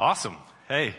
Awesome. 0.00 0.36
Hey, 0.68 0.94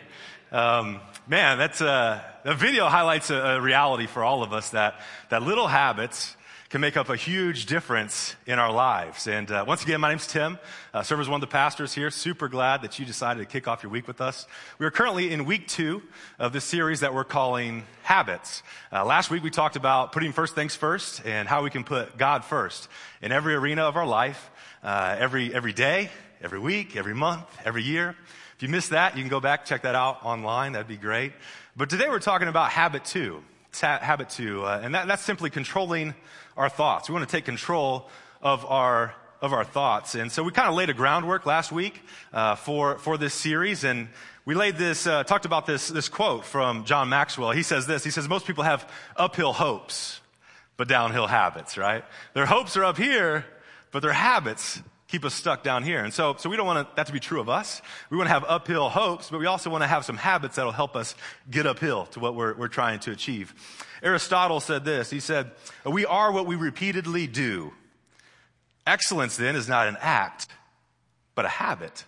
um, 0.52 1.00
man, 1.26 1.58
that's 1.58 1.80
a, 1.80 2.22
a 2.44 2.54
video 2.54 2.88
highlights 2.88 3.30
a, 3.30 3.36
a, 3.36 3.62
reality 3.62 4.08
for 4.08 4.26
all 4.26 4.44
of 4.44 4.52
us 4.52 4.72
that, 4.72 5.00
that 5.30 5.42
little 5.42 5.68
habits 5.68 6.36
can 6.68 6.82
make 6.82 6.98
up 6.98 7.08
a 7.08 7.16
huge 7.16 7.66
difference 7.66 8.36
in 8.46 8.60
our 8.60 8.74
lives. 8.74 9.26
And 9.26 9.50
uh, 9.50 9.64
once 9.66 9.84
again, 9.84 10.02
my 10.02 10.10
name's 10.10 10.28
Tim. 10.28 10.60
Uh, 10.94 11.02
serve 11.02 11.22
as 11.22 11.30
one 11.30 11.42
of 11.42 11.50
the 11.50 11.52
pastors 11.52 11.94
here. 11.94 12.12
Super 12.12 12.50
glad 12.50 12.82
that 12.82 13.00
you 13.00 13.06
decided 13.06 13.40
to 13.40 13.46
kick 13.46 13.70
off 13.70 13.84
your 13.84 13.90
week 13.90 14.06
with 14.06 14.20
us. 14.20 14.46
We 14.80 14.86
are 14.86 14.92
currently 14.92 15.32
in 15.32 15.46
week 15.46 15.70
two 15.70 16.04
of 16.38 16.52
this 16.52 16.66
series 16.66 17.00
that 17.00 17.14
we're 17.14 17.24
calling 17.24 17.84
Habits. 18.04 18.64
Uh, 18.92 19.06
last 19.06 19.32
week 19.32 19.44
we 19.44 19.50
talked 19.50 19.78
about 19.78 20.12
putting 20.12 20.34
first 20.34 20.56
things 20.56 20.76
first 20.76 21.26
and 21.26 21.48
how 21.48 21.64
we 21.64 21.70
can 21.70 21.86
put 21.86 22.18
God 22.18 22.44
first 22.44 22.90
in 23.22 23.32
every 23.32 23.56
arena 23.56 23.84
of 23.84 23.96
our 23.96 24.06
life, 24.06 24.52
uh, 24.84 25.16
every 25.18 25.56
every 25.56 25.72
day, 25.72 26.10
every 26.42 26.60
week, 26.60 26.98
every 26.98 27.16
month, 27.16 27.46
every 27.64 27.84
year. 27.84 28.18
If 28.60 28.64
you 28.64 28.68
missed 28.68 28.90
that, 28.90 29.16
you 29.16 29.24
can 29.24 29.30
go 29.30 29.40
back, 29.40 29.64
check 29.64 29.84
that 29.84 29.96
out 29.96 30.26
online. 30.26 30.74
That'd 30.74 30.90
be 30.90 30.98
great. 30.98 31.32
But 31.78 31.90
today 31.90 32.10
we're 32.10 32.20
talking 32.20 32.50
about 32.50 32.72
habit 32.72 33.06
two. 33.06 33.42
habit 33.72 34.30
two. 34.32 34.66
Uh, 34.66 34.82
and 34.84 34.96
that, 34.96 35.08
that's 35.08 35.24
simply 35.24 35.50
controlling 35.50 36.14
our 36.58 36.68
thoughts. 36.68 37.08
We 37.08 37.14
want 37.14 37.26
to 37.26 37.34
take 37.34 37.46
control 37.46 38.10
of 38.42 38.66
our 38.66 39.16
of 39.42 39.54
our 39.54 39.64
thoughts. 39.64 40.16
And 40.16 40.30
so 40.30 40.44
we 40.44 40.52
kind 40.52 40.68
of 40.68 40.76
laid 40.76 40.90
a 40.90 40.94
groundwork 40.94 41.46
last 41.46 41.72
week 41.72 42.02
uh, 42.34 42.56
for 42.56 42.98
for 42.98 43.18
this 43.18 43.34
series, 43.34 43.86
and 43.86 44.10
we 44.44 44.56
laid 44.56 44.76
this 44.76 45.08
uh, 45.08 45.24
talked 45.24 45.46
about 45.46 45.66
this 45.66 45.88
this 45.88 46.10
quote 46.10 46.44
from 46.44 46.84
John 46.84 47.08
Maxwell. 47.08 47.52
He 47.52 47.64
says 47.64 47.88
this. 47.88 48.04
He 48.04 48.12
says 48.12 48.28
most 48.28 48.46
people 48.46 48.66
have 48.66 48.92
uphill 49.16 49.54
hopes, 49.54 50.20
but 50.76 50.90
downhill 50.90 51.28
habits. 51.28 51.78
Right? 51.78 52.04
Their 52.34 52.46
hopes 52.46 52.76
are 52.76 52.84
up 52.84 52.98
here, 52.98 53.46
but 53.94 54.02
their 54.02 54.12
habits 54.12 54.82
keep 55.10 55.26
us 55.26 55.34
stuck 55.34 55.64
down 55.64 55.84
here. 55.84 56.04
And 56.04 56.14
so, 56.14 56.36
so 56.38 56.50
we 56.50 56.56
don't 56.56 56.68
want 56.68 56.96
that 56.96 57.08
to 57.08 57.14
be 57.14 57.20
true 57.20 57.42
of 57.42 57.50
us. 57.50 57.82
We 58.10 58.18
want 58.18 58.28
to 58.28 58.34
have 58.34 58.46
uphill 58.48 58.90
hopes, 58.90 59.30
but 59.30 59.40
we 59.40 59.48
also 59.48 59.70
want 59.70 59.84
to 59.84 59.88
have 59.88 60.06
some 60.06 60.18
habits 60.18 60.56
that'll 60.56 60.72
help 60.72 60.96
us 60.96 61.16
get 61.50 61.66
uphill 61.66 62.06
to 62.08 62.20
what 62.20 62.36
we're, 62.36 62.54
we're 62.54 62.68
trying 62.68 63.00
to 63.02 63.12
achieve. 63.12 63.54
Aristotle 64.04 64.60
said 64.60 64.86
this. 64.86 65.10
He 65.10 65.20
said, 65.20 65.52
we 65.86 66.06
are 66.06 66.32
what 66.32 66.46
we 66.46 66.56
repeatedly 66.56 67.28
do. 67.28 67.74
Excellence 68.86 69.36
then 69.36 69.56
is 69.56 69.68
not 69.68 69.88
an 69.88 69.98
act, 70.00 70.48
but 71.36 71.46
a 71.46 71.50
habit. 71.50 72.06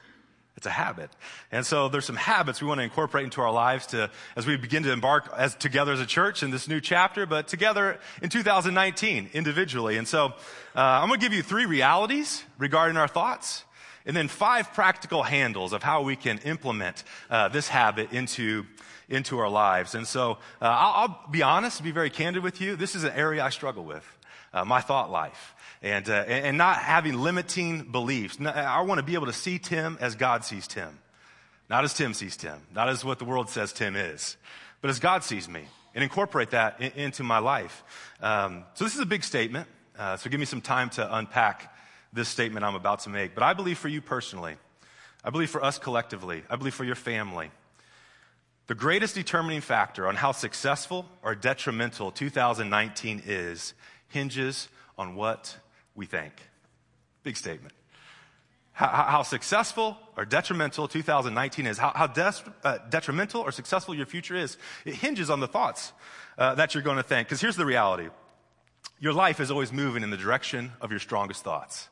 It's 0.61 0.67
a 0.67 0.69
habit. 0.69 1.09
And 1.51 1.65
so 1.65 1.89
there's 1.89 2.05
some 2.05 2.15
habits 2.15 2.61
we 2.61 2.67
want 2.67 2.77
to 2.81 2.83
incorporate 2.83 3.23
into 3.23 3.41
our 3.41 3.51
lives 3.51 3.87
to, 3.87 4.11
as 4.35 4.45
we 4.45 4.57
begin 4.57 4.83
to 4.83 4.91
embark 4.91 5.27
as 5.35 5.55
together 5.55 5.91
as 5.91 5.99
a 5.99 6.05
church 6.05 6.43
in 6.43 6.51
this 6.51 6.67
new 6.67 6.79
chapter, 6.79 7.25
but 7.25 7.47
together 7.47 7.99
in 8.21 8.29
2019 8.29 9.31
individually. 9.33 9.97
And 9.97 10.07
so, 10.07 10.25
uh, 10.27 10.29
I'm 10.75 11.07
going 11.07 11.19
to 11.19 11.25
give 11.25 11.33
you 11.33 11.41
three 11.41 11.65
realities 11.65 12.43
regarding 12.59 12.95
our 12.95 13.07
thoughts 13.07 13.63
and 14.05 14.15
then 14.15 14.27
five 14.27 14.71
practical 14.71 15.23
handles 15.23 15.73
of 15.73 15.81
how 15.81 16.03
we 16.03 16.15
can 16.15 16.37
implement 16.45 17.05
uh, 17.31 17.47
this 17.47 17.67
habit 17.67 18.13
into 18.13 18.67
into 19.09 19.39
our 19.39 19.49
lives. 19.49 19.95
And 19.95 20.05
so 20.05 20.37
uh, 20.61 20.65
I'll, 20.65 21.09
I'll, 21.09 21.31
be 21.31 21.41
honest, 21.41 21.83
be 21.83 21.89
very 21.89 22.11
candid 22.11 22.43
with 22.43 22.61
you. 22.61 22.75
This 22.75 22.93
is 22.93 23.03
an 23.03 23.13
area 23.13 23.43
I 23.43 23.49
struggle 23.49 23.83
with, 23.83 24.05
uh, 24.53 24.63
my 24.63 24.79
thought 24.79 25.09
life 25.09 25.55
and, 25.81 26.09
uh, 26.09 26.13
and 26.27 26.57
not 26.57 26.77
having 26.77 27.15
limiting 27.15 27.83
beliefs. 27.83 28.37
I 28.39 28.81
want 28.81 28.99
to 28.99 29.03
be 29.03 29.15
able 29.15 29.25
to 29.25 29.33
see 29.33 29.59
Tim 29.59 29.97
as 29.99 30.15
God 30.15 30.45
sees 30.45 30.67
Tim, 30.67 30.99
not 31.69 31.83
as 31.83 31.93
Tim 31.93 32.13
sees 32.13 32.37
Tim, 32.37 32.59
not 32.73 32.89
as 32.89 33.03
what 33.03 33.19
the 33.19 33.25
world 33.25 33.49
says 33.49 33.73
Tim 33.73 33.95
is, 33.95 34.37
but 34.81 34.89
as 34.89 34.99
God 34.99 35.23
sees 35.23 35.49
me, 35.49 35.63
and 35.93 36.03
incorporate 36.03 36.51
that 36.51 36.79
in, 36.79 36.91
into 36.93 37.23
my 37.23 37.39
life. 37.39 37.83
Um, 38.21 38.63
so 38.75 38.83
this 38.83 38.93
is 38.93 39.01
a 39.01 39.05
big 39.05 39.23
statement. 39.23 39.67
Uh, 39.97 40.17
so 40.17 40.29
give 40.29 40.39
me 40.39 40.45
some 40.45 40.61
time 40.61 40.89
to 40.91 41.17
unpack 41.17 41.75
this 42.13 42.29
statement 42.29 42.65
I'm 42.65 42.75
about 42.75 43.01
to 43.01 43.09
make. 43.09 43.33
But 43.35 43.43
I 43.43 43.53
believe 43.53 43.77
for 43.77 43.87
you 43.87 44.01
personally, 44.01 44.55
I 45.23 45.29
believe 45.29 45.49
for 45.49 45.63
us 45.63 45.77
collectively, 45.77 46.43
I 46.49 46.55
believe 46.55 46.73
for 46.73 46.83
your 46.83 46.95
family. 46.95 47.51
The 48.67 48.75
greatest 48.75 49.15
determining 49.15 49.61
factor 49.61 50.07
on 50.07 50.15
how 50.15 50.31
successful 50.31 51.05
or 51.23 51.35
detrimental 51.35 52.11
2019 52.11 53.23
is 53.25 53.73
hinges 54.07 54.69
on 54.97 55.15
what 55.15 55.57
we 55.95 56.05
think. 56.05 56.33
Big 57.23 57.37
statement. 57.37 57.73
How, 58.73 58.87
how 58.87 59.23
successful 59.23 59.97
or 60.17 60.25
detrimental 60.25 60.87
2019 60.87 61.67
is, 61.67 61.77
how, 61.77 61.91
how 61.93 62.07
des- 62.07 62.31
uh, 62.63 62.77
detrimental 62.89 63.41
or 63.41 63.51
successful 63.51 63.93
your 63.93 64.05
future 64.05 64.35
is, 64.35 64.57
it 64.85 64.95
hinges 64.95 65.29
on 65.29 65.39
the 65.39 65.47
thoughts 65.47 65.91
uh, 66.37 66.55
that 66.55 66.73
you're 66.73 66.83
going 66.83 66.97
to 66.97 67.03
think. 67.03 67.27
Because 67.27 67.41
here's 67.41 67.57
the 67.57 67.65
reality 67.65 68.09
your 68.99 69.13
life 69.13 69.39
is 69.39 69.51
always 69.51 69.73
moving 69.73 70.03
in 70.03 70.09
the 70.09 70.17
direction 70.17 70.71
of 70.79 70.91
your 70.91 70.99
strongest 70.99 71.43
thoughts. 71.43 71.89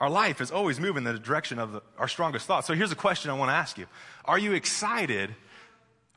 Our 0.00 0.10
life 0.10 0.40
is 0.40 0.50
always 0.50 0.78
moving 0.78 1.06
in 1.06 1.12
the 1.12 1.18
direction 1.18 1.58
of 1.58 1.72
the, 1.72 1.82
our 1.98 2.08
strongest 2.08 2.46
thoughts. 2.46 2.66
So 2.66 2.74
here's 2.74 2.92
a 2.92 2.96
question 2.96 3.30
I 3.30 3.34
want 3.34 3.50
to 3.50 3.54
ask 3.54 3.78
you 3.78 3.86
Are 4.24 4.38
you 4.38 4.52
excited? 4.52 5.34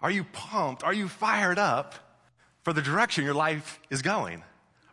Are 0.02 0.12
you 0.12 0.24
pumped? 0.24 0.84
Are 0.84 0.94
you 0.94 1.08
fired 1.08 1.60
up 1.60 1.94
for 2.64 2.74
the 2.74 2.82
direction 2.82 3.24
your 3.24 3.36
life 3.36 3.80
is 3.90 4.02
going? 4.02 4.44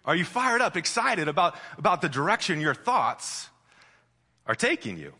Are 0.08 0.16
you 0.16 0.24
fired 0.24 0.62
up, 0.62 0.74
excited 0.74 1.28
about, 1.28 1.54
about 1.76 2.00
the 2.00 2.08
direction 2.08 2.62
your 2.62 2.74
thoughts 2.74 3.50
are 4.46 4.54
taking 4.54 4.96
you? 4.96 5.12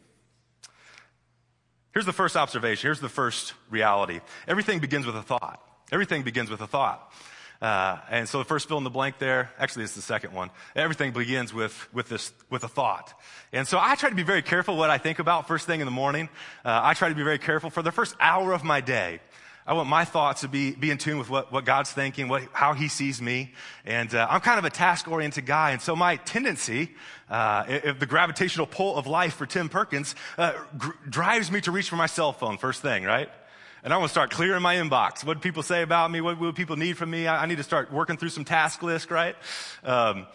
Here's 1.93 2.07
the 2.07 2.15
first 2.15 2.39
observation. 2.39 2.87
Here's 2.87 2.99
the 2.99 3.11
first 3.11 3.53
reality. 3.69 4.21
Everything 4.47 4.79
begins 4.79 5.05
with 5.05 5.15
a 5.15 5.23
thought. 5.23 5.63
Everything 5.93 6.23
begins 6.23 6.49
with 6.49 6.63
a 6.63 6.67
thought. 6.67 7.13
Uh, 7.61 7.99
and 8.09 8.27
so 8.27 8.39
the 8.39 8.47
first 8.47 8.67
fill 8.67 8.79
in 8.79 8.85
the 8.85 8.89
blank 8.89 9.19
there, 9.19 9.51
actually 9.59 9.85
it's 9.85 9.95
the 9.95 10.01
second 10.01 10.33
one. 10.33 10.49
Everything 10.75 11.13
begins 11.13 11.53
with, 11.53 11.87
with 11.93 12.09
this, 12.09 12.33
with 12.49 12.65
a 12.65 12.69
thought. 12.69 13.13
And 13.53 13.69
so 13.69 13.79
I 13.79 13.95
try 13.95 14.09
to 14.09 14.17
be 14.17 14.23
very 14.23 14.43
careful 14.43 14.79
what 14.79 14.89
I 14.89 14.97
think 14.97 15.19
about 15.19 15.49
first 15.49 15.67
thing 15.67 15.81
in 15.81 15.85
the 15.85 15.91
morning. 15.91 16.31
Uh, 16.65 16.81
I 16.83 16.95
try 16.95 17.11
to 17.11 17.15
be 17.15 17.25
very 17.25 17.39
careful 17.39 17.69
for 17.69 17.83
the 17.83 17.93
first 17.93 18.17
hour 18.21 18.55
of 18.55 18.65
my 18.65 18.81
day. 18.81 19.21
I 19.69 19.75
want 19.75 19.87
my 19.87 20.07
thoughts 20.07 20.41
to 20.41 20.49
be, 20.49 20.71
be 20.71 20.91
in 20.91 20.97
tune 20.97 21.19
with 21.19 21.29
what, 21.29 21.53
what 21.53 21.67
God's 21.67 21.93
thinking, 21.93 22.29
what, 22.29 22.43
how 22.55 22.73
He 22.73 22.89
sees 22.89 23.21
me. 23.21 23.53
And 23.85 24.15
uh, 24.15 24.27
I'm 24.31 24.41
kind 24.41 24.59
of 24.59 24.65
a 24.65 24.71
task 24.71 25.07
oriented 25.07 25.45
guy. 25.45 25.73
And 25.73 25.83
so 25.83 25.95
my 25.95 26.17
tendency, 26.17 26.95
uh, 27.29 27.65
if 27.69 27.99
the 27.99 28.07
gravitational 28.07 28.67
pull 28.67 28.97
of 28.97 29.07
life 29.07 29.35
for 29.35 29.45
Tim 29.45 29.69
Perkins, 29.69 30.15
uh, 30.39 30.55
gr- 30.79 30.93
drives 31.07 31.53
me 31.53 31.61
to 31.61 31.71
reach 31.71 31.91
for 31.91 31.97
my 31.97 32.07
cell 32.07 32.33
phone 32.33 32.57
first 32.57 32.81
thing, 32.81 33.05
right? 33.05 33.29
And 33.85 33.93
I 33.93 33.99
want 33.99 34.09
to 34.09 34.13
start 34.13 34.31
clearing 34.31 34.63
my 34.63 34.77
inbox. 34.77 35.23
What 35.23 35.35
do 35.35 35.41
people 35.41 35.63
say 35.63 35.83
about 35.83 36.11
me? 36.11 36.23
What, 36.23 36.41
what 36.41 36.55
people 36.55 36.77
need 36.77 36.97
from 36.97 37.11
me? 37.11 37.27
I, 37.27 37.43
I, 37.43 37.47
need 37.47 37.59
to 37.59 37.63
start 37.63 37.93
working 37.93 38.17
through 38.17 38.31
some 38.31 38.47
task 38.47 38.83
list, 38.83 39.11
right? 39.11 39.37
Um, 39.85 40.27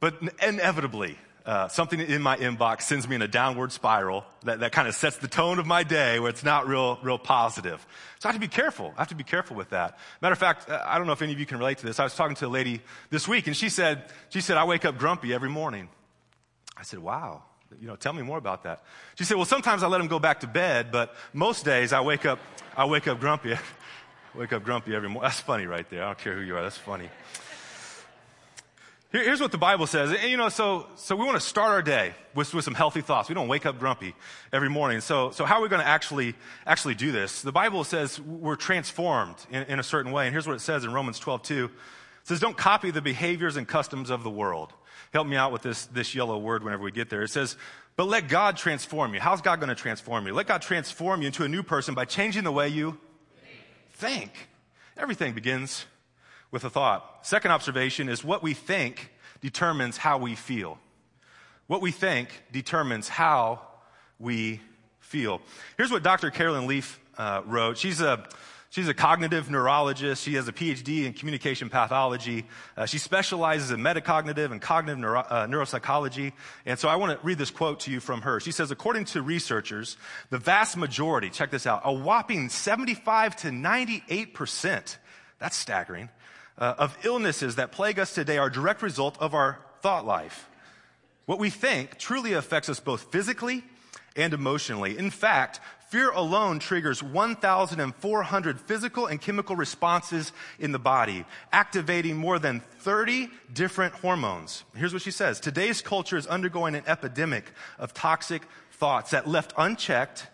but 0.00 0.16
inevitably, 0.42 1.16
uh, 1.48 1.66
something 1.66 1.98
in 1.98 2.20
my 2.20 2.36
inbox 2.36 2.82
sends 2.82 3.08
me 3.08 3.16
in 3.16 3.22
a 3.22 3.26
downward 3.26 3.72
spiral 3.72 4.22
that, 4.44 4.60
that 4.60 4.70
kind 4.70 4.86
of 4.86 4.94
sets 4.94 5.16
the 5.16 5.28
tone 5.28 5.58
of 5.58 5.66
my 5.66 5.82
day 5.82 6.20
where 6.20 6.28
it's 6.28 6.44
not 6.44 6.68
real, 6.68 6.98
real 7.02 7.16
positive. 7.16 7.86
So 8.18 8.28
I 8.28 8.32
have 8.32 8.38
to 8.38 8.46
be 8.46 8.52
careful. 8.52 8.92
I 8.98 9.00
have 9.00 9.08
to 9.08 9.14
be 9.14 9.24
careful 9.24 9.56
with 9.56 9.70
that. 9.70 9.98
Matter 10.20 10.34
of 10.34 10.38
fact, 10.38 10.68
uh, 10.68 10.84
I 10.84 10.98
don't 10.98 11.06
know 11.06 11.14
if 11.14 11.22
any 11.22 11.32
of 11.32 11.40
you 11.40 11.46
can 11.46 11.56
relate 11.56 11.78
to 11.78 11.86
this. 11.86 11.98
I 11.98 12.04
was 12.04 12.14
talking 12.14 12.36
to 12.36 12.46
a 12.46 12.48
lady 12.48 12.82
this 13.08 13.26
week 13.26 13.46
and 13.46 13.56
she 13.56 13.70
said, 13.70 14.04
she 14.28 14.42
said, 14.42 14.58
I 14.58 14.64
wake 14.64 14.84
up 14.84 14.98
grumpy 14.98 15.32
every 15.32 15.48
morning. 15.48 15.88
I 16.76 16.82
said, 16.82 16.98
wow. 16.98 17.44
You 17.80 17.86
know, 17.86 17.96
tell 17.96 18.12
me 18.12 18.20
more 18.20 18.36
about 18.36 18.64
that. 18.64 18.82
She 19.14 19.24
said, 19.24 19.38
well, 19.38 19.46
sometimes 19.46 19.82
I 19.82 19.86
let 19.86 20.02
him 20.02 20.08
go 20.08 20.18
back 20.18 20.40
to 20.40 20.46
bed, 20.46 20.92
but 20.92 21.14
most 21.32 21.64
days 21.64 21.94
I 21.94 22.02
wake 22.02 22.26
up, 22.26 22.40
I 22.76 22.84
wake 22.84 23.08
up 23.08 23.20
grumpy. 23.20 23.56
wake 24.34 24.52
up 24.52 24.64
grumpy 24.64 24.94
every 24.94 25.08
morning. 25.08 25.22
That's 25.22 25.40
funny 25.40 25.64
right 25.64 25.88
there. 25.88 26.02
I 26.02 26.08
don't 26.08 26.18
care 26.18 26.34
who 26.34 26.42
you 26.42 26.58
are. 26.58 26.62
That's 26.62 26.76
funny. 26.76 27.08
Here's 29.10 29.40
what 29.40 29.52
the 29.52 29.58
Bible 29.58 29.86
says. 29.86 30.10
And, 30.10 30.30
you 30.30 30.36
know, 30.36 30.50
so, 30.50 30.86
so 30.96 31.16
we 31.16 31.24
want 31.24 31.40
to 31.40 31.46
start 31.46 31.70
our 31.70 31.80
day 31.80 32.12
with, 32.34 32.52
with 32.52 32.66
some 32.66 32.74
healthy 32.74 33.00
thoughts. 33.00 33.30
We 33.30 33.34
don't 33.34 33.48
wake 33.48 33.64
up 33.64 33.78
grumpy 33.78 34.14
every 34.52 34.68
morning. 34.68 35.00
So, 35.00 35.30
so 35.30 35.46
how 35.46 35.56
are 35.56 35.62
we 35.62 35.70
going 35.70 35.80
to 35.80 35.88
actually, 35.88 36.34
actually 36.66 36.94
do 36.94 37.10
this? 37.10 37.40
The 37.40 37.52
Bible 37.52 37.84
says 37.84 38.20
we're 38.20 38.56
transformed 38.56 39.36
in, 39.50 39.62
in 39.62 39.78
a 39.78 39.82
certain 39.82 40.12
way. 40.12 40.26
And 40.26 40.34
here's 40.34 40.46
what 40.46 40.56
it 40.56 40.60
says 40.60 40.84
in 40.84 40.92
Romans 40.92 41.18
12, 41.18 41.42
2. 41.42 41.64
It 41.64 41.70
says, 42.24 42.38
don't 42.38 42.56
copy 42.56 42.90
the 42.90 43.00
behaviors 43.00 43.56
and 43.56 43.66
customs 43.66 44.10
of 44.10 44.24
the 44.24 44.30
world. 44.30 44.74
Help 45.14 45.26
me 45.26 45.36
out 45.36 45.52
with 45.52 45.62
this, 45.62 45.86
this 45.86 46.14
yellow 46.14 46.36
word 46.36 46.62
whenever 46.62 46.82
we 46.82 46.92
get 46.92 47.08
there. 47.08 47.22
It 47.22 47.30
says, 47.30 47.56
but 47.96 48.08
let 48.08 48.28
God 48.28 48.58
transform 48.58 49.14
you. 49.14 49.20
How's 49.20 49.40
God 49.40 49.58
going 49.58 49.70
to 49.70 49.74
transform 49.74 50.26
you? 50.26 50.34
Let 50.34 50.46
God 50.46 50.60
transform 50.60 51.22
you 51.22 51.28
into 51.28 51.44
a 51.44 51.48
new 51.48 51.62
person 51.62 51.94
by 51.94 52.04
changing 52.04 52.44
the 52.44 52.52
way 52.52 52.68
you 52.68 52.98
think. 53.90 54.32
Everything 54.98 55.32
begins 55.32 55.86
with 56.50 56.64
a 56.64 56.70
thought. 56.70 57.26
Second 57.26 57.50
observation 57.50 58.08
is 58.08 58.24
what 58.24 58.42
we 58.42 58.54
think 58.54 59.12
determines 59.40 59.96
how 59.96 60.18
we 60.18 60.34
feel. 60.34 60.78
What 61.66 61.82
we 61.82 61.90
think 61.90 62.28
determines 62.52 63.08
how 63.08 63.60
we 64.18 64.60
feel. 65.00 65.40
Here's 65.76 65.90
what 65.90 66.02
Dr. 66.02 66.30
Carolyn 66.30 66.66
Leaf 66.66 66.98
uh, 67.16 67.42
wrote. 67.44 67.78
She's 67.78 68.00
a 68.00 68.26
She's 68.70 68.88
a 68.88 68.92
cognitive 68.92 69.50
neurologist. 69.50 70.22
She 70.22 70.34
has 70.34 70.46
a 70.46 70.52
PhD 70.52 71.06
in 71.06 71.14
communication 71.14 71.70
pathology. 71.70 72.44
Uh, 72.76 72.84
she 72.84 72.98
specializes 72.98 73.70
in 73.70 73.80
metacognitive 73.80 74.52
and 74.52 74.60
cognitive 74.60 74.98
neuro, 74.98 75.20
uh, 75.20 75.46
neuropsychology. 75.46 76.32
And 76.66 76.78
so 76.78 76.86
I 76.86 76.96
want 76.96 77.18
to 77.18 77.26
read 77.26 77.38
this 77.38 77.50
quote 77.50 77.80
to 77.80 77.90
you 77.90 77.98
from 77.98 78.20
her. 78.22 78.40
She 78.40 78.52
says, 78.52 78.70
according 78.70 79.06
to 79.06 79.22
researchers, 79.22 79.96
the 80.28 80.36
vast 80.36 80.76
majority, 80.76 81.30
check 81.30 81.50
this 81.50 81.66
out, 81.66 81.80
a 81.84 81.92
whopping 81.92 82.50
75 82.50 83.36
to 83.36 83.50
98 83.50 84.34
percent, 84.34 84.98
that's 85.38 85.56
staggering, 85.56 86.10
uh, 86.58 86.74
of 86.78 86.96
illnesses 87.04 87.56
that 87.56 87.72
plague 87.72 87.98
us 87.98 88.14
today 88.14 88.38
are 88.38 88.48
a 88.48 88.52
direct 88.52 88.82
result 88.82 89.16
of 89.20 89.34
our 89.34 89.58
thought 89.80 90.04
life. 90.04 90.48
What 91.26 91.38
we 91.38 91.50
think 91.50 91.98
truly 91.98 92.32
affects 92.32 92.68
us 92.68 92.80
both 92.80 93.12
physically 93.12 93.64
and 94.16 94.34
emotionally. 94.34 94.98
In 94.98 95.10
fact, 95.10 95.60
Fear 95.88 96.10
alone 96.10 96.58
triggers 96.58 97.02
1,400 97.02 98.60
physical 98.60 99.06
and 99.06 99.18
chemical 99.18 99.56
responses 99.56 100.32
in 100.58 100.72
the 100.72 100.78
body, 100.78 101.24
activating 101.50 102.14
more 102.14 102.38
than 102.38 102.60
30 102.60 103.30
different 103.54 103.94
hormones. 103.94 104.64
Here's 104.76 104.92
what 104.92 105.00
she 105.00 105.10
says. 105.10 105.40
Today's 105.40 105.80
culture 105.80 106.18
is 106.18 106.26
undergoing 106.26 106.74
an 106.74 106.82
epidemic 106.86 107.52
of 107.78 107.94
toxic 107.94 108.42
thoughts 108.72 109.12
that 109.12 109.26
left 109.26 109.54
unchecked 109.56 110.26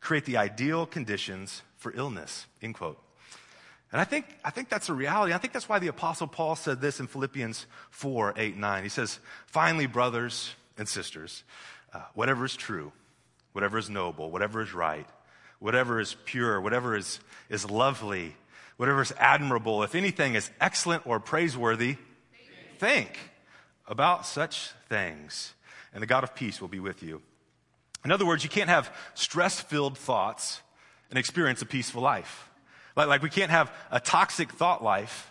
create 0.00 0.24
the 0.24 0.38
ideal 0.38 0.86
conditions 0.86 1.62
for 1.76 1.92
illness, 1.94 2.46
end 2.60 2.74
quote. 2.74 2.98
And 3.92 4.00
I 4.00 4.04
think, 4.04 4.26
I 4.44 4.50
think 4.50 4.68
that's 4.68 4.88
a 4.88 4.94
reality. 4.94 5.32
I 5.32 5.38
think 5.38 5.52
that's 5.52 5.68
why 5.68 5.78
the 5.78 5.86
apostle 5.86 6.26
Paul 6.26 6.56
said 6.56 6.80
this 6.80 6.98
in 6.98 7.06
Philippians 7.06 7.66
4, 7.90 8.34
8, 8.36 8.56
9. 8.56 8.82
He 8.82 8.88
says, 8.88 9.20
finally, 9.46 9.86
brothers 9.86 10.54
and 10.76 10.88
sisters, 10.88 11.44
uh, 11.92 12.02
whatever 12.14 12.44
is 12.44 12.56
true, 12.56 12.92
whatever 13.52 13.78
is 13.78 13.88
noble, 13.88 14.30
whatever 14.30 14.60
is 14.60 14.74
right, 14.74 15.06
whatever 15.60 16.00
is 16.00 16.16
pure, 16.24 16.60
whatever 16.60 16.96
is, 16.96 17.20
is 17.48 17.70
lovely, 17.70 18.34
whatever 18.76 19.02
is 19.02 19.12
admirable, 19.18 19.82
if 19.82 19.94
anything 19.94 20.34
is 20.34 20.50
excellent 20.60 21.06
or 21.06 21.20
praiseworthy, 21.20 21.96
think 22.78 23.18
about 23.86 24.26
such 24.26 24.70
things. 24.88 25.54
And 25.94 26.02
the 26.02 26.06
God 26.06 26.24
of 26.24 26.34
peace 26.34 26.60
will 26.60 26.68
be 26.68 26.80
with 26.80 27.02
you. 27.02 27.22
In 28.04 28.12
other 28.12 28.26
words, 28.26 28.44
you 28.44 28.50
can't 28.50 28.68
have 28.68 28.94
stress 29.14 29.60
filled 29.60 29.96
thoughts 29.96 30.60
and 31.08 31.18
experience 31.18 31.62
a 31.62 31.66
peaceful 31.66 32.02
life. 32.02 32.50
Like, 32.96 33.08
like 33.08 33.22
we 33.22 33.30
can't 33.30 33.50
have 33.50 33.72
a 33.90 34.00
toxic 34.00 34.50
thought 34.50 34.82
life 34.82 35.30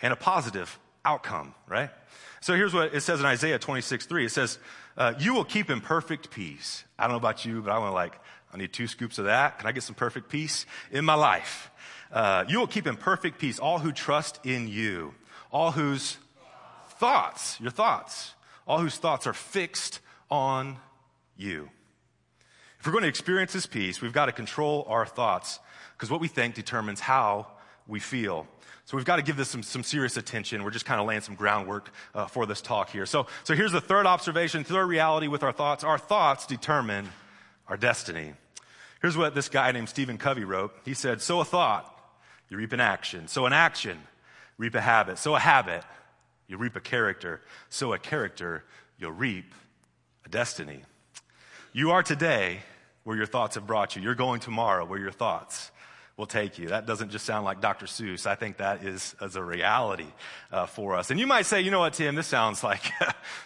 and 0.00 0.12
a 0.12 0.16
positive 0.16 0.78
outcome, 1.04 1.54
right? 1.68 1.90
So 2.40 2.56
here's 2.56 2.74
what 2.74 2.94
it 2.94 3.02
says 3.02 3.20
in 3.20 3.26
Isaiah 3.26 3.58
26, 3.58 4.06
3. 4.06 4.24
It 4.24 4.30
says, 4.30 4.58
uh, 4.96 5.14
you 5.18 5.34
will 5.34 5.44
keep 5.44 5.70
in 5.70 5.80
perfect 5.80 6.30
peace. 6.30 6.84
I 6.98 7.04
don't 7.04 7.12
know 7.12 7.18
about 7.18 7.44
you, 7.44 7.62
but 7.62 7.70
I 7.70 7.78
want 7.78 7.90
to 7.90 7.94
like, 7.94 8.18
I 8.52 8.56
need 8.56 8.72
two 8.72 8.86
scoops 8.86 9.18
of 9.18 9.26
that. 9.26 9.58
Can 9.58 9.68
I 9.68 9.72
get 9.72 9.82
some 9.82 9.94
perfect 9.94 10.28
peace 10.28 10.66
in 10.90 11.04
my 11.04 11.14
life? 11.14 11.70
Uh, 12.10 12.44
you 12.48 12.58
will 12.58 12.66
keep 12.66 12.86
in 12.86 12.96
perfect 12.96 13.38
peace 13.38 13.58
all 13.58 13.78
who 13.78 13.92
trust 13.92 14.40
in 14.44 14.68
you, 14.68 15.14
all 15.50 15.72
whose 15.72 16.18
thoughts, 16.98 17.58
your 17.60 17.70
thoughts, 17.70 18.34
all 18.66 18.78
whose 18.78 18.96
thoughts 18.96 19.26
are 19.26 19.32
fixed 19.32 20.00
on 20.30 20.76
you. 21.36 21.70
If 22.78 22.86
we're 22.86 22.92
going 22.92 23.02
to 23.02 23.08
experience 23.08 23.52
this 23.52 23.66
peace, 23.66 24.02
we've 24.02 24.12
got 24.12 24.26
to 24.26 24.32
control 24.32 24.84
our 24.88 25.06
thoughts 25.06 25.60
because 26.02 26.10
what 26.10 26.20
we 26.20 26.26
think 26.26 26.56
determines 26.56 26.98
how 26.98 27.46
we 27.86 28.00
feel. 28.00 28.48
So 28.86 28.96
we've 28.96 29.06
got 29.06 29.16
to 29.16 29.22
give 29.22 29.36
this 29.36 29.48
some, 29.48 29.62
some 29.62 29.84
serious 29.84 30.16
attention. 30.16 30.64
We're 30.64 30.72
just 30.72 30.84
kind 30.84 31.00
of 31.00 31.06
laying 31.06 31.20
some 31.20 31.36
groundwork 31.36 31.92
uh, 32.12 32.26
for 32.26 32.44
this 32.44 32.60
talk 32.60 32.90
here. 32.90 33.06
So, 33.06 33.28
so 33.44 33.54
here's 33.54 33.70
the 33.70 33.80
third 33.80 34.04
observation, 34.04 34.64
third 34.64 34.86
reality 34.86 35.28
with 35.28 35.44
our 35.44 35.52
thoughts. 35.52 35.84
Our 35.84 35.98
thoughts 35.98 36.44
determine 36.44 37.08
our 37.68 37.76
destiny. 37.76 38.32
Here's 39.00 39.16
what 39.16 39.36
this 39.36 39.48
guy 39.48 39.70
named 39.70 39.88
Stephen 39.88 40.18
Covey 40.18 40.42
wrote. 40.42 40.74
He 40.84 40.92
said, 40.92 41.22
sow 41.22 41.38
a 41.38 41.44
thought, 41.44 41.96
you 42.48 42.56
reap 42.56 42.72
an 42.72 42.80
action. 42.80 43.28
Sow 43.28 43.46
an 43.46 43.52
action, 43.52 43.96
reap 44.58 44.74
a 44.74 44.80
habit. 44.80 45.18
Sow 45.18 45.36
a 45.36 45.38
habit, 45.38 45.84
you 46.48 46.56
reap 46.56 46.74
a 46.74 46.80
character. 46.80 47.42
Sow 47.68 47.92
a 47.92 47.98
character, 48.00 48.64
you'll 48.98 49.12
reap 49.12 49.54
a 50.26 50.28
destiny. 50.28 50.82
You 51.72 51.92
are 51.92 52.02
today 52.02 52.58
where 53.04 53.16
your 53.16 53.26
thoughts 53.26 53.54
have 53.54 53.68
brought 53.68 53.94
you. 53.94 54.02
You're 54.02 54.16
going 54.16 54.40
tomorrow 54.40 54.84
where 54.84 54.98
your 54.98 55.12
thoughts 55.12 55.70
will 56.16 56.26
take 56.26 56.58
you. 56.58 56.68
That 56.68 56.86
doesn't 56.86 57.10
just 57.10 57.24
sound 57.24 57.44
like 57.44 57.60
Dr. 57.60 57.86
Seuss. 57.86 58.26
I 58.26 58.34
think 58.34 58.58
that 58.58 58.84
is, 58.84 59.16
is 59.22 59.34
a 59.34 59.42
reality 59.42 60.06
uh, 60.50 60.66
for 60.66 60.94
us. 60.94 61.10
And 61.10 61.18
you 61.18 61.26
might 61.26 61.46
say, 61.46 61.62
you 61.62 61.70
know 61.70 61.80
what, 61.80 61.94
Tim, 61.94 62.14
this 62.14 62.26
sounds 62.26 62.62
like 62.64 62.82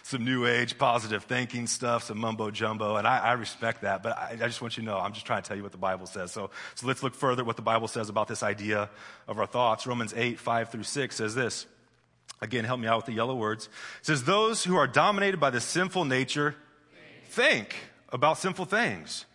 some 0.03 0.25
new 0.25 0.45
age 0.45 0.77
positive 0.77 1.23
thinking 1.23 1.67
stuff, 1.67 2.03
some 2.03 2.17
mumbo 2.17 2.51
jumbo, 2.51 2.97
and 2.97 3.07
I, 3.07 3.19
I 3.19 3.31
respect 3.33 3.81
that. 3.81 4.03
But 4.03 4.17
I, 4.17 4.31
I, 4.33 4.47
just 4.47 4.61
want 4.61 4.75
you 4.75 4.83
to 4.83 4.89
know, 4.89 4.97
I'm 4.97 5.13
just 5.13 5.25
trying 5.25 5.41
to 5.41 5.47
tell 5.47 5.55
you 5.55 5.63
what 5.63 5.71
the 5.71 5.77
Bible 5.77 6.07
says. 6.07 6.31
So, 6.31 6.49
so 6.75 6.87
let's 6.87 7.03
look 7.03 7.15
further 7.15 7.41
at 7.41 7.47
what 7.47 7.55
the 7.55 7.61
Bible 7.61 7.87
says 7.87 8.09
about 8.09 8.27
this 8.27 8.43
idea 8.43 8.89
of 9.27 9.39
our 9.39 9.47
thoughts. 9.47 9.87
Romans 9.87 10.13
8, 10.15 10.39
5 10.39 10.69
through 10.69 10.83
6 10.83 11.15
says 11.15 11.35
this. 11.35 11.65
Again, 12.41 12.65
help 12.65 12.79
me 12.79 12.87
out 12.87 12.97
with 12.97 13.05
the 13.07 13.13
yellow 13.13 13.35
words. 13.35 13.65
It 14.01 14.05
says, 14.05 14.25
Those 14.25 14.63
who 14.63 14.75
are 14.75 14.87
dominated 14.87 15.39
by 15.39 15.49
the 15.49 15.61
sinful 15.61 16.05
nature 16.05 16.55
think 17.29 17.75
about 18.09 18.37
sinful 18.37 18.65
things. 18.65 19.25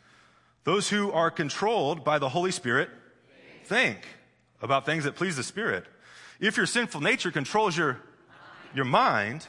Those 0.65 0.89
who 0.89 1.11
are 1.11 1.31
controlled 1.31 2.05
by 2.05 2.19
the 2.19 2.29
Holy 2.29 2.53
Spirit 2.53 2.89
think 3.73 4.01
about 4.61 4.85
things 4.85 5.05
that 5.05 5.17
please 5.17 5.37
the 5.37 5.43
Spirit. 5.43 5.87
If 6.41 6.59
your 6.59 6.67
sinful 6.67 7.01
nature 7.01 7.31
controls 7.31 7.75
your, 7.75 7.97
your 8.75 8.85
mind, 8.85 9.47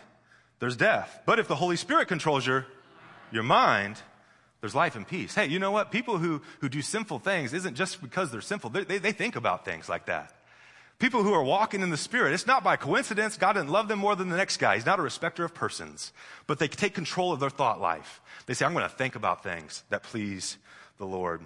there's 0.60 0.78
death. 0.78 1.20
But 1.26 1.40
if 1.40 1.50
the 1.50 1.56
Holy 1.56 1.76
Spirit 1.76 2.08
controls 2.08 2.48
your, 2.48 2.66
your 3.34 3.44
mind, 3.44 4.02
there's 4.62 4.74
life 4.74 4.96
and 4.96 5.06
peace. 5.06 5.36
Hey, 5.36 5.48
you 5.48 5.60
know 5.60 5.72
what? 5.72 5.92
People 5.92 6.20
who, 6.20 6.42
who 6.62 6.70
do 6.70 6.82
sinful 6.82 7.20
things 7.20 7.52
isn't 7.54 7.76
just 7.76 8.02
because 8.02 8.32
they're 8.32 8.40
sinful. 8.40 8.70
They, 8.70 8.86
they, 8.86 8.98
they 8.98 9.12
think 9.12 9.36
about 9.36 9.66
things 9.66 9.90
like 9.90 10.06
that. 10.06 10.34
People 11.00 11.22
who 11.22 11.34
are 11.34 11.44
walking 11.44 11.82
in 11.82 11.90
the 11.90 11.98
Spirit, 11.98 12.34
it's 12.34 12.48
not 12.48 12.64
by 12.64 12.78
coincidence. 12.78 13.36
God 13.36 13.54
didn't 13.54 13.72
love 13.72 13.90
them 13.90 14.00
more 14.00 14.16
than 14.16 14.30
the 14.30 14.38
next 14.38 14.56
guy. 14.56 14.76
He's 14.76 14.86
not 14.86 15.00
a 15.00 15.04
respecter 15.04 15.44
of 15.44 15.54
persons. 15.54 16.14
But 16.48 16.60
they 16.60 16.70
take 16.70 16.94
control 16.94 17.34
of 17.34 17.42
their 17.42 17.50
thought 17.50 17.82
life. 17.82 18.22
They 18.46 18.54
say, 18.54 18.66
I'm 18.66 18.72
going 18.72 18.84
to 18.84 18.96
think 18.96 19.18
about 19.18 19.44
things 19.44 19.84
that 19.90 20.04
please 20.04 20.56
the 20.98 21.06
Lord. 21.06 21.42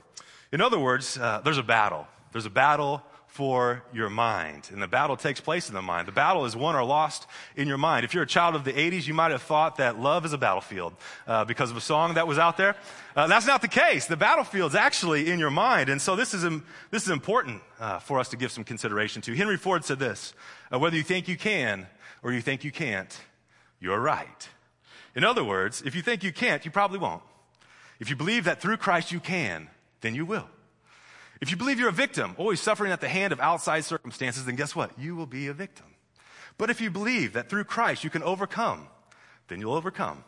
In 0.51 0.61
other 0.61 0.77
words, 0.77 1.17
uh, 1.17 1.41
there's 1.43 1.57
a 1.57 1.63
battle. 1.63 2.05
There's 2.31 2.45
a 2.45 2.51
battle 2.51 3.03
for 3.27 3.83
your 3.93 4.09
mind. 4.09 4.69
And 4.71 4.81
the 4.81 4.87
battle 4.87 5.15
takes 5.15 5.39
place 5.39 5.67
in 5.67 5.75
the 5.75 5.81
mind. 5.81 6.07
The 6.07 6.11
battle 6.11 6.45
is 6.45 6.55
won 6.55 6.75
or 6.75 6.83
lost 6.83 7.27
in 7.55 7.67
your 7.67 7.77
mind. 7.77 8.03
If 8.03 8.13
you're 8.13 8.23
a 8.23 8.27
child 8.27 8.55
of 8.55 8.63
the 8.63 8.73
80s, 8.73 9.05
you 9.05 9.13
might 9.13 9.31
have 9.31 9.43
thought 9.43 9.77
that 9.77 9.99
love 9.99 10.25
is 10.25 10.33
a 10.33 10.37
battlefield 10.37 10.93
uh, 11.27 11.45
because 11.45 11.69
of 11.69 11.77
a 11.77 11.81
song 11.81 12.15
that 12.15 12.27
was 12.27 12.39
out 12.39 12.57
there. 12.57 12.75
Uh, 13.15 13.27
that's 13.27 13.45
not 13.45 13.61
the 13.61 13.67
case. 13.67 14.07
The 14.07 14.17
battlefield's 14.17 14.73
actually 14.73 15.29
in 15.29 15.39
your 15.39 15.51
mind. 15.51 15.89
And 15.89 16.01
so 16.01 16.15
this 16.15 16.33
is, 16.33 16.41
this 16.89 17.03
is 17.03 17.09
important 17.09 17.61
uh, 17.79 17.99
for 17.99 18.19
us 18.19 18.29
to 18.29 18.37
give 18.37 18.51
some 18.51 18.63
consideration 18.63 19.21
to. 19.23 19.35
Henry 19.35 19.57
Ford 19.57 19.85
said 19.85 19.99
this 19.99 20.33
uh, 20.73 20.79
whether 20.79 20.95
you 20.95 21.03
think 21.03 21.27
you 21.27 21.37
can 21.37 21.85
or 22.23 22.31
you 22.31 22.41
think 22.41 22.63
you 22.63 22.71
can't, 22.71 23.15
you're 23.79 23.99
right. 23.99 24.49
In 25.15 25.23
other 25.23 25.43
words, 25.43 25.83
if 25.85 25.95
you 25.95 26.01
think 26.01 26.23
you 26.23 26.31
can't, 26.31 26.65
you 26.65 26.71
probably 26.71 26.97
won't. 26.97 27.23
If 27.99 28.09
you 28.09 28.15
believe 28.15 28.45
that 28.45 28.61
through 28.61 28.77
Christ 28.77 29.11
you 29.11 29.19
can, 29.19 29.67
then 30.01 30.15
you 30.15 30.25
will. 30.25 30.47
If 31.41 31.51
you 31.51 31.57
believe 31.57 31.79
you're 31.79 31.89
a 31.89 31.93
victim, 31.93 32.35
always 32.37 32.59
suffering 32.59 32.91
at 32.91 33.01
the 33.01 33.07
hand 33.07 33.33
of 33.33 33.39
outside 33.39 33.85
circumstances, 33.85 34.45
then 34.45 34.55
guess 34.55 34.75
what? 34.75 34.97
You 34.97 35.15
will 35.15 35.25
be 35.25 35.47
a 35.47 35.53
victim. 35.53 35.85
But 36.57 36.69
if 36.69 36.81
you 36.81 36.89
believe 36.89 37.33
that 37.33 37.49
through 37.49 37.65
Christ 37.65 38.03
you 38.03 38.09
can 38.09 38.23
overcome, 38.23 38.87
then 39.47 39.61
you'll 39.61 39.75
overcome. 39.75 40.23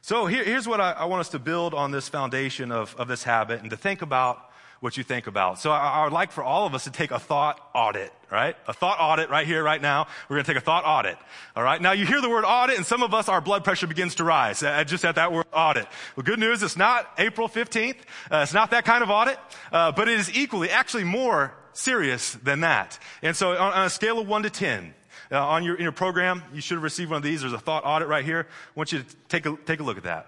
So 0.00 0.26
here, 0.26 0.44
here's 0.44 0.68
what 0.68 0.80
I, 0.80 0.92
I, 0.92 1.04
want 1.06 1.20
us 1.20 1.28
to 1.30 1.40
build 1.40 1.74
on 1.74 1.90
this 1.90 2.08
foundation 2.08 2.70
of, 2.70 2.94
of 2.96 3.08
this 3.08 3.24
habit 3.24 3.60
and 3.60 3.70
to 3.70 3.76
think 3.76 4.00
about 4.00 4.47
what 4.80 4.96
you 4.96 5.02
think 5.02 5.26
about. 5.26 5.58
So 5.58 5.70
I, 5.70 6.00
I, 6.00 6.04
would 6.04 6.12
like 6.12 6.30
for 6.30 6.44
all 6.44 6.66
of 6.66 6.74
us 6.74 6.84
to 6.84 6.90
take 6.90 7.10
a 7.10 7.18
thought 7.18 7.60
audit, 7.74 8.12
right? 8.30 8.56
A 8.68 8.72
thought 8.72 8.98
audit 9.00 9.28
right 9.28 9.46
here, 9.46 9.62
right 9.62 9.82
now. 9.82 10.06
We're 10.28 10.36
going 10.36 10.44
to 10.44 10.52
take 10.52 10.60
a 10.60 10.64
thought 10.64 10.84
audit. 10.84 11.18
All 11.56 11.62
right. 11.62 11.80
Now 11.82 11.92
you 11.92 12.06
hear 12.06 12.20
the 12.20 12.28
word 12.28 12.44
audit 12.44 12.76
and 12.76 12.86
some 12.86 13.02
of 13.02 13.12
us, 13.12 13.28
our 13.28 13.40
blood 13.40 13.64
pressure 13.64 13.86
begins 13.86 14.14
to 14.16 14.24
rise 14.24 14.62
uh, 14.62 14.84
just 14.84 15.04
at 15.04 15.16
that 15.16 15.32
word 15.32 15.46
audit. 15.52 15.86
Well, 16.16 16.24
good 16.24 16.38
news. 16.38 16.62
It's 16.62 16.76
not 16.76 17.10
April 17.18 17.48
15th. 17.48 17.96
Uh, 18.30 18.40
it's 18.42 18.54
not 18.54 18.70
that 18.70 18.84
kind 18.84 19.02
of 19.02 19.10
audit, 19.10 19.38
uh, 19.72 19.92
but 19.92 20.08
it 20.08 20.18
is 20.18 20.34
equally, 20.34 20.70
actually 20.70 21.04
more 21.04 21.54
serious 21.72 22.34
than 22.34 22.60
that. 22.60 22.98
And 23.22 23.36
so 23.36 23.52
on, 23.52 23.72
on 23.72 23.86
a 23.86 23.90
scale 23.90 24.18
of 24.18 24.28
one 24.28 24.44
to 24.44 24.50
10, 24.50 24.94
uh, 25.30 25.46
on 25.46 25.64
your, 25.64 25.74
in 25.74 25.82
your 25.82 25.92
program, 25.92 26.42
you 26.54 26.60
should 26.60 26.76
have 26.76 26.82
received 26.82 27.10
one 27.10 27.18
of 27.18 27.22
these. 27.22 27.40
There's 27.40 27.52
a 27.52 27.58
thought 27.58 27.84
audit 27.84 28.08
right 28.08 28.24
here. 28.24 28.46
I 28.48 28.72
want 28.74 28.92
you 28.92 29.00
to 29.00 29.16
take 29.28 29.44
a, 29.46 29.56
take 29.66 29.80
a 29.80 29.82
look 29.82 29.96
at 29.96 30.04
that. 30.04 30.26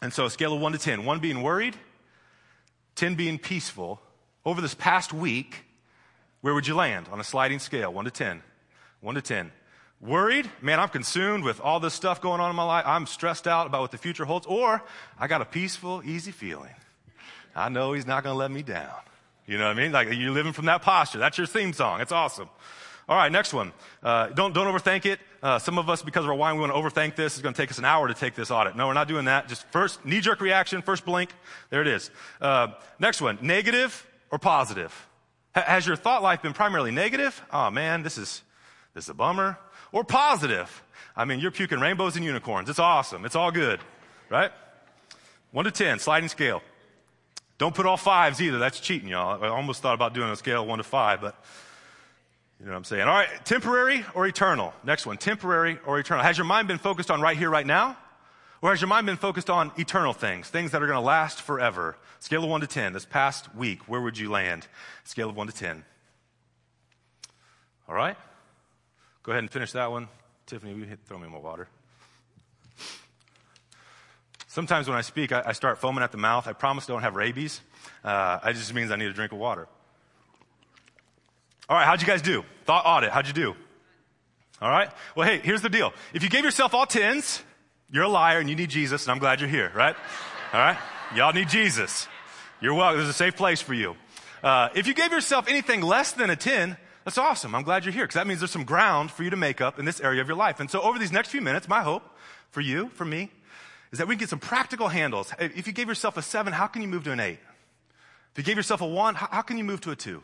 And 0.00 0.12
so 0.12 0.24
a 0.24 0.30
scale 0.30 0.54
of 0.54 0.60
one 0.60 0.72
to 0.72 0.78
10, 0.78 1.04
one 1.04 1.20
being 1.20 1.42
worried, 1.42 1.76
10 2.96 3.14
being 3.14 3.38
peaceful, 3.38 4.00
over 4.44 4.60
this 4.60 4.74
past 4.74 5.12
week, 5.12 5.64
where 6.40 6.54
would 6.54 6.66
you 6.66 6.74
land 6.74 7.08
on 7.10 7.20
a 7.20 7.24
sliding 7.24 7.58
scale, 7.58 7.92
1 7.92 8.04
to 8.04 8.10
10? 8.10 8.42
1 9.00 9.14
to 9.14 9.22
10. 9.22 9.52
Worried? 10.00 10.50
Man, 10.60 10.78
I'm 10.78 10.88
consumed 10.88 11.42
with 11.42 11.60
all 11.60 11.80
this 11.80 11.94
stuff 11.94 12.20
going 12.20 12.40
on 12.40 12.50
in 12.50 12.56
my 12.56 12.62
life. 12.62 12.84
I'm 12.86 13.06
stressed 13.06 13.46
out 13.46 13.66
about 13.66 13.80
what 13.80 13.90
the 13.90 13.98
future 13.98 14.24
holds. 14.24 14.46
Or 14.46 14.82
I 15.18 15.26
got 15.26 15.40
a 15.40 15.44
peaceful, 15.44 16.02
easy 16.04 16.32
feeling. 16.32 16.74
I 17.54 17.70
know 17.70 17.94
he's 17.94 18.06
not 18.06 18.22
going 18.22 18.34
to 18.34 18.38
let 18.38 18.50
me 18.50 18.62
down. 18.62 18.92
You 19.46 19.58
know 19.58 19.64
what 19.64 19.76
I 19.76 19.80
mean? 19.80 19.92
Like 19.92 20.08
you're 20.12 20.32
living 20.32 20.52
from 20.52 20.66
that 20.66 20.82
posture. 20.82 21.18
That's 21.18 21.38
your 21.38 21.46
theme 21.46 21.72
song. 21.72 22.00
It's 22.00 22.12
awesome. 22.12 22.48
All 23.08 23.16
right, 23.16 23.30
next 23.30 23.54
one. 23.54 23.72
Uh, 24.02 24.28
don't, 24.28 24.52
don't 24.52 24.66
overthink 24.66 25.06
it. 25.06 25.20
Uh, 25.40 25.60
some 25.60 25.78
of 25.78 25.88
us, 25.88 26.02
because 26.02 26.24
of 26.24 26.30
our 26.30 26.36
wine, 26.36 26.56
we 26.56 26.62
want 26.62 26.72
to 26.72 26.78
overthink 26.78 27.14
this. 27.14 27.34
It's 27.34 27.42
going 27.42 27.54
to 27.54 27.60
take 27.60 27.70
us 27.70 27.78
an 27.78 27.84
hour 27.84 28.08
to 28.08 28.14
take 28.14 28.34
this 28.34 28.50
audit. 28.50 28.74
No, 28.74 28.88
we're 28.88 28.94
not 28.94 29.06
doing 29.06 29.26
that. 29.26 29.48
Just 29.48 29.64
first 29.70 30.04
knee 30.04 30.20
jerk 30.20 30.40
reaction, 30.40 30.82
first 30.82 31.04
blink. 31.04 31.30
There 31.70 31.80
it 31.80 31.86
is. 31.86 32.10
Uh, 32.40 32.68
next 32.98 33.20
one. 33.20 33.38
Negative 33.40 34.04
or 34.32 34.40
positive? 34.40 35.06
H- 35.56 35.64
has 35.64 35.86
your 35.86 35.94
thought 35.94 36.22
life 36.24 36.42
been 36.42 36.52
primarily 36.52 36.90
negative? 36.90 37.40
Oh 37.52 37.70
man, 37.70 38.02
this 38.02 38.18
is, 38.18 38.42
this 38.92 39.04
is 39.04 39.10
a 39.10 39.14
bummer. 39.14 39.56
Or 39.92 40.02
positive? 40.02 40.82
I 41.14 41.24
mean, 41.24 41.38
you're 41.38 41.52
puking 41.52 41.78
rainbows 41.78 42.16
and 42.16 42.24
unicorns. 42.24 42.68
It's 42.68 42.80
awesome. 42.80 43.24
It's 43.24 43.36
all 43.36 43.52
good, 43.52 43.78
right? 44.28 44.50
One 45.52 45.64
to 45.64 45.70
10, 45.70 46.00
sliding 46.00 46.28
scale. 46.28 46.60
Don't 47.58 47.74
put 47.74 47.86
all 47.86 47.96
fives 47.96 48.42
either. 48.42 48.58
That's 48.58 48.80
cheating, 48.80 49.08
y'all. 49.08 49.42
I 49.42 49.48
almost 49.48 49.80
thought 49.80 49.94
about 49.94 50.12
doing 50.12 50.28
a 50.28 50.36
scale 50.36 50.66
one 50.66 50.78
to 50.78 50.84
five, 50.84 51.20
but 51.20 51.42
you 52.58 52.66
know 52.66 52.72
what 52.72 52.78
I'm 52.78 52.84
saying? 52.84 53.02
All 53.02 53.14
right, 53.14 53.28
temporary 53.44 54.04
or 54.14 54.26
eternal? 54.26 54.72
Next 54.82 55.06
one, 55.06 55.18
temporary 55.18 55.78
or 55.84 55.98
eternal. 55.98 56.24
Has 56.24 56.38
your 56.38 56.46
mind 56.46 56.68
been 56.68 56.78
focused 56.78 57.10
on 57.10 57.20
right 57.20 57.36
here, 57.36 57.50
right 57.50 57.66
now? 57.66 57.96
Or 58.62 58.70
has 58.70 58.80
your 58.80 58.88
mind 58.88 59.06
been 59.06 59.18
focused 59.18 59.50
on 59.50 59.70
eternal 59.76 60.14
things, 60.14 60.48
things 60.48 60.70
that 60.70 60.82
are 60.82 60.86
going 60.86 60.98
to 60.98 61.04
last 61.04 61.42
forever? 61.42 61.96
Scale 62.20 62.44
of 62.44 62.50
1 62.50 62.62
to 62.62 62.66
10. 62.66 62.94
This 62.94 63.04
past 63.04 63.54
week, 63.54 63.86
where 63.86 64.00
would 64.00 64.16
you 64.16 64.30
land? 64.30 64.66
Scale 65.04 65.28
of 65.28 65.36
1 65.36 65.46
to 65.48 65.52
10. 65.52 65.84
All 67.88 67.94
right? 67.94 68.16
Go 69.22 69.32
ahead 69.32 69.44
and 69.44 69.50
finish 69.50 69.72
that 69.72 69.90
one. 69.90 70.08
Tiffany, 70.46 70.72
you 70.72 70.96
throw 71.06 71.18
me 71.18 71.28
more 71.28 71.42
water? 71.42 71.68
Sometimes 74.46 74.88
when 74.88 74.96
I 74.96 75.02
speak, 75.02 75.32
I, 75.32 75.42
I, 75.46 75.52
start 75.52 75.78
foaming 75.78 76.02
at 76.02 76.12
the 76.12 76.18
mouth. 76.18 76.48
I 76.48 76.54
promise 76.54 76.88
I 76.88 76.92
don't 76.92 77.02
have 77.02 77.14
rabies. 77.14 77.60
Uh, 78.02 78.38
it 78.46 78.54
just 78.54 78.72
means 78.72 78.90
I 78.90 78.96
need 78.96 79.10
a 79.10 79.12
drink 79.12 79.32
of 79.32 79.38
water. 79.38 79.68
All 81.68 81.76
right, 81.76 81.84
how'd 81.84 82.00
you 82.00 82.06
guys 82.06 82.22
do? 82.22 82.44
Thought 82.64 82.84
audit, 82.86 83.10
how'd 83.10 83.26
you 83.26 83.32
do? 83.32 83.54
All 84.62 84.70
right? 84.70 84.88
Well, 85.14 85.26
hey, 85.26 85.38
here's 85.38 85.62
the 85.62 85.68
deal. 85.68 85.92
If 86.14 86.22
you 86.22 86.28
gave 86.28 86.44
yourself 86.44 86.74
all 86.74 86.86
tens, 86.86 87.42
you're 87.90 88.04
a 88.04 88.08
liar 88.08 88.38
and 88.38 88.48
you 88.48 88.56
need 88.56 88.70
Jesus, 88.70 89.04
and 89.04 89.12
I'm 89.12 89.18
glad 89.18 89.40
you're 89.40 89.50
here, 89.50 89.72
right? 89.74 89.96
All 90.52 90.60
right? 90.60 90.78
Y'all 91.14 91.32
need 91.32 91.48
Jesus. 91.48 92.08
You're 92.60 92.74
welcome. 92.74 92.98
There's 92.98 93.10
a 93.10 93.12
safe 93.12 93.36
place 93.36 93.60
for 93.60 93.74
you. 93.74 93.96
Uh, 94.42 94.68
if 94.74 94.86
you 94.86 94.94
gave 94.94 95.12
yourself 95.12 95.48
anything 95.48 95.82
less 95.82 96.12
than 96.12 96.30
a 96.30 96.36
10, 96.36 96.76
that's 97.04 97.18
awesome. 97.18 97.54
I'm 97.54 97.62
glad 97.62 97.84
you're 97.84 97.92
here 97.92 98.04
because 98.04 98.14
that 98.14 98.26
means 98.26 98.40
there's 98.40 98.50
some 98.50 98.64
ground 98.64 99.10
for 99.10 99.22
you 99.22 99.30
to 99.30 99.36
make 99.36 99.60
up 99.60 99.78
in 99.78 99.84
this 99.84 100.00
area 100.00 100.20
of 100.20 100.28
your 100.28 100.36
life. 100.36 100.60
And 100.60 100.70
so 100.70 100.80
over 100.80 100.98
these 100.98 101.12
next 101.12 101.28
few 101.28 101.40
minutes, 101.40 101.68
my 101.68 101.82
hope 101.82 102.02
for 102.50 102.60
you, 102.60 102.88
for 102.90 103.04
me, 103.04 103.30
is 103.92 103.98
that 103.98 104.08
we 104.08 104.14
can 104.14 104.20
get 104.20 104.28
some 104.28 104.38
practical 104.38 104.88
handles. 104.88 105.32
If 105.38 105.66
you 105.66 105.72
gave 105.72 105.88
yourself 105.88 106.16
a 106.16 106.22
seven, 106.22 106.52
how 106.52 106.66
can 106.66 106.82
you 106.82 106.88
move 106.88 107.04
to 107.04 107.12
an 107.12 107.20
eight? 107.20 107.38
If 108.32 108.38
you 108.38 108.44
gave 108.44 108.56
yourself 108.56 108.80
a 108.80 108.86
one, 108.86 109.14
how, 109.14 109.28
how 109.30 109.42
can 109.42 109.58
you 109.58 109.64
move 109.64 109.80
to 109.82 109.90
a 109.90 109.96
two? 109.96 110.22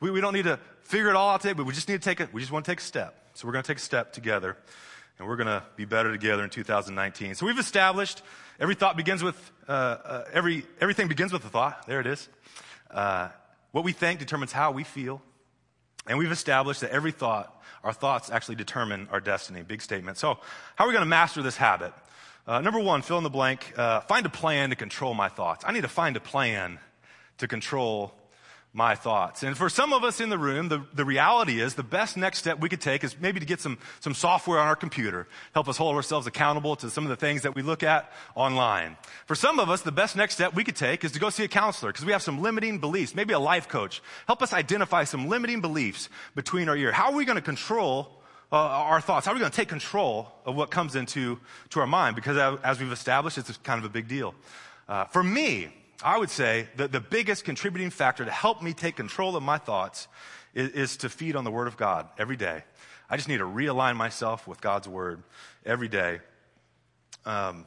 We, 0.00 0.10
we 0.10 0.20
don't 0.20 0.34
need 0.34 0.44
to 0.44 0.58
figure 0.82 1.10
it 1.10 1.16
all 1.16 1.30
out 1.30 1.40
today, 1.40 1.54
but 1.54 1.66
we 1.66 1.72
just 1.72 1.88
need 1.88 2.00
to 2.00 2.08
take 2.08 2.20
it. 2.20 2.32
We 2.32 2.40
just 2.40 2.52
want 2.52 2.64
to 2.64 2.70
take 2.70 2.80
a 2.80 2.82
step. 2.82 3.30
So 3.34 3.46
we're 3.46 3.52
going 3.52 3.64
to 3.64 3.68
take 3.68 3.78
a 3.78 3.80
step 3.80 4.12
together 4.12 4.56
and 5.18 5.26
we're 5.26 5.36
going 5.36 5.48
to 5.48 5.62
be 5.76 5.84
better 5.84 6.12
together 6.12 6.44
in 6.44 6.50
2019. 6.50 7.34
So 7.34 7.46
we've 7.46 7.58
established 7.58 8.22
every 8.60 8.74
thought 8.74 8.96
begins 8.96 9.22
with, 9.22 9.52
uh, 9.68 9.72
uh, 9.72 10.24
every, 10.32 10.64
everything 10.80 11.08
begins 11.08 11.32
with 11.32 11.44
a 11.44 11.48
thought. 11.48 11.86
There 11.86 12.00
it 12.00 12.06
is. 12.06 12.28
Uh, 12.90 13.28
what 13.72 13.84
we 13.84 13.92
think 13.92 14.20
determines 14.20 14.52
how 14.52 14.72
we 14.72 14.84
feel. 14.84 15.20
And 16.06 16.18
we've 16.18 16.32
established 16.32 16.80
that 16.80 16.90
every 16.90 17.12
thought, 17.12 17.54
our 17.84 17.92
thoughts 17.92 18.30
actually 18.30 18.56
determine 18.56 19.08
our 19.10 19.20
destiny. 19.20 19.62
Big 19.62 19.82
statement. 19.82 20.16
So 20.16 20.38
how 20.76 20.84
are 20.84 20.88
we 20.88 20.94
going 20.94 21.04
to 21.04 21.08
master 21.08 21.42
this 21.42 21.56
habit? 21.56 21.92
Uh, 22.46 22.60
number 22.60 22.80
one, 22.80 23.02
fill 23.02 23.18
in 23.18 23.24
the 23.24 23.30
blank. 23.30 23.74
Uh, 23.76 24.00
find 24.00 24.24
a 24.24 24.30
plan 24.30 24.70
to 24.70 24.76
control 24.76 25.14
my 25.14 25.28
thoughts. 25.28 25.64
I 25.66 25.72
need 25.72 25.82
to 25.82 25.88
find 25.88 26.16
a 26.16 26.20
plan 26.20 26.78
to 27.38 27.46
control 27.46 28.17
my 28.78 28.94
thoughts. 28.94 29.42
And 29.42 29.56
for 29.56 29.68
some 29.68 29.92
of 29.92 30.04
us 30.04 30.20
in 30.20 30.30
the 30.30 30.38
room, 30.38 30.68
the, 30.68 30.82
the 30.94 31.04
reality 31.04 31.60
is 31.60 31.74
the 31.74 31.82
best 31.82 32.16
next 32.16 32.38
step 32.38 32.60
we 32.60 32.68
could 32.68 32.80
take 32.80 33.02
is 33.02 33.18
maybe 33.20 33.40
to 33.40 33.44
get 33.44 33.60
some, 33.60 33.76
some 33.98 34.14
software 34.14 34.60
on 34.60 34.68
our 34.68 34.76
computer, 34.76 35.26
help 35.52 35.68
us 35.68 35.76
hold 35.76 35.96
ourselves 35.96 36.28
accountable 36.28 36.76
to 36.76 36.88
some 36.88 37.04
of 37.04 37.10
the 37.10 37.16
things 37.16 37.42
that 37.42 37.56
we 37.56 37.62
look 37.62 37.82
at 37.82 38.10
online. 38.36 38.96
For 39.26 39.34
some 39.34 39.58
of 39.58 39.68
us, 39.68 39.82
the 39.82 39.92
best 39.92 40.14
next 40.14 40.34
step 40.34 40.54
we 40.54 40.62
could 40.62 40.76
take 40.76 41.04
is 41.04 41.10
to 41.12 41.18
go 41.18 41.28
see 41.28 41.42
a 41.42 41.48
counselor 41.48 41.90
because 41.90 42.06
we 42.06 42.12
have 42.12 42.22
some 42.22 42.40
limiting 42.40 42.78
beliefs, 42.78 43.16
maybe 43.16 43.34
a 43.34 43.38
life 43.40 43.68
coach. 43.68 44.00
Help 44.28 44.42
us 44.42 44.52
identify 44.52 45.02
some 45.02 45.28
limiting 45.28 45.60
beliefs 45.60 46.08
between 46.36 46.68
our 46.68 46.76
ears. 46.76 46.94
How 46.94 47.10
are 47.10 47.16
we 47.16 47.24
going 47.24 47.36
to 47.36 47.42
control 47.42 48.22
uh, 48.52 48.56
our 48.56 49.00
thoughts? 49.00 49.26
How 49.26 49.32
are 49.32 49.34
we 49.34 49.40
going 49.40 49.50
to 49.50 49.56
take 49.56 49.68
control 49.68 50.30
of 50.46 50.54
what 50.54 50.70
comes 50.70 50.94
into 50.94 51.40
to 51.70 51.80
our 51.80 51.86
mind? 51.88 52.14
Because 52.14 52.58
as 52.62 52.78
we've 52.78 52.92
established, 52.92 53.38
it's 53.38 53.56
kind 53.58 53.80
of 53.80 53.84
a 53.84 53.92
big 53.92 54.06
deal. 54.06 54.36
Uh, 54.88 55.04
for 55.06 55.24
me, 55.24 55.68
I 56.02 56.16
would 56.16 56.30
say 56.30 56.68
that 56.76 56.92
the 56.92 57.00
biggest 57.00 57.44
contributing 57.44 57.90
factor 57.90 58.24
to 58.24 58.30
help 58.30 58.62
me 58.62 58.72
take 58.72 58.96
control 58.96 59.34
of 59.34 59.42
my 59.42 59.58
thoughts 59.58 60.06
is, 60.54 60.70
is, 60.70 60.96
to 60.98 61.08
feed 61.08 61.34
on 61.34 61.44
the 61.44 61.50
Word 61.50 61.66
of 61.66 61.76
God 61.76 62.08
every 62.18 62.36
day. 62.36 62.62
I 63.10 63.16
just 63.16 63.28
need 63.28 63.38
to 63.38 63.44
realign 63.44 63.96
myself 63.96 64.46
with 64.46 64.60
God's 64.60 64.86
Word 64.86 65.22
every 65.66 65.88
day. 65.88 66.20
Um, 67.24 67.66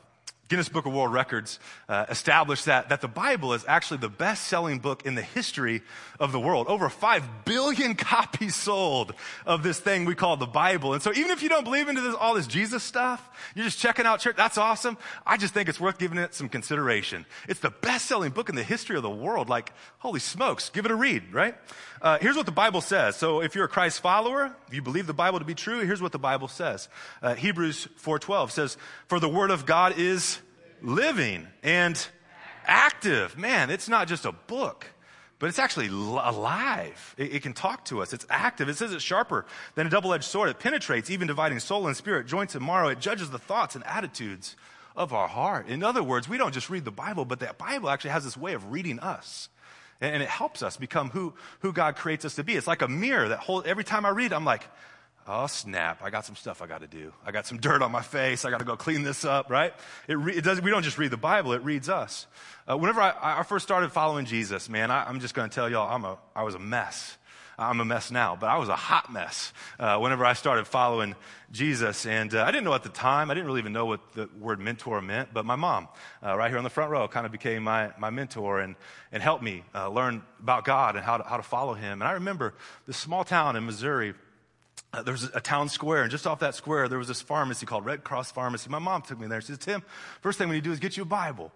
Guinness 0.52 0.68
Book 0.68 0.86
of 0.86 0.92
World 0.92 1.14
Records 1.14 1.60
uh, 1.88 2.08
established 2.10 2.66
that, 2.66 2.90
that 2.90 3.00
the 3.00 3.08
Bible 3.08 3.54
is 3.54 3.64
actually 3.70 4.00
the 4.00 4.10
best 4.10 4.48
selling 4.48 4.80
book 4.80 5.06
in 5.06 5.16
the 5.16 5.22
history 5.22 5.82
of 6.20 6.34
the 6.34 6.42
world. 6.42 6.68
Over 6.68 6.90
5 6.90 7.46
billion 7.46 7.96
copies 7.96 8.54
sold 8.54 9.14
of 9.46 9.64
this 9.64 9.80
thing 9.80 10.04
we 10.04 10.14
call 10.14 10.36
the 10.36 10.46
Bible. 10.46 10.94
And 10.94 11.02
so 11.02 11.14
even 11.14 11.32
if 11.32 11.42
you 11.42 11.48
don't 11.48 11.64
believe 11.64 11.88
into 11.88 12.02
this, 12.02 12.16
all 12.16 12.34
this 12.34 12.48
Jesus 12.48 12.84
stuff, 12.84 13.30
you're 13.56 13.64
just 13.64 13.80
checking 13.80 14.06
out 14.06 14.20
church, 14.20 14.36
that's 14.36 14.58
awesome. 14.58 14.98
I 15.26 15.38
just 15.38 15.54
think 15.54 15.70
it's 15.70 15.80
worth 15.80 15.98
giving 15.98 16.18
it 16.18 16.36
some 16.36 16.50
consideration. 16.50 17.26
It's 17.48 17.62
the 17.62 17.70
best 17.70 18.08
selling 18.08 18.32
book 18.32 18.50
in 18.50 18.56
the 18.56 18.64
history 18.64 18.98
of 18.98 19.04
the 19.04 19.10
world. 19.10 19.48
Like, 19.48 19.72
holy 20.00 20.20
smokes, 20.20 20.70
give 20.70 20.84
it 20.84 20.92
a 20.92 20.96
read, 20.96 21.34
right? 21.34 21.56
Uh, 22.02 22.18
here's 22.20 22.36
what 22.36 22.46
the 22.46 22.52
Bible 22.52 22.82
says. 22.82 23.16
So 23.16 23.42
if 23.42 23.56
you're 23.56 23.66
a 23.66 23.70
Christ 23.70 24.02
follower, 24.02 24.54
if 24.68 24.74
you 24.74 24.82
believe 24.82 25.08
the 25.08 25.14
Bible 25.14 25.40
to 25.40 25.46
be 25.46 25.56
true, 25.56 25.80
here's 25.80 26.02
what 26.02 26.12
the 26.12 26.20
Bible 26.20 26.50
says. 26.50 26.90
Uh, 27.22 27.36
Hebrews 27.36 27.88
4.12 28.04 28.52
says, 28.52 28.78
for 29.08 29.18
the 29.22 29.30
word 29.30 29.50
of 29.50 29.66
God 29.66 29.98
is 29.98 30.40
living 30.82 31.48
and 31.64 32.08
active. 32.66 33.38
Man, 33.38 33.70
it's 33.70 33.90
not 33.90 34.08
just 34.08 34.26
a 34.26 34.32
book, 34.32 34.86
but 35.40 35.48
it's 35.48 35.60
actually 35.60 35.88
alive. 35.88 37.16
It, 37.18 37.42
can 37.42 37.54
talk 37.54 37.86
to 37.86 38.02
us. 38.02 38.14
It's 38.14 38.26
active. 38.30 38.70
It 38.70 38.76
says 38.76 38.94
it's 38.94 39.04
sharper 39.04 39.46
than 39.76 39.88
a 39.88 39.90
double-edged 39.90 40.24
sword. 40.24 40.50
It 40.50 40.60
penetrates, 40.60 41.10
even 41.10 41.28
dividing 41.28 41.60
soul 41.60 41.88
and 41.88 41.98
spirit, 41.98 42.28
joints 42.28 42.56
and 42.56 42.66
marrow. 42.66 42.90
It 42.90 43.00
judges 43.00 43.30
the 43.30 43.40
thoughts 43.40 43.76
and 43.76 43.86
attitudes 43.86 44.56
of 44.96 45.14
our 45.14 45.28
heart. 45.28 45.68
In 45.68 45.84
other 45.84 46.04
words, 46.04 46.30
we 46.30 46.38
don't 46.38 46.54
just 46.54 46.70
read 46.70 46.86
the 46.86 46.92
Bible, 46.92 47.26
but 47.26 47.40
that 47.40 47.58
Bible 47.58 47.90
actually 47.90 48.12
has 48.12 48.24
this 48.24 48.38
way 48.38 48.54
of 48.54 48.72
reading 48.72 49.00
us. 49.00 49.50
And 50.00 50.22
it 50.22 50.30
helps 50.30 50.64
us 50.64 50.78
become 50.78 51.12
who, 51.12 51.34
who 51.60 51.74
God 51.74 51.96
creates 51.96 52.26
us 52.26 52.36
to 52.36 52.44
be. 52.44 52.56
It's 52.56 52.68
like 52.68 52.82
a 52.82 52.88
mirror 52.88 53.30
that 53.30 53.40
holds, 53.40 53.68
every 53.68 53.84
time 53.84 54.06
I 54.06 54.10
read, 54.10 54.34
I'm 54.34 54.46
like, 54.46 54.64
Oh, 55.28 55.46
snap. 55.48 56.02
I 56.04 56.10
got 56.10 56.26
some 56.26 56.36
stuff 56.36 56.62
I 56.62 56.68
got 56.68 56.82
to 56.82 56.88
do. 56.88 57.14
I 57.26 57.32
got 57.32 57.46
some 57.46 57.60
dirt 57.60 57.82
on 57.82 57.92
my 57.92 58.02
face. 58.02 58.44
I 58.44 58.50
got 58.50 58.60
to 58.60 58.66
go 58.66 58.76
clean 58.76 59.04
this 59.04 59.24
up, 59.24 59.50
right? 59.50 59.74
It, 60.08 60.18
re- 60.18 60.36
it 60.36 60.44
does, 60.44 60.62
we 60.62 60.72
don't 60.72 60.84
just 60.84 60.98
read 60.98 61.12
the 61.12 61.18
Bible, 61.18 61.54
it 61.54 61.64
reads 61.64 61.90
us. 61.90 62.26
Uh, 62.70 62.78
whenever 62.78 63.02
I, 63.02 63.40
I, 63.40 63.44
first 63.44 63.64
started 63.64 63.92
following 63.92 64.26
Jesus, 64.26 64.68
man, 64.68 64.90
I, 64.90 65.10
am 65.10 65.20
just 65.20 65.34
going 65.34 65.50
to 65.50 65.54
tell 65.54 65.70
y'all, 65.70 65.94
I'm 65.94 66.06
a, 66.06 66.18
I 66.36 66.44
was 66.44 66.56
a 66.56 66.60
mess. 66.60 67.18
I'm 67.60 67.80
a 67.80 67.86
mess 67.86 68.10
now, 68.10 68.36
but 68.40 68.50
I 68.50 68.58
was 68.58 68.70
a 68.70 68.76
hot 68.76 69.14
mess 69.14 69.54
uh, 69.80 70.00
whenever 70.00 70.26
I 70.26 70.34
started 70.34 70.66
following 70.66 71.16
Jesus. 71.52 72.08
And 72.08 72.34
uh, 72.34 72.44
I 72.44 72.52
didn't 72.52 72.64
know 72.64 72.74
at 72.74 72.82
the 72.82 72.90
time, 72.90 73.30
I 73.30 73.36
didn't 73.36 73.46
really 73.46 73.60
even 73.60 73.74
know 73.74 73.86
what 73.86 74.14
the 74.14 74.28
word 74.40 74.60
mentor 74.60 75.02
meant, 75.02 75.30
but 75.34 75.46
my 75.46 75.56
mom, 75.56 75.88
uh, 76.26 76.36
right 76.36 76.50
here 76.50 76.58
on 76.58 76.64
the 76.64 76.72
front 76.72 76.90
row, 76.90 77.08
kind 77.08 77.26
of 77.26 77.32
became 77.32 77.64
my, 77.64 77.92
my 78.00 78.10
mentor 78.10 78.62
and, 78.62 78.76
and 79.12 79.22
helped 79.22 79.44
me 79.44 79.64
uh, 79.76 79.90
learn 79.90 80.24
about 80.40 80.66
God 80.66 80.96
and 80.96 81.06
how 81.06 81.18
to, 81.18 81.24
how 81.24 81.38
to 81.38 81.44
follow 81.44 81.76
Him. 81.76 82.02
And 82.02 82.04
I 82.04 82.14
remember 82.14 82.56
this 82.88 82.98
small 82.98 83.24
town 83.24 83.56
in 83.56 83.66
Missouri 83.68 84.16
uh, 84.94 85.02
there 85.04 85.14
was 85.14 85.24
a 85.34 85.40
town 85.40 85.70
square, 85.70 86.02
and 86.02 86.12
just 86.12 86.28
off 86.28 86.40
that 86.40 86.56
square, 86.56 86.88
there 86.88 86.98
was 86.98 87.08
this 87.08 87.22
pharmacy 87.22 87.66
called 87.66 87.86
Red 87.86 88.04
Cross 88.04 88.32
Pharmacy. 88.32 88.70
My 88.70 88.80
mom 88.80 89.02
took 89.02 89.20
me 89.20 89.28
there. 89.28 89.40
She 89.42 89.48
said, 89.48 89.62
Tim, 89.62 89.84
first 90.22 90.38
thing 90.38 90.50
we 90.50 90.56
need 90.56 90.64
to 90.64 90.70
do 90.70 90.74
is 90.74 90.80
get 90.80 90.98
you 90.98 91.04
a 91.04 91.06
Bible. 91.06 91.52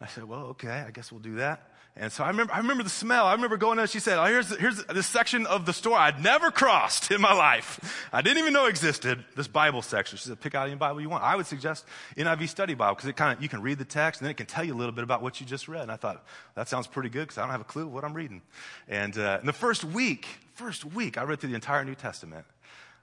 I 0.00 0.06
said, 0.06 0.24
well, 0.24 0.46
okay, 0.46 0.84
I 0.86 0.90
guess 0.90 1.10
we'll 1.10 1.20
do 1.20 1.36
that. 1.36 1.72
And 1.98 2.12
so 2.12 2.22
I 2.22 2.28
remember, 2.28 2.52
I 2.52 2.58
remember 2.58 2.82
the 2.82 2.90
smell. 2.90 3.24
I 3.24 3.32
remember 3.32 3.56
going 3.56 3.78
there. 3.78 3.86
She 3.86 4.00
said, 4.00 4.18
oh, 4.18 4.26
here's, 4.26 4.54
here's 4.58 4.84
this 4.84 5.06
section 5.06 5.46
of 5.46 5.64
the 5.64 5.72
store 5.72 5.96
I'd 5.96 6.22
never 6.22 6.50
crossed 6.50 7.10
in 7.10 7.22
my 7.22 7.32
life. 7.32 8.06
I 8.12 8.20
didn't 8.20 8.36
even 8.38 8.52
know 8.52 8.66
existed, 8.66 9.24
this 9.34 9.48
Bible 9.48 9.80
section. 9.80 10.18
She 10.18 10.28
said, 10.28 10.38
pick 10.38 10.54
out 10.54 10.66
any 10.66 10.76
Bible 10.76 11.00
you 11.00 11.08
want. 11.08 11.24
I 11.24 11.34
would 11.36 11.46
suggest 11.46 11.86
NIV 12.18 12.50
Study 12.50 12.74
Bible 12.74 12.96
because 12.96 13.08
it 13.08 13.16
kind 13.16 13.34
of, 13.34 13.42
you 13.42 13.48
can 13.48 13.62
read 13.62 13.78
the 13.78 13.86
text 13.86 14.20
and 14.20 14.26
then 14.26 14.32
it 14.32 14.36
can 14.36 14.44
tell 14.44 14.62
you 14.62 14.74
a 14.74 14.76
little 14.76 14.92
bit 14.92 15.04
about 15.04 15.22
what 15.22 15.40
you 15.40 15.46
just 15.46 15.68
read. 15.68 15.80
And 15.80 15.90
I 15.90 15.96
thought, 15.96 16.22
that 16.54 16.68
sounds 16.68 16.86
pretty 16.86 17.08
good 17.08 17.22
because 17.22 17.38
I 17.38 17.42
don't 17.42 17.50
have 17.50 17.62
a 17.62 17.64
clue 17.64 17.86
what 17.86 18.04
I'm 18.04 18.14
reading. 18.14 18.42
And 18.88 19.16
uh, 19.16 19.38
in 19.40 19.46
the 19.46 19.54
first 19.54 19.82
week, 19.82 20.26
first 20.52 20.84
week, 20.84 21.16
I 21.16 21.22
read 21.22 21.40
through 21.40 21.48
the 21.48 21.54
entire 21.54 21.82
New 21.82 21.94
Testament. 21.94 22.44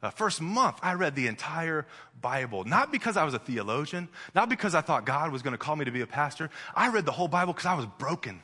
Uh, 0.03 0.09
first 0.09 0.41
month, 0.41 0.77
I 0.81 0.95
read 0.95 1.15
the 1.15 1.27
entire 1.27 1.87
Bible. 2.21 2.65
Not 2.65 2.91
because 2.91 3.15
I 3.15 3.23
was 3.23 3.33
a 3.33 3.39
theologian, 3.39 4.09
not 4.35 4.49
because 4.49 4.75
I 4.75 4.81
thought 4.81 5.05
God 5.05 5.31
was 5.31 5.41
going 5.41 5.53
to 5.53 5.57
call 5.57 5.77
me 5.77 5.85
to 5.85 5.91
be 5.91 6.01
a 6.01 6.07
pastor. 6.07 6.49
I 6.75 6.89
read 6.89 7.05
the 7.05 7.13
whole 7.13 7.29
Bible 7.29 7.53
because 7.53 7.65
I 7.65 7.73
was 7.75 7.85
broken. 7.97 8.43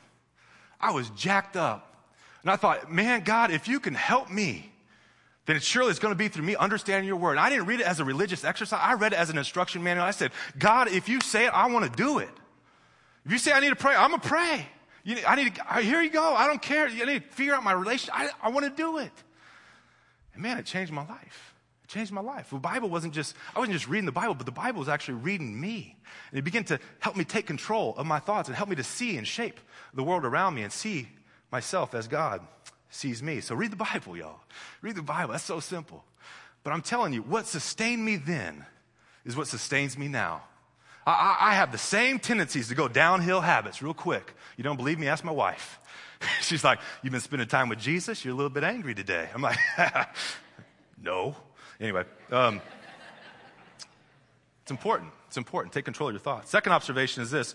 I 0.80 0.92
was 0.92 1.10
jacked 1.10 1.58
up. 1.58 2.06
And 2.40 2.50
I 2.50 2.56
thought, 2.56 2.90
man, 2.90 3.24
God, 3.24 3.50
if 3.50 3.68
you 3.68 3.78
can 3.78 3.92
help 3.92 4.30
me, 4.30 4.72
then 5.44 5.56
it 5.56 5.62
surely 5.62 5.90
is 5.90 5.98
going 5.98 6.12
to 6.12 6.18
be 6.18 6.28
through 6.28 6.44
me 6.44 6.56
understanding 6.56 7.06
your 7.06 7.16
word. 7.16 7.32
And 7.32 7.40
I 7.40 7.50
didn't 7.50 7.66
read 7.66 7.80
it 7.80 7.86
as 7.86 8.00
a 8.00 8.04
religious 8.06 8.42
exercise. 8.42 8.80
I 8.82 8.94
read 8.94 9.12
it 9.12 9.18
as 9.18 9.28
an 9.28 9.36
instruction 9.36 9.82
manual. 9.82 10.06
I 10.06 10.12
said, 10.12 10.32
God, 10.58 10.88
if 10.88 11.10
you 11.10 11.20
say 11.20 11.44
it, 11.44 11.52
I 11.52 11.66
want 11.66 11.84
to 11.84 11.94
do 11.94 12.20
it. 12.20 12.30
If 13.26 13.32
you 13.32 13.38
say 13.38 13.52
I 13.52 13.60
need 13.60 13.68
to 13.68 13.76
pray, 13.76 13.94
I'm 13.94 14.08
going 14.08 14.22
to 14.22 14.28
pray. 14.28 14.66
You, 15.04 15.18
I 15.26 15.36
need 15.36 15.54
to, 15.54 15.74
here 15.82 16.00
you 16.00 16.08
go. 16.08 16.34
I 16.34 16.46
don't 16.46 16.62
care. 16.62 16.88
You 16.88 17.04
need 17.04 17.22
to 17.22 17.28
figure 17.36 17.54
out 17.54 17.62
my 17.62 17.72
relationship. 17.72 18.14
I, 18.14 18.30
I 18.42 18.48
want 18.48 18.64
to 18.64 18.70
do 18.70 18.96
it. 18.96 19.12
And 20.32 20.42
man, 20.42 20.56
it 20.56 20.64
changed 20.64 20.90
my 20.90 21.06
life 21.06 21.49
changed 21.90 22.12
my 22.12 22.20
life. 22.20 22.50
The 22.50 22.58
Bible 22.58 22.88
wasn't 22.88 23.12
just, 23.12 23.34
I 23.54 23.58
wasn't 23.58 23.74
just 23.74 23.88
reading 23.88 24.06
the 24.06 24.12
Bible, 24.12 24.34
but 24.34 24.46
the 24.46 24.52
Bible 24.52 24.78
was 24.78 24.88
actually 24.88 25.14
reading 25.14 25.60
me. 25.60 25.96
And 26.30 26.38
it 26.38 26.42
began 26.42 26.64
to 26.64 26.78
help 27.00 27.16
me 27.16 27.24
take 27.24 27.46
control 27.46 27.94
of 27.96 28.06
my 28.06 28.18
thoughts 28.18 28.48
and 28.48 28.56
help 28.56 28.68
me 28.68 28.76
to 28.76 28.84
see 28.84 29.16
and 29.16 29.26
shape 29.26 29.58
the 29.92 30.02
world 30.02 30.24
around 30.24 30.54
me 30.54 30.62
and 30.62 30.72
see 30.72 31.08
myself 31.50 31.94
as 31.94 32.06
God 32.06 32.40
sees 32.90 33.22
me. 33.22 33.40
So 33.40 33.54
read 33.54 33.72
the 33.72 33.76
Bible, 33.76 34.16
y'all. 34.16 34.40
Read 34.82 34.96
the 34.96 35.02
Bible. 35.02 35.32
That's 35.32 35.44
so 35.44 35.60
simple. 35.60 36.04
But 36.62 36.72
I'm 36.72 36.82
telling 36.82 37.12
you, 37.12 37.22
what 37.22 37.46
sustained 37.46 38.04
me 38.04 38.16
then 38.16 38.64
is 39.24 39.36
what 39.36 39.48
sustains 39.48 39.98
me 39.98 40.08
now. 40.08 40.42
I, 41.06 41.38
I, 41.40 41.54
have 41.54 41.72
the 41.72 41.78
same 41.78 42.18
tendencies 42.18 42.68
to 42.68 42.74
go 42.74 42.86
downhill 42.86 43.40
habits 43.40 43.82
real 43.82 43.94
quick. 43.94 44.34
You 44.56 44.62
don't 44.62 44.76
believe 44.76 44.98
me? 44.98 45.08
Ask 45.08 45.24
my 45.24 45.32
wife. 45.32 45.80
She's 46.42 46.62
like, 46.62 46.78
You've 47.02 47.12
been 47.12 47.22
spending 47.22 47.48
time 47.48 47.68
with 47.68 47.80
Jesus? 47.80 48.24
You're 48.24 48.34
a 48.34 48.36
little 48.36 48.50
bit 48.50 48.64
angry 48.64 48.94
today. 48.94 49.28
I'm 49.34 49.42
like, 49.42 49.58
No. 51.02 51.34
Anyway, 51.80 52.04
um, 52.30 52.60
it's 54.62 54.70
important. 54.70 55.10
It's 55.28 55.38
important. 55.38 55.72
Take 55.72 55.86
control 55.86 56.10
of 56.10 56.14
your 56.14 56.20
thoughts. 56.20 56.50
Second 56.50 56.72
observation 56.72 57.22
is 57.22 57.30
this 57.30 57.54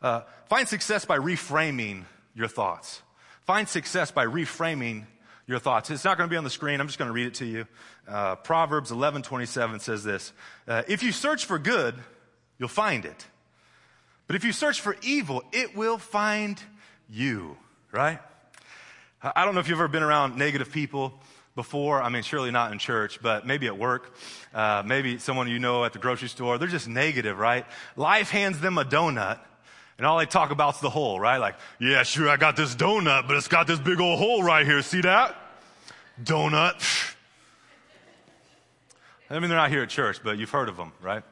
uh, 0.00 0.22
find 0.48 0.66
success 0.66 1.04
by 1.04 1.18
reframing 1.18 2.04
your 2.34 2.48
thoughts. 2.48 3.02
Find 3.44 3.68
success 3.68 4.10
by 4.10 4.24
reframing 4.24 5.04
your 5.46 5.58
thoughts. 5.58 5.90
It's 5.90 6.04
not 6.04 6.16
going 6.16 6.28
to 6.28 6.32
be 6.32 6.38
on 6.38 6.44
the 6.44 6.50
screen. 6.50 6.80
I'm 6.80 6.86
just 6.86 6.98
going 6.98 7.08
to 7.08 7.12
read 7.12 7.26
it 7.26 7.34
to 7.34 7.44
you. 7.44 7.66
Uh, 8.08 8.36
Proverbs 8.36 8.90
11 8.90 9.22
27 9.22 9.80
says 9.80 10.02
this 10.02 10.32
uh, 10.66 10.82
If 10.88 11.02
you 11.02 11.12
search 11.12 11.44
for 11.44 11.58
good, 11.58 11.94
you'll 12.58 12.68
find 12.68 13.04
it. 13.04 13.26
But 14.26 14.36
if 14.36 14.44
you 14.44 14.52
search 14.52 14.80
for 14.80 14.96
evil, 15.02 15.42
it 15.52 15.76
will 15.76 15.98
find 15.98 16.60
you, 17.10 17.58
right? 17.92 18.20
I 19.22 19.44
don't 19.44 19.54
know 19.54 19.60
if 19.60 19.68
you've 19.68 19.78
ever 19.78 19.88
been 19.88 20.02
around 20.02 20.36
negative 20.36 20.72
people 20.72 21.20
before. 21.56 22.00
I 22.00 22.08
mean, 22.08 22.22
surely 22.22 22.52
not 22.52 22.70
in 22.70 22.78
church, 22.78 23.20
but 23.20 23.44
maybe 23.44 23.66
at 23.66 23.76
work, 23.76 24.14
uh, 24.54 24.84
maybe 24.86 25.18
someone 25.18 25.48
you 25.48 25.58
know 25.58 25.84
at 25.84 25.92
the 25.92 25.98
grocery 25.98 26.28
store. 26.28 26.58
They're 26.58 26.68
just 26.68 26.86
negative, 26.86 27.36
right? 27.36 27.66
Life 27.96 28.30
hands 28.30 28.60
them 28.60 28.78
a 28.78 28.84
donut. 28.84 29.40
And 29.98 30.06
all 30.06 30.18
they 30.18 30.26
talk 30.26 30.50
about 30.50 30.74
is 30.74 30.80
the 30.82 30.90
hole, 30.90 31.18
right? 31.18 31.38
Like, 31.38 31.56
yeah, 31.80 32.02
sure, 32.02 32.28
I 32.28 32.36
got 32.36 32.54
this 32.54 32.74
donut, 32.74 33.26
but 33.26 33.36
it's 33.36 33.48
got 33.48 33.66
this 33.66 33.80
big 33.80 33.98
old 33.98 34.18
hole 34.18 34.42
right 34.42 34.66
here. 34.66 34.82
See 34.82 35.00
that? 35.00 35.34
Donut. 36.22 36.74
I 39.30 39.40
mean, 39.40 39.48
they're 39.48 39.58
not 39.58 39.70
here 39.70 39.82
at 39.82 39.88
church, 39.88 40.20
but 40.22 40.38
you've 40.38 40.50
heard 40.50 40.68
of 40.68 40.76
them, 40.76 40.92
right? 41.00 41.24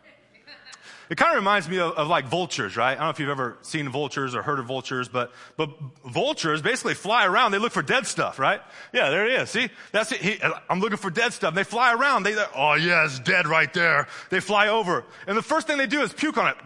It 1.11 1.16
kind 1.16 1.32
of 1.32 1.37
reminds 1.37 1.68
me 1.68 1.78
of, 1.78 1.92
of, 1.92 2.08
like 2.08 2.26
vultures, 2.26 2.76
right? 2.76 2.92
I 2.92 2.94
don't 2.94 3.04
know 3.04 3.11
if 3.11 3.20
you've 3.20 3.28
ever 3.28 3.58
seen 3.61 3.88
vultures 3.90 4.34
or 4.34 4.42
heard 4.42 4.58
of 4.58 4.66
vultures, 4.66 5.08
but, 5.08 5.32
but 5.56 5.68
vultures 6.06 6.62
basically 6.62 6.94
fly 6.94 7.26
around. 7.26 7.52
They 7.52 7.58
look 7.58 7.73
for 7.73 7.82
dead 7.82 8.06
stuff, 8.06 8.38
right? 8.38 8.61
Yeah, 8.92 9.11
there 9.11 9.28
he 9.28 9.34
is. 9.34 9.50
See? 9.50 9.68
That's 9.92 10.12
it. 10.12 10.20
He, 10.20 10.40
I'm 10.70 10.80
looking 10.80 10.96
for 10.96 11.11
dead 11.11 11.32
stuff. 11.32 11.54
They 11.54 11.64
fly 11.64 11.92
around. 11.92 12.23
They, 12.23 12.34
oh 12.54 12.75
yeah, 12.75 13.04
it's 13.04 13.18
dead 13.18 13.46
right 13.46 13.73
there. 13.75 14.08
They 14.30 14.40
fly 14.40 14.68
over. 14.68 15.04
And 15.26 15.37
the 15.37 15.42
first 15.42 15.66
thing 15.66 15.76
they 15.76 15.87
do 15.87 16.00
is 16.00 16.12
puke 16.12 16.38
on 16.38 16.49
it. 16.49 16.56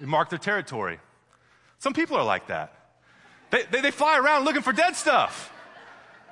They 0.00 0.06
mark 0.06 0.30
their 0.30 0.38
territory. 0.38 0.98
Some 1.78 1.92
people 1.92 2.16
are 2.16 2.24
like 2.24 2.48
that. 2.48 2.74
They, 3.50 3.62
they, 3.70 3.80
they 3.82 3.90
fly 3.92 4.18
around 4.18 4.44
looking 4.44 4.62
for 4.62 4.72
dead 4.72 4.96
stuff. 4.96 5.52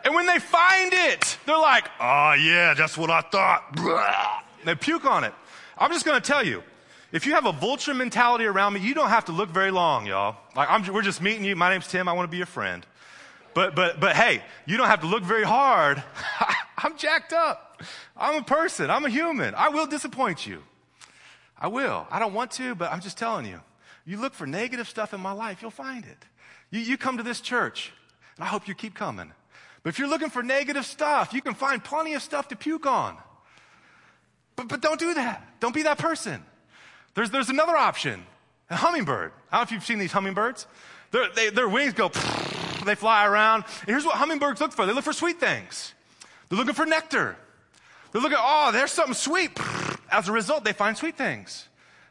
And 0.04 0.14
when 0.14 0.26
they 0.26 0.38
find 0.38 0.92
it, 0.92 1.38
they're 1.46 1.58
like, 1.58 1.88
oh 2.00 2.32
yeah, 2.32 2.74
that's 2.74 2.96
what 2.96 3.10
I 3.10 3.20
thought. 3.20 4.44
They 4.64 4.74
puke 4.74 5.04
on 5.04 5.24
it. 5.24 5.34
I'm 5.76 5.92
just 5.92 6.04
going 6.04 6.20
to 6.20 6.26
tell 6.26 6.44
you, 6.44 6.62
if 7.12 7.26
you 7.26 7.32
have 7.32 7.46
a 7.46 7.52
vulture 7.52 7.94
mentality 7.94 8.44
around 8.44 8.74
me, 8.74 8.80
you 8.80 8.94
don't 8.94 9.08
have 9.08 9.24
to 9.26 9.32
look 9.32 9.50
very 9.50 9.70
long, 9.70 10.06
y'all. 10.06 10.36
Like, 10.54 10.70
I'm, 10.70 10.86
we're 10.92 11.02
just 11.02 11.20
meeting 11.20 11.44
you. 11.44 11.56
My 11.56 11.70
name's 11.70 11.88
Tim. 11.88 12.08
I 12.08 12.12
want 12.12 12.28
to 12.28 12.30
be 12.30 12.36
your 12.36 12.46
friend. 12.46 12.86
But, 13.52 13.74
but, 13.74 13.98
but 13.98 14.14
hey, 14.14 14.42
you 14.66 14.76
don't 14.76 14.86
have 14.86 15.00
to 15.00 15.08
look 15.08 15.24
very 15.24 15.42
hard. 15.42 16.02
I'm 16.78 16.96
jacked 16.96 17.32
up. 17.32 17.82
I'm 18.16 18.36
a 18.36 18.44
person. 18.44 18.90
I'm 18.90 19.04
a 19.04 19.10
human. 19.10 19.54
I 19.54 19.70
will 19.70 19.86
disappoint 19.86 20.46
you. 20.46 20.62
I 21.58 21.66
will. 21.66 22.06
I 22.10 22.18
don't 22.18 22.32
want 22.32 22.52
to, 22.52 22.74
but 22.74 22.92
I'm 22.92 23.00
just 23.00 23.18
telling 23.18 23.46
you. 23.46 23.60
You 24.06 24.20
look 24.20 24.32
for 24.32 24.46
negative 24.46 24.88
stuff 24.88 25.12
in 25.12 25.20
my 25.20 25.32
life, 25.32 25.60
you'll 25.60 25.70
find 25.70 26.04
it. 26.04 26.24
You, 26.70 26.80
you 26.80 26.96
come 26.96 27.16
to 27.18 27.22
this 27.22 27.40
church, 27.40 27.92
and 28.36 28.44
I 28.44 28.46
hope 28.46 28.66
you 28.66 28.74
keep 28.74 28.94
coming. 28.94 29.32
But 29.82 29.90
if 29.90 29.98
you're 29.98 30.08
looking 30.08 30.30
for 30.30 30.42
negative 30.42 30.86
stuff, 30.86 31.34
you 31.34 31.42
can 31.42 31.54
find 31.54 31.82
plenty 31.82 32.14
of 32.14 32.22
stuff 32.22 32.48
to 32.48 32.56
puke 32.56 32.86
on. 32.86 33.16
But, 34.56 34.68
but 34.68 34.80
don't 34.80 34.98
do 34.98 35.14
that. 35.14 35.60
Don't 35.60 35.74
be 35.74 35.82
that 35.82 35.98
person. 35.98 36.42
There's, 37.14 37.30
there's 37.30 37.48
another 37.48 37.76
option 37.76 38.24
a 38.70 38.76
hummingbird. 38.76 39.32
I 39.50 39.56
don't 39.56 39.60
know 39.60 39.62
if 39.62 39.72
you've 39.72 39.84
seen 39.84 39.98
these 39.98 40.12
hummingbirds. 40.12 40.66
They, 41.10 41.50
their 41.50 41.68
wings 41.68 41.92
go, 41.92 42.08
they 42.86 42.94
fly 42.94 43.26
around. 43.26 43.64
And 43.80 43.88
here's 43.88 44.04
what 44.04 44.14
hummingbirds 44.14 44.60
look 44.60 44.72
for 44.72 44.86
they 44.86 44.92
look 44.92 45.04
for 45.04 45.12
sweet 45.12 45.40
things, 45.40 45.94
they're 46.48 46.58
looking 46.58 46.74
for 46.74 46.86
nectar. 46.86 47.36
They're 48.12 48.22
looking, 48.22 48.38
oh, 48.40 48.72
there's 48.72 48.90
something 48.90 49.14
sweet. 49.14 49.56
As 50.10 50.28
a 50.28 50.32
result, 50.32 50.64
they 50.64 50.72
find 50.72 50.96
sweet 50.96 51.16
things. 51.16 51.68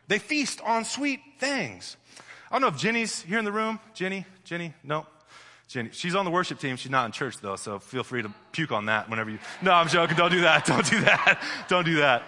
They 0.08 0.18
feast 0.18 0.62
on 0.62 0.86
sweet 0.86 1.20
things. 1.40 1.98
I 2.50 2.56
don't 2.56 2.62
know 2.62 2.68
if 2.70 2.78
Jenny's 2.78 3.22
here 3.22 3.38
in 3.38 3.44
the 3.44 3.52
room. 3.52 3.80
Jenny? 3.94 4.26
Jenny? 4.46 4.74
No. 4.82 5.06
Jenny. 5.68 5.90
She's 5.92 6.16
on 6.16 6.24
the 6.24 6.32
worship 6.32 6.58
team. 6.58 6.78
She's 6.78 6.90
not 6.90 7.06
in 7.06 7.12
church 7.12 7.38
though, 7.40 7.58
so 7.58 7.80
feel 7.80 8.04
free 8.04 8.22
to 8.22 8.34
puke 8.54 8.72
on 8.72 8.86
that 8.86 9.10
whenever 9.10 9.30
you. 9.30 9.40
No, 9.62 9.74
I'm 9.74 9.90
joking. 9.90 10.16
Don't 10.16 10.32
do 10.32 10.42
that. 10.42 10.66
Don't 10.66 10.90
do 10.90 11.02
that. 11.02 11.44
Don't 11.68 11.86
do 11.86 11.98
that. 11.98 12.24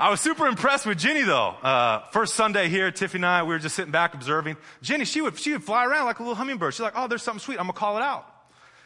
I 0.00 0.08
was 0.08 0.18
super 0.18 0.46
impressed 0.46 0.86
with 0.86 0.96
Jenny 0.96 1.20
though. 1.20 1.50
Uh, 1.62 2.00
first 2.06 2.34
Sunday 2.34 2.70
here, 2.70 2.90
Tiffany 2.90 3.18
and 3.18 3.26
I, 3.26 3.42
we 3.42 3.50
were 3.50 3.58
just 3.58 3.76
sitting 3.76 3.92
back 3.92 4.14
observing. 4.14 4.56
Jenny, 4.80 5.04
she 5.04 5.20
would, 5.20 5.38
she 5.38 5.52
would 5.52 5.62
fly 5.62 5.84
around 5.84 6.06
like 6.06 6.20
a 6.20 6.22
little 6.22 6.36
hummingbird. 6.36 6.72
She's 6.72 6.80
like, 6.80 6.94
oh, 6.96 7.06
there's 7.06 7.22
something 7.22 7.38
sweet. 7.38 7.60
I'm 7.60 7.66
to 7.66 7.74
call 7.74 7.98
it 7.98 8.02
out. 8.02 8.26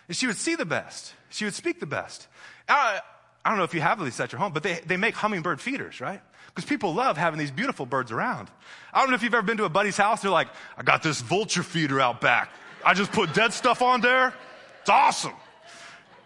And 0.09 0.17
she 0.17 0.27
would 0.27 0.37
see 0.37 0.57
the 0.57 0.65
best. 0.65 1.15
She 1.31 1.45
would 1.45 1.55
speak 1.55 1.79
the 1.79 1.87
best. 1.87 2.27
I, 2.69 2.99
I 3.45 3.49
don't 3.49 3.59
know 3.59 3.65
if 3.65 3.75
you 3.75 3.81
have 3.81 4.05
these 4.05 4.19
at 4.19 4.33
your 4.33 4.41
home, 4.41 4.53
but 4.53 4.65
they, 4.65 4.81
they 4.87 4.97
make 4.97 5.15
hummingbird 5.15 5.61
feeders, 5.61 6.01
right? 6.01 6.21
Because 6.49 6.65
people 6.65 6.93
love 6.93 7.17
having 7.17 7.39
these 7.39 7.53
beautiful 7.53 7.87
birds 7.87 8.11
around. 8.11 8.51
I 8.93 8.99
don't 8.99 9.11
know 9.11 9.15
if 9.15 9.23
you've 9.23 9.35
ever 9.35 9.47
been 9.47 9.59
to 9.59 9.67
a 9.67 9.69
buddy's 9.69 9.97
house. 9.97 10.23
They're 10.23 10.33
like, 10.33 10.49
I 10.77 10.83
got 10.83 11.05
this 11.05 11.21
vulture 11.21 11.63
feeder 11.63 12.01
out 12.01 12.21
back. 12.21 12.51
I 12.85 12.93
just 12.93 13.13
put 13.13 13.33
dead 13.35 13.53
stuff 13.53 13.83
on 13.83 14.01
there. 14.01 14.35
It's 14.81 14.91
awesome 14.91 15.33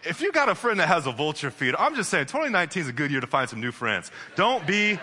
if 0.04 0.20
you 0.20 0.32
got 0.32 0.48
a 0.48 0.54
friend 0.54 0.80
that 0.80 0.88
has 0.88 1.06
a 1.06 1.12
vulture 1.12 1.50
feed, 1.50 1.74
I'm 1.76 1.94
just 1.94 2.10
saying 2.10 2.26
2019 2.26 2.82
is 2.82 2.88
a 2.88 2.92
good 2.92 3.10
year 3.10 3.20
to 3.20 3.26
find 3.26 3.48
some 3.48 3.60
new 3.60 3.72
friends. 3.72 4.10
Don't 4.36 4.66
be 4.66 4.98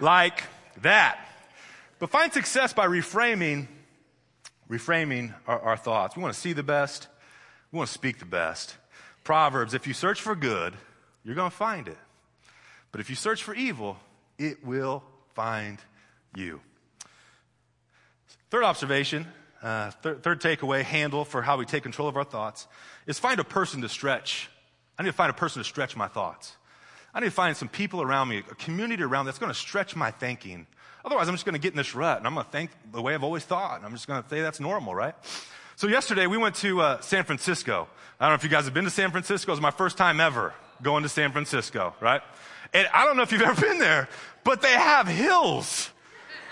like 0.00 0.42
that. 0.82 1.18
But 1.98 2.10
find 2.10 2.32
success 2.32 2.72
by 2.72 2.86
reframing, 2.86 3.68
reframing 4.68 5.34
our, 5.46 5.60
our 5.60 5.76
thoughts. 5.76 6.16
We 6.16 6.22
want 6.22 6.34
to 6.34 6.40
see 6.40 6.52
the 6.52 6.62
best. 6.62 7.08
We 7.70 7.76
want 7.76 7.88
to 7.88 7.94
speak 7.94 8.18
the 8.18 8.24
best. 8.24 8.76
Proverbs, 9.24 9.74
if 9.74 9.86
you 9.86 9.94
search 9.94 10.20
for 10.20 10.34
good, 10.34 10.74
you're 11.24 11.36
going 11.36 11.50
to 11.50 11.56
find 11.56 11.86
it. 11.86 11.98
But 12.90 13.00
if 13.00 13.08
you 13.08 13.16
search 13.16 13.42
for 13.42 13.54
evil, 13.54 13.96
it 14.38 14.64
will 14.64 15.02
find 15.34 15.78
you. 16.34 16.60
Third 18.50 18.64
observation 18.64 19.26
uh, 19.62 19.90
third, 19.90 20.22
third 20.22 20.40
takeaway 20.40 20.82
handle 20.82 21.24
for 21.24 21.42
how 21.42 21.56
we 21.56 21.64
take 21.64 21.82
control 21.82 22.08
of 22.08 22.16
our 22.16 22.24
thoughts 22.24 22.66
is 23.06 23.18
find 23.18 23.38
a 23.40 23.44
person 23.44 23.80
to 23.82 23.88
stretch. 23.88 24.50
I 24.98 25.02
need 25.02 25.10
to 25.10 25.14
find 25.14 25.30
a 25.30 25.34
person 25.34 25.62
to 25.62 25.64
stretch 25.64 25.96
my 25.96 26.08
thoughts. 26.08 26.56
I 27.14 27.20
need 27.20 27.26
to 27.26 27.32
find 27.32 27.56
some 27.56 27.68
people 27.68 28.02
around 28.02 28.28
me, 28.28 28.38
a 28.38 28.54
community 28.54 29.02
around 29.02 29.26
that's 29.26 29.38
going 29.38 29.52
to 29.52 29.58
stretch 29.58 29.94
my 29.94 30.10
thinking. 30.10 30.66
Otherwise, 31.04 31.28
I'm 31.28 31.34
just 31.34 31.44
going 31.44 31.54
to 31.54 31.60
get 31.60 31.72
in 31.72 31.76
this 31.76 31.94
rut 31.94 32.18
and 32.18 32.26
I'm 32.26 32.34
going 32.34 32.46
to 32.46 32.52
think 32.52 32.70
the 32.90 33.02
way 33.02 33.14
I've 33.14 33.24
always 33.24 33.44
thought. 33.44 33.76
And 33.76 33.84
I'm 33.86 33.92
just 33.92 34.06
going 34.06 34.22
to 34.22 34.28
say 34.28 34.40
that's 34.40 34.60
normal, 34.60 34.94
right? 34.94 35.14
So 35.76 35.86
yesterday 35.86 36.26
we 36.26 36.36
went 36.36 36.54
to 36.56 36.80
uh, 36.80 37.00
San 37.00 37.24
Francisco. 37.24 37.88
I 38.18 38.26
don't 38.26 38.32
know 38.32 38.36
if 38.36 38.44
you 38.44 38.50
guys 38.50 38.64
have 38.64 38.74
been 38.74 38.84
to 38.84 38.90
San 38.90 39.10
Francisco. 39.10 39.50
It 39.50 39.54
was 39.54 39.60
my 39.60 39.70
first 39.70 39.96
time 39.96 40.20
ever 40.20 40.54
going 40.80 41.02
to 41.02 41.08
San 41.08 41.32
Francisco, 41.32 41.94
right? 42.00 42.22
And 42.72 42.88
I 42.92 43.04
don't 43.04 43.16
know 43.16 43.22
if 43.22 43.32
you've 43.32 43.42
ever 43.42 43.60
been 43.60 43.78
there, 43.78 44.08
but 44.44 44.62
they 44.62 44.72
have 44.72 45.06
hills 45.06 45.90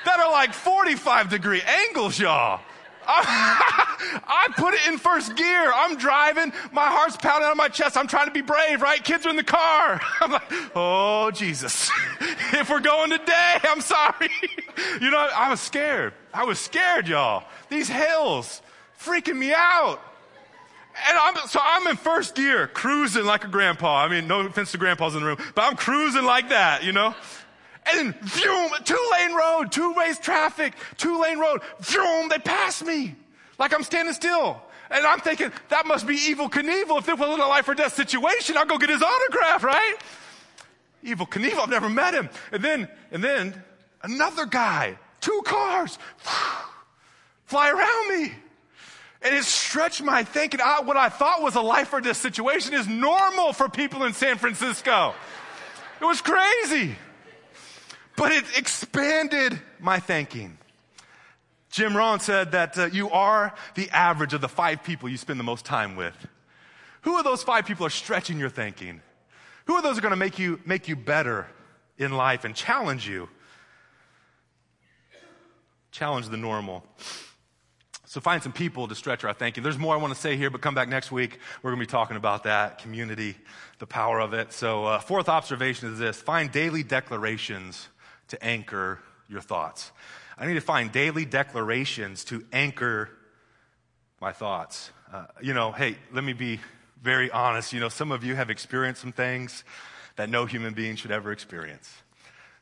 that 0.04 0.18
are 0.18 0.30
like 0.30 0.52
45 0.52 1.28
degree 1.28 1.62
angles, 1.62 2.18
y'all. 2.18 2.60
I 3.06 4.48
put 4.56 4.74
it 4.74 4.86
in 4.88 4.98
first 4.98 5.36
gear. 5.36 5.72
I'm 5.74 5.96
driving. 5.96 6.52
My 6.72 6.86
heart's 6.86 7.16
pounding 7.16 7.50
of 7.50 7.56
my 7.56 7.68
chest. 7.68 7.96
I'm 7.96 8.06
trying 8.06 8.26
to 8.26 8.32
be 8.32 8.40
brave, 8.40 8.82
right? 8.82 9.02
Kids 9.02 9.26
are 9.26 9.30
in 9.30 9.36
the 9.36 9.42
car. 9.42 10.00
I'm 10.20 10.32
like, 10.32 10.52
oh, 10.74 11.30
Jesus. 11.30 11.90
if 12.20 12.70
we're 12.70 12.80
going 12.80 13.10
today, 13.10 13.56
I'm 13.64 13.80
sorry. 13.80 14.30
you 15.00 15.10
know, 15.10 15.28
I 15.34 15.50
was 15.50 15.60
scared. 15.60 16.14
I 16.32 16.44
was 16.44 16.58
scared, 16.58 17.08
y'all. 17.08 17.44
These 17.68 17.88
hills 17.88 18.62
freaking 18.98 19.36
me 19.36 19.52
out. 19.54 20.00
And 21.08 21.18
I'm, 21.18 21.36
so 21.48 21.60
I'm 21.62 21.86
in 21.86 21.96
first 21.96 22.34
gear, 22.34 22.66
cruising 22.66 23.24
like 23.24 23.44
a 23.44 23.48
grandpa. 23.48 24.04
I 24.04 24.08
mean, 24.08 24.26
no 24.26 24.40
offense 24.40 24.72
to 24.72 24.78
grandpas 24.78 25.14
in 25.14 25.20
the 25.20 25.26
room, 25.26 25.38
but 25.54 25.62
I'm 25.62 25.76
cruising 25.76 26.24
like 26.24 26.50
that, 26.50 26.84
you 26.84 26.92
know? 26.92 27.14
And 27.86 27.98
then, 27.98 28.28
zoom, 28.28 28.70
two 28.84 29.08
lane 29.12 29.34
road, 29.34 29.72
two 29.72 29.94
ways 29.94 30.18
traffic, 30.18 30.74
two 30.96 31.20
lane 31.20 31.38
road, 31.38 31.62
zoom, 31.82 32.28
they 32.28 32.38
pass 32.38 32.82
me. 32.82 33.16
Like 33.58 33.74
I'm 33.74 33.82
standing 33.82 34.14
still. 34.14 34.60
And 34.90 35.06
I'm 35.06 35.20
thinking, 35.20 35.52
that 35.68 35.86
must 35.86 36.06
be 36.06 36.16
Evel 36.16 36.50
Knievel. 36.50 36.98
If 36.98 37.06
this 37.06 37.18
wasn't 37.18 37.40
a 37.40 37.46
life 37.46 37.68
or 37.68 37.74
death 37.74 37.94
situation, 37.94 38.56
I'll 38.56 38.66
go 38.66 38.76
get 38.76 38.90
his 38.90 39.02
autograph, 39.02 39.62
right? 39.62 39.96
Evel 41.04 41.28
Knievel, 41.28 41.60
I've 41.60 41.70
never 41.70 41.88
met 41.88 42.12
him. 42.12 42.28
And 42.52 42.62
then, 42.62 42.88
and 43.12 43.22
then 43.22 43.62
another 44.02 44.46
guy, 44.46 44.98
two 45.20 45.42
cars, 45.44 45.98
fly 47.46 47.70
around 47.70 48.20
me. 48.20 48.32
And 49.22 49.34
it 49.34 49.44
stretched 49.44 50.02
my 50.02 50.24
thinking 50.24 50.60
out. 50.62 50.86
What 50.86 50.96
I 50.96 51.08
thought 51.08 51.42
was 51.42 51.54
a 51.54 51.60
life 51.60 51.92
or 51.92 52.00
death 52.00 52.16
situation 52.16 52.74
is 52.74 52.88
normal 52.88 53.52
for 53.52 53.68
people 53.68 54.04
in 54.04 54.12
San 54.12 54.38
Francisco. 54.38 55.14
It 56.00 56.04
was 56.04 56.20
crazy 56.20 56.96
but 58.20 58.32
it 58.32 58.44
expanded 58.58 59.58
my 59.78 59.98
thinking. 59.98 60.58
Jim 61.70 61.96
Rohn 61.96 62.20
said 62.20 62.52
that 62.52 62.76
uh, 62.76 62.84
you 62.92 63.08
are 63.08 63.54
the 63.76 63.88
average 63.88 64.34
of 64.34 64.42
the 64.42 64.48
five 64.48 64.84
people 64.84 65.08
you 65.08 65.16
spend 65.16 65.40
the 65.40 65.44
most 65.44 65.64
time 65.64 65.96
with. 65.96 66.26
Who 67.00 67.16
of 67.16 67.24
those 67.24 67.42
five 67.42 67.64
people 67.64 67.86
are 67.86 67.90
stretching 67.90 68.38
your 68.38 68.50
thinking? 68.50 69.00
Who 69.64 69.78
of 69.78 69.82
those 69.82 69.96
are 69.96 70.02
going 70.02 70.10
to 70.10 70.18
make 70.18 70.38
you, 70.38 70.60
make 70.66 70.86
you 70.86 70.96
better 70.96 71.46
in 71.96 72.12
life 72.12 72.44
and 72.44 72.54
challenge 72.54 73.08
you? 73.08 73.26
Challenge 75.90 76.28
the 76.28 76.36
normal. 76.36 76.84
So 78.04 78.20
find 78.20 78.42
some 78.42 78.52
people 78.52 78.86
to 78.88 78.94
stretch 78.94 79.24
our 79.24 79.32
thinking. 79.32 79.62
There's 79.62 79.78
more 79.78 79.94
I 79.94 79.96
want 79.96 80.12
to 80.12 80.20
say 80.20 80.36
here, 80.36 80.50
but 80.50 80.60
come 80.60 80.74
back 80.74 80.90
next 80.90 81.10
week. 81.10 81.38
We're 81.62 81.70
going 81.70 81.80
to 81.80 81.86
be 81.86 81.90
talking 81.90 82.18
about 82.18 82.44
that 82.44 82.80
community, 82.80 83.38
the 83.78 83.86
power 83.86 84.20
of 84.20 84.34
it. 84.34 84.52
So, 84.52 84.84
uh, 84.84 84.98
fourth 84.98 85.30
observation 85.30 85.90
is 85.90 85.98
this 85.98 86.20
find 86.20 86.52
daily 86.52 86.82
declarations 86.82 87.88
to 88.30 88.42
anchor 88.44 89.00
your 89.28 89.40
thoughts. 89.40 89.92
I 90.36 90.46
need 90.46 90.54
to 90.54 90.60
find 90.60 90.90
daily 90.90 91.24
declarations 91.24 92.24
to 92.24 92.44
anchor 92.52 93.10
my 94.20 94.32
thoughts. 94.32 94.90
Uh, 95.12 95.26
you 95.40 95.54
know, 95.54 95.72
hey, 95.72 95.96
let 96.12 96.24
me 96.24 96.32
be 96.32 96.60
very 97.02 97.30
honest. 97.30 97.72
You 97.72 97.80
know, 97.80 97.88
some 97.88 98.10
of 98.12 98.24
you 98.24 98.34
have 98.34 98.50
experienced 98.50 99.00
some 99.00 99.12
things 99.12 99.64
that 100.16 100.28
no 100.28 100.46
human 100.46 100.74
being 100.74 100.96
should 100.96 101.10
ever 101.10 101.32
experience. 101.32 101.90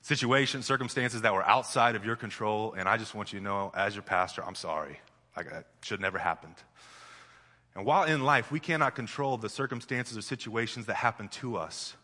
Situations, 0.03 0.67
circumstances 0.67 1.23
that 1.23 1.35
were 1.35 1.45
outside 1.45 1.97
of 1.97 2.05
your 2.05 2.17
control, 2.17 2.75
and 2.77 2.89
I 2.89 2.97
just 2.97 3.15
want 3.15 3.33
you 3.33 3.41
to 3.41 3.45
know, 3.45 3.73
as 3.75 3.95
your 3.95 4.03
pastor, 4.03 4.45
I'm 4.45 4.55
sorry. 4.55 5.01
Like, 5.37 5.51
that 5.51 5.67
should 5.83 6.01
never 6.01 6.19
happened. 6.19 6.55
And 7.75 7.85
while 7.85 8.05
in 8.05 8.25
life 8.25 8.51
we 8.51 8.61
cannot 8.61 8.95
control 8.95 9.37
the 9.37 9.49
circumstances 9.49 10.17
or 10.17 10.23
situations 10.23 10.87
that 10.87 10.97
happen 10.97 11.29
to 11.29 11.57
us, 11.57 11.95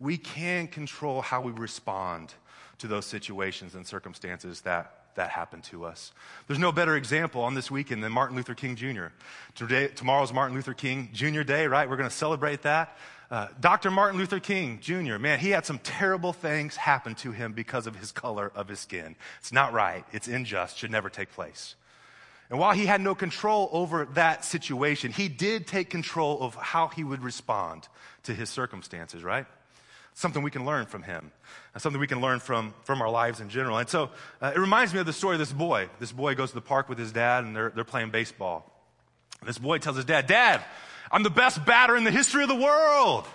we 0.00 0.16
can 0.16 0.66
control 0.66 1.22
how 1.22 1.40
we 1.40 1.52
respond 1.52 2.34
to 2.80 2.88
those 2.88 3.06
situations 3.06 3.74
and 3.74 3.86
circumstances 3.86 4.62
that 4.62 4.94
that 5.16 5.30
happened 5.30 5.64
to 5.64 5.84
us. 5.84 6.12
There's 6.46 6.58
no 6.58 6.72
better 6.72 6.96
example 6.96 7.42
on 7.42 7.54
this 7.54 7.70
weekend 7.70 8.02
than 8.02 8.12
Martin 8.12 8.36
Luther 8.36 8.54
King 8.54 8.76
Jr. 8.76 9.06
Today, 9.54 9.88
tomorrow's 9.88 10.32
Martin 10.32 10.54
Luther 10.54 10.74
King 10.74 11.10
Jr. 11.12 11.42
Day, 11.42 11.66
right? 11.66 11.88
We're 11.88 11.96
going 11.96 12.08
to 12.08 12.14
celebrate 12.14 12.62
that. 12.62 12.96
Uh, 13.30 13.48
Dr. 13.60 13.90
Martin 13.90 14.18
Luther 14.18 14.40
King 14.40 14.80
Jr., 14.80 15.18
man, 15.18 15.38
he 15.38 15.50
had 15.50 15.64
some 15.64 15.78
terrible 15.78 16.32
things 16.32 16.74
happen 16.74 17.14
to 17.16 17.30
him 17.30 17.52
because 17.52 17.86
of 17.86 17.94
his 17.96 18.10
color 18.10 18.50
of 18.54 18.68
his 18.68 18.80
skin. 18.80 19.14
It's 19.38 19.52
not 19.52 19.72
right. 19.72 20.04
It's 20.12 20.26
unjust. 20.26 20.78
Should 20.78 20.90
never 20.90 21.08
take 21.08 21.32
place. 21.32 21.76
And 22.50 22.58
while 22.58 22.72
he 22.72 22.86
had 22.86 23.00
no 23.00 23.14
control 23.14 23.68
over 23.70 24.06
that 24.14 24.44
situation, 24.44 25.12
he 25.12 25.28
did 25.28 25.68
take 25.68 25.88
control 25.90 26.42
of 26.42 26.56
how 26.56 26.88
he 26.88 27.04
would 27.04 27.22
respond 27.22 27.86
to 28.24 28.34
his 28.34 28.50
circumstances, 28.50 29.22
right? 29.22 29.46
Something 30.14 30.42
we 30.42 30.50
can 30.50 30.64
learn 30.64 30.86
from 30.86 31.02
him, 31.02 31.32
something 31.78 32.00
we 32.00 32.06
can 32.06 32.20
learn 32.20 32.40
from, 32.40 32.74
from 32.84 33.00
our 33.02 33.10
lives 33.10 33.40
in 33.40 33.48
general. 33.48 33.78
And 33.78 33.88
so 33.88 34.10
uh, 34.40 34.52
it 34.54 34.58
reminds 34.58 34.92
me 34.92 35.00
of 35.00 35.06
the 35.06 35.12
story 35.12 35.34
of 35.34 35.38
this 35.38 35.52
boy. 35.52 35.88
This 35.98 36.12
boy 36.12 36.34
goes 36.34 36.50
to 36.50 36.54
the 36.56 36.60
park 36.60 36.88
with 36.88 36.98
his 36.98 37.12
dad, 37.12 37.44
and 37.44 37.54
they're, 37.54 37.70
they're 37.70 37.84
playing 37.84 38.10
baseball. 38.10 38.70
This 39.44 39.58
boy 39.58 39.78
tells 39.78 39.96
his 39.96 40.04
dad, 40.04 40.26
Dad, 40.26 40.62
I'm 41.10 41.22
the 41.22 41.30
best 41.30 41.64
batter 41.64 41.96
in 41.96 42.04
the 42.04 42.10
history 42.10 42.42
of 42.42 42.48
the 42.48 42.54
world. 42.54 43.26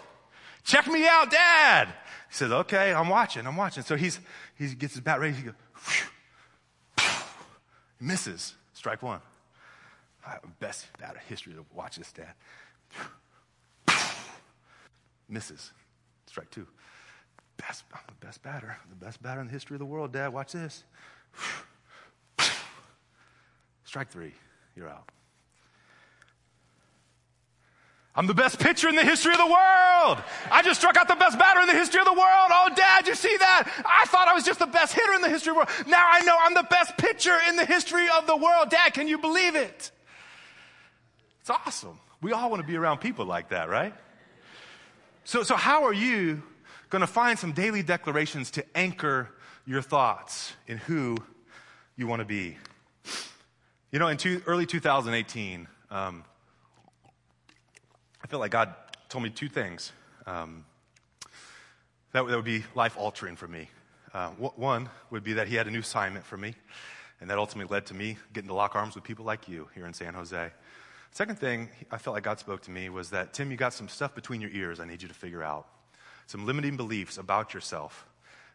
Check 0.64 0.88
me 0.88 1.08
out, 1.08 1.32
Dad. 1.32 1.88
He 1.88 2.36
says, 2.36 2.52
Okay, 2.52 2.94
I'm 2.94 3.10
watching, 3.10 3.46
I'm 3.46 3.58
watching. 3.58 3.84
So 3.84 3.96
he's, 3.96 4.20
he 4.58 4.74
gets 4.76 4.94
his 4.94 5.02
bat 5.02 5.20
ready. 5.20 5.34
He 5.34 5.44
goes, 5.44 5.54
he 8.00 8.06
misses. 8.06 8.56
Strike 8.74 9.02
one. 9.02 9.22
Best 10.60 10.88
batter 11.00 11.22
history 11.28 11.54
to 11.54 11.66
watch 11.74 11.98
this, 11.98 12.12
Dad. 12.12 12.34
Misses. 15.30 15.72
Strike 16.36 16.52
two. 16.52 16.68
Best, 17.56 17.86
I'm 17.94 18.02
the 18.08 18.26
best 18.26 18.44
batter, 18.44 18.76
the 18.90 19.06
best 19.06 19.24
batter 19.24 19.40
in 19.40 19.48
the 19.48 19.54
history 19.54 19.76
of 19.76 19.80
the 19.80 19.86
world, 19.86 20.12
Dad. 20.12 20.34
Watch 20.34 20.52
this. 20.52 20.84
Strike 23.86 24.10
three. 24.10 24.34
You're 24.76 24.90
out. 24.90 25.10
I'm 28.18 28.28
the 28.28 28.34
best 28.34 28.60
pitcher 28.60 28.90
in 28.90 28.96
the 28.96 29.06
history 29.06 29.32
of 29.32 29.38
the 29.38 29.46
world. 29.46 30.22
I 30.52 30.62
just 30.62 30.82
struck 30.82 30.98
out 30.98 31.08
the 31.08 31.16
best 31.16 31.40
batter 31.40 31.62
in 31.62 31.68
the 31.68 31.74
history 31.74 32.02
of 32.02 32.06
the 32.06 32.12
world. 32.12 32.52
Oh, 32.52 32.70
Dad, 32.76 33.08
you 33.08 33.16
see 33.16 33.38
that? 33.38 33.72
I 33.86 34.06
thought 34.08 34.28
I 34.28 34.34
was 34.34 34.44
just 34.44 34.60
the 34.60 34.68
best 34.68 34.94
hitter 34.94 35.14
in 35.14 35.22
the 35.22 35.30
history 35.30 35.52
of 35.52 35.56
the 35.56 35.60
world. 35.60 35.88
Now 35.88 36.06
I 36.06 36.20
know 36.24 36.36
I'm 36.38 36.54
the 36.54 36.68
best 36.70 36.98
pitcher 36.98 37.38
in 37.48 37.56
the 37.56 37.66
history 37.66 38.10
of 38.10 38.28
the 38.28 38.36
world. 38.36 38.72
Dad, 38.72 38.94
can 38.94 39.08
you 39.08 39.20
believe 39.20 39.56
it? 39.56 39.90
It's 41.40 41.50
awesome. 41.50 41.98
We 42.22 42.34
all 42.34 42.50
want 42.50 42.62
to 42.62 42.68
be 42.68 42.76
around 42.76 42.98
people 42.98 43.26
like 43.26 43.52
that, 43.52 43.70
right? 43.70 43.94
So, 45.28 45.42
so 45.42 45.56
how 45.56 45.86
are 45.86 45.94
you 45.94 46.44
going 46.92 47.02
to 47.02 47.08
find 47.08 47.38
some 47.38 47.52
daily 47.52 47.82
declarations 47.82 48.52
to 48.52 48.66
anchor 48.76 49.32
your 49.66 49.82
thoughts 49.82 50.54
in 50.68 50.78
who 50.78 51.18
you 51.98 52.06
want 52.06 52.20
to 52.20 52.26
be? 52.26 52.60
You 53.92 53.98
know, 53.98 54.08
in 54.08 54.18
two, 54.18 54.44
early 54.46 54.68
2018, 54.68 55.68
um, 55.90 56.24
I 58.24 58.28
feel 58.28 58.38
like 58.38 58.52
God 58.52 58.76
told 59.10 59.24
me 59.24 59.32
two 59.32 59.50
things 59.50 59.92
um, 60.28 60.64
that, 62.12 62.28
that, 62.28 62.36
would 62.36 62.46
be 62.46 62.64
life 62.76 62.96
altering 62.96 63.36
for 63.36 63.48
me. 63.48 63.68
Uh, 64.14 64.30
one 64.30 64.90
would 65.10 65.24
be 65.24 65.34
that 65.34 65.48
He 65.48 65.56
had 65.56 65.66
a 65.66 65.72
new 65.72 65.80
assignment 65.80 66.24
for 66.24 66.38
me, 66.38 66.54
and 67.20 67.32
that 67.32 67.40
ultimately 67.40 67.74
led 67.74 67.88
to 67.88 67.96
me 67.96 68.18
getting 68.32 68.50
to 68.50 68.54
lock 68.54 68.76
arms 68.76 68.94
with 68.94 69.04
people 69.04 69.26
like 69.26 69.48
you 69.48 69.70
here 69.74 69.88
in 69.88 69.94
San 69.94 70.14
Jose. 70.14 70.52
Second 71.16 71.40
thing 71.40 71.70
I 71.90 71.98
felt 71.98 72.14
like 72.14 72.26
God 72.26 72.40
spoke 72.40 72.64
to 72.64 72.72
me 72.72 72.90
was 72.90 73.12
that, 73.12 73.34
Tim, 73.34 73.50
you 73.50 73.56
got 73.56 73.72
some 73.72 73.88
stuff 73.88 74.14
between 74.14 74.42
your 74.42 74.50
ears 74.50 74.82
I 74.82 74.86
need 74.86 75.02
you 75.02 75.08
to 75.08 75.14
figure 75.14 75.42
out. 75.42 75.66
Some 76.28 76.46
limiting 76.46 76.76
beliefs 76.76 77.18
about 77.18 77.54
yourself 77.54 78.06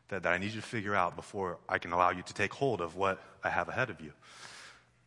that, 0.08 0.24
that 0.24 0.30
I 0.30 0.36
need 0.36 0.52
you 0.52 0.60
to 0.60 0.66
figure 0.66 0.94
out 0.94 1.16
before 1.16 1.56
I 1.70 1.78
can 1.78 1.90
allow 1.90 2.10
you 2.10 2.20
to 2.20 2.34
take 2.34 2.52
hold 2.52 2.82
of 2.82 2.96
what 2.96 3.18
I 3.42 3.48
have 3.48 3.70
ahead 3.70 3.88
of 3.88 4.02
you. 4.02 4.12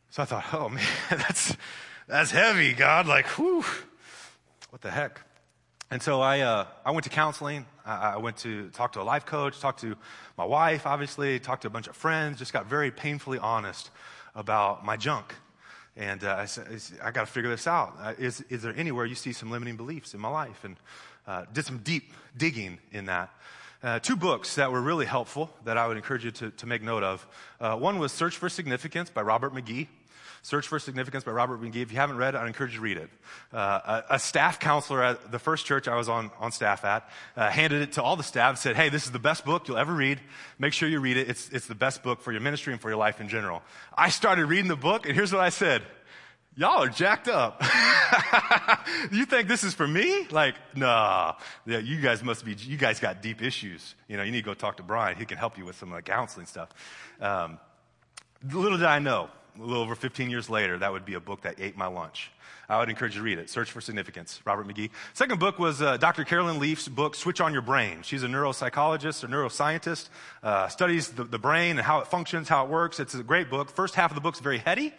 So 0.09 0.23
I 0.23 0.25
thought, 0.25 0.45
oh 0.51 0.69
man, 0.69 0.83
that's, 1.11 1.55
that's 2.07 2.31
heavy, 2.31 2.73
God. 2.73 3.05
Like, 3.05 3.27
whew, 3.27 3.63
what 4.71 4.81
the 4.81 4.89
heck? 4.89 5.21
And 5.91 6.01
so 6.01 6.21
I, 6.21 6.39
uh, 6.39 6.65
I 6.83 6.89
went 6.89 7.03
to 7.03 7.11
counseling. 7.11 7.67
I, 7.85 8.13
I, 8.13 8.17
went 8.17 8.37
to 8.37 8.69
talk 8.69 8.93
to 8.93 9.01
a 9.01 9.03
life 9.03 9.27
coach, 9.27 9.59
talked 9.59 9.81
to 9.81 9.95
my 10.39 10.45
wife, 10.45 10.87
obviously, 10.87 11.39
talked 11.39 11.61
to 11.61 11.67
a 11.67 11.71
bunch 11.71 11.85
of 11.85 11.95
friends, 11.95 12.39
just 12.39 12.51
got 12.51 12.65
very 12.65 12.89
painfully 12.89 13.37
honest 13.37 13.91
about 14.33 14.83
my 14.83 14.97
junk 14.97 15.35
and 15.95 16.23
uh, 16.23 16.35
I 16.39 16.45
said, 16.45 16.67
I 17.03 17.11
got 17.11 17.27
to 17.27 17.31
figure 17.31 17.49
this 17.49 17.67
out. 17.67 17.93
Uh, 18.01 18.13
is, 18.17 18.41
is 18.49 18.63
there 18.63 18.73
anywhere 18.75 19.05
you 19.05 19.15
see 19.15 19.31
some 19.31 19.51
limiting 19.51 19.77
beliefs 19.77 20.13
in 20.13 20.19
my 20.19 20.29
life? 20.29 20.63
And 20.63 20.75
uh, 21.27 21.45
did 21.53 21.65
some 21.65 21.79
deep 21.79 22.11
digging 22.35 22.79
in 22.91 23.05
that. 23.05 23.29
Uh, 23.83 23.99
two 23.99 24.15
books 24.15 24.55
that 24.55 24.71
were 24.71 24.81
really 24.81 25.05
helpful 25.05 25.49
that 25.65 25.77
I 25.77 25.87
would 25.87 25.97
encourage 25.97 26.23
you 26.23 26.31
to, 26.31 26.51
to 26.51 26.65
make 26.65 26.81
note 26.81 27.03
of. 27.03 27.27
Uh, 27.59 27.75
one 27.75 27.99
was 27.99 28.11
Search 28.11 28.37
for 28.37 28.49
Significance 28.49 29.09
by 29.09 29.21
Robert 29.21 29.53
McGee. 29.53 29.87
Search 30.43 30.67
for 30.67 30.77
Significance 30.77 31.23
by 31.23 31.31
Robert 31.31 31.61
McGee. 31.61 31.81
If 31.81 31.91
you 31.93 31.97
haven't 31.97 32.17
read 32.17 32.35
it, 32.35 32.37
I'd 32.37 32.47
encourage 32.47 32.73
you 32.73 32.79
to 32.79 32.83
read 32.83 32.97
it. 32.97 33.09
Uh, 33.53 34.01
a, 34.09 34.15
a, 34.15 34.19
staff 34.19 34.59
counselor 34.59 35.01
at 35.01 35.31
the 35.31 35.39
first 35.39 35.65
church 35.65 35.87
I 35.87 35.95
was 35.95 36.09
on, 36.09 36.31
on 36.37 36.51
staff 36.51 36.83
at 36.83 37.09
uh, 37.37 37.49
handed 37.49 37.81
it 37.81 37.93
to 37.93 38.03
all 38.03 38.17
the 38.17 38.23
staff 38.23 38.49
and 38.49 38.57
said, 38.59 38.75
Hey, 38.75 38.89
this 38.89 39.05
is 39.05 39.13
the 39.13 39.19
best 39.19 39.45
book 39.45 39.69
you'll 39.69 39.77
ever 39.77 39.93
read. 39.93 40.19
Make 40.59 40.73
sure 40.73 40.89
you 40.89 40.99
read 40.99 41.15
it. 41.15 41.29
It's, 41.29 41.49
it's 41.49 41.67
the 41.67 41.75
best 41.75 42.03
book 42.03 42.21
for 42.21 42.33
your 42.33 42.41
ministry 42.41 42.73
and 42.73 42.81
for 42.81 42.89
your 42.89 42.97
life 42.97 43.21
in 43.21 43.29
general. 43.29 43.63
I 43.97 44.09
started 44.09 44.47
reading 44.47 44.67
the 44.67 44.75
book, 44.75 45.05
and 45.05 45.15
here's 45.15 45.31
what 45.31 45.41
I 45.41 45.47
said. 45.47 45.81
Y'all 46.57 46.83
are 46.83 46.89
jacked 46.89 47.29
up. 47.29 47.63
you 49.11 49.25
think 49.25 49.47
this 49.47 49.63
is 49.63 49.73
for 49.73 49.87
me? 49.87 50.27
Like, 50.29 50.55
nah. 50.75 51.35
Yeah, 51.65 51.79
you 51.79 52.01
guys 52.01 52.21
must 52.21 52.43
be, 52.43 52.53
you 52.53 52.77
guys 52.77 52.99
got 52.99 53.21
deep 53.21 53.41
issues. 53.41 53.95
You 54.09 54.17
know, 54.17 54.23
you 54.23 54.31
need 54.31 54.41
to 54.41 54.45
go 54.45 54.53
talk 54.53 54.77
to 54.77 54.83
Brian. 54.83 55.17
He 55.17 55.25
can 55.25 55.37
help 55.37 55.57
you 55.57 55.63
with 55.63 55.77
some 55.77 55.89
like, 55.89 56.05
counseling 56.05 56.45
stuff. 56.45 56.69
Um, 57.21 57.59
little 58.51 58.77
did 58.77 58.85
I 58.85 58.99
know, 58.99 59.29
a 59.59 59.61
little 59.61 59.83
over 59.83 59.95
15 59.95 60.29
years 60.29 60.49
later, 60.49 60.77
that 60.77 60.91
would 60.91 61.05
be 61.05 61.13
a 61.13 61.19
book 61.19 61.41
that 61.41 61.55
ate 61.59 61.77
my 61.77 61.87
lunch. 61.87 62.31
I 62.69 62.79
would 62.79 62.89
encourage 62.89 63.13
you 63.13 63.19
to 63.19 63.25
read 63.25 63.39
it. 63.39 63.49
Search 63.49 63.71
for 63.71 63.81
Significance, 63.81 64.41
Robert 64.45 64.67
McGee. 64.67 64.89
Second 65.13 65.39
book 65.39 65.59
was 65.59 65.81
uh, 65.81 65.97
Dr. 65.97 66.23
Carolyn 66.23 66.59
Leaf's 66.59 66.87
book, 66.87 67.13
Switch 67.13 67.41
on 67.41 67.51
Your 67.51 67.61
Brain. 67.61 68.03
She's 68.03 68.23
a 68.23 68.27
neuropsychologist, 68.27 69.23
a 69.23 69.27
neuroscientist, 69.27 70.09
uh, 70.41 70.69
studies 70.69 71.09
the, 71.09 71.25
the, 71.25 71.37
brain 71.37 71.71
and 71.71 71.81
how 71.81 71.99
it 71.99 72.07
functions, 72.07 72.47
how 72.47 72.63
it 72.65 72.69
works. 72.69 72.99
It's 72.99 73.13
a 73.13 73.23
great 73.23 73.49
book. 73.49 73.69
First 73.69 73.95
half 73.95 74.11
of 74.11 74.15
the 74.15 74.21
book's 74.21 74.39
very 74.39 74.59
heady. 74.59 74.93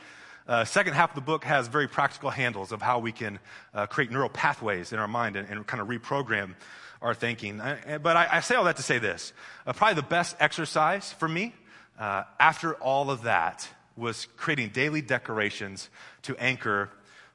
Uh, 0.47 0.65
second 0.65 0.93
half 0.93 1.11
of 1.11 1.15
the 1.15 1.23
book 1.23 1.45
has 1.45 1.69
very 1.69 1.89
practical 1.89 2.29
handles 2.29 2.71
of 2.71 2.83
how 2.83 2.99
we 2.99 3.13
can 3.13 3.39
uh, 3.73 3.87
create 3.87 4.11
neural 4.11 4.29
pathways 4.29 4.93
in 4.93 4.99
our 4.99 5.09
mind 5.09 5.37
and, 5.37 5.49
and 5.49 5.67
kind 5.67 5.81
of 5.81 5.89
reprogram 5.89 6.55
our 7.01 7.15
thinking. 7.15 7.61
I, 7.61 7.99
but 7.99 8.17
I, 8.17 8.29
I, 8.33 8.41
say 8.41 8.55
all 8.55 8.65
that 8.65 8.77
to 8.77 8.83
say 8.83 8.99
this. 8.99 9.33
Uh, 9.67 9.73
probably 9.73 9.95
the 9.95 10.03
best 10.03 10.37
exercise 10.41 11.13
for 11.13 11.29
me 11.29 11.55
uh, 11.99 12.25
after 12.39 12.75
all 12.75 13.11
of 13.11 13.23
that 13.23 13.69
was 13.97 14.27
creating 14.37 14.71
daily 14.71 15.01
declarations 15.01 15.89
to 16.23 16.37
anchor 16.37 16.91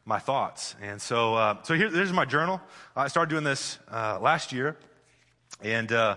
my 0.06 0.20
thoughts. 0.20 0.76
And 0.82 1.02
so, 1.02 1.36
uh, 1.36 1.64
so 1.64 1.74
here, 1.76 1.90
here's 1.90 2.12
my 2.12 2.26
journal. 2.26 2.62
I 2.96 3.08
started 3.08 3.30
doing 3.30 3.44
this 3.44 3.78
uh, 3.92 4.20
last 4.20 4.52
year. 4.52 4.76
And, 5.62 5.92
uh, 5.92 6.16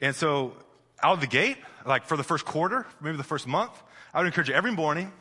and 0.00 0.14
so 0.14 0.54
out 1.02 1.14
of 1.14 1.20
the 1.20 1.26
gate, 1.26 1.58
like 1.84 2.06
for 2.06 2.16
the 2.16 2.22
first 2.22 2.44
quarter, 2.44 2.86
maybe 3.00 3.16
the 3.16 3.24
first 3.24 3.46
month, 3.46 3.72
I 4.12 4.18
would 4.18 4.26
encourage 4.26 4.48
you 4.48 4.54
every 4.54 4.72
morning, 4.72 5.12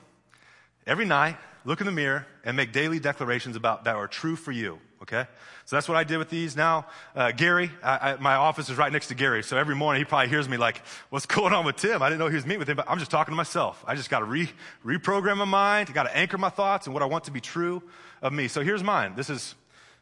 every 0.86 1.06
night, 1.06 1.38
look 1.66 1.82
in 1.82 1.86
the 1.86 1.92
mirror 1.92 2.28
and 2.44 2.56
make 2.56 2.72
daily 2.72 3.00
declarations 3.00 3.56
about 3.56 3.86
that 3.86 3.96
are 3.96 4.08
true 4.08 4.36
for 4.36 4.52
you. 4.52 4.80
Okay? 5.04 5.28
So 5.66 5.76
that's 5.76 5.90
what 5.90 5.98
I 5.98 6.06
did 6.06 6.18
with 6.18 6.30
these. 6.30 6.56
Now, 6.56 6.86
uh, 7.14 7.32
Gary, 7.32 7.70
I, 7.84 8.12
I, 8.12 8.16
my 8.22 8.36
office 8.36 8.70
is 8.70 8.78
right 8.78 8.92
next 8.92 9.08
to 9.08 9.16
Gary. 9.16 9.44
So 9.44 9.58
every 9.58 9.76
morning 9.76 10.00
he 10.00 10.06
probably 10.06 10.30
hears 10.30 10.48
me 10.48 10.56
like, 10.56 10.82
what's 11.10 11.26
going 11.28 11.54
on 11.54 11.66
with 11.66 11.76
Tim? 11.76 12.02
I 12.02 12.08
didn't 12.08 12.20
know 12.20 12.30
he 12.30 12.36
was 12.36 12.46
meeting 12.46 12.60
with 12.60 12.70
him, 12.70 12.78
but 12.78 12.90
I'm 12.90 13.00
just 13.00 13.12
talking 13.12 13.34
to 13.34 13.36
myself. 13.36 13.84
I 13.86 13.96
just 13.96 14.10
got 14.10 14.20
to 14.20 14.26
re, 14.26 14.50
reprogram 14.86 15.38
my 15.38 15.46
mind. 15.46 15.90
I 15.90 15.94
got 15.94 16.04
to 16.04 16.16
anchor 16.16 16.38
my 16.38 16.50
thoughts 16.50 16.88
and 16.88 16.94
what 16.94 17.04
I 17.04 17.06
want 17.06 17.26
to 17.26 17.32
be 17.32 17.42
true 17.42 17.84
of 18.22 18.32
me. 18.32 18.48
So 18.48 18.62
here's 18.62 18.82
mine. 18.82 19.14
This 19.16 19.30
is 19.30 19.56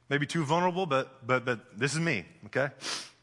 maybe 0.07 0.27
too 0.27 0.43
vulnerable, 0.43 0.85
but, 0.85 1.25
but, 1.25 1.45
but 1.45 1.79
this 1.79 1.93
is 1.93 1.99
me. 1.99 2.25
Okay? 2.45 2.69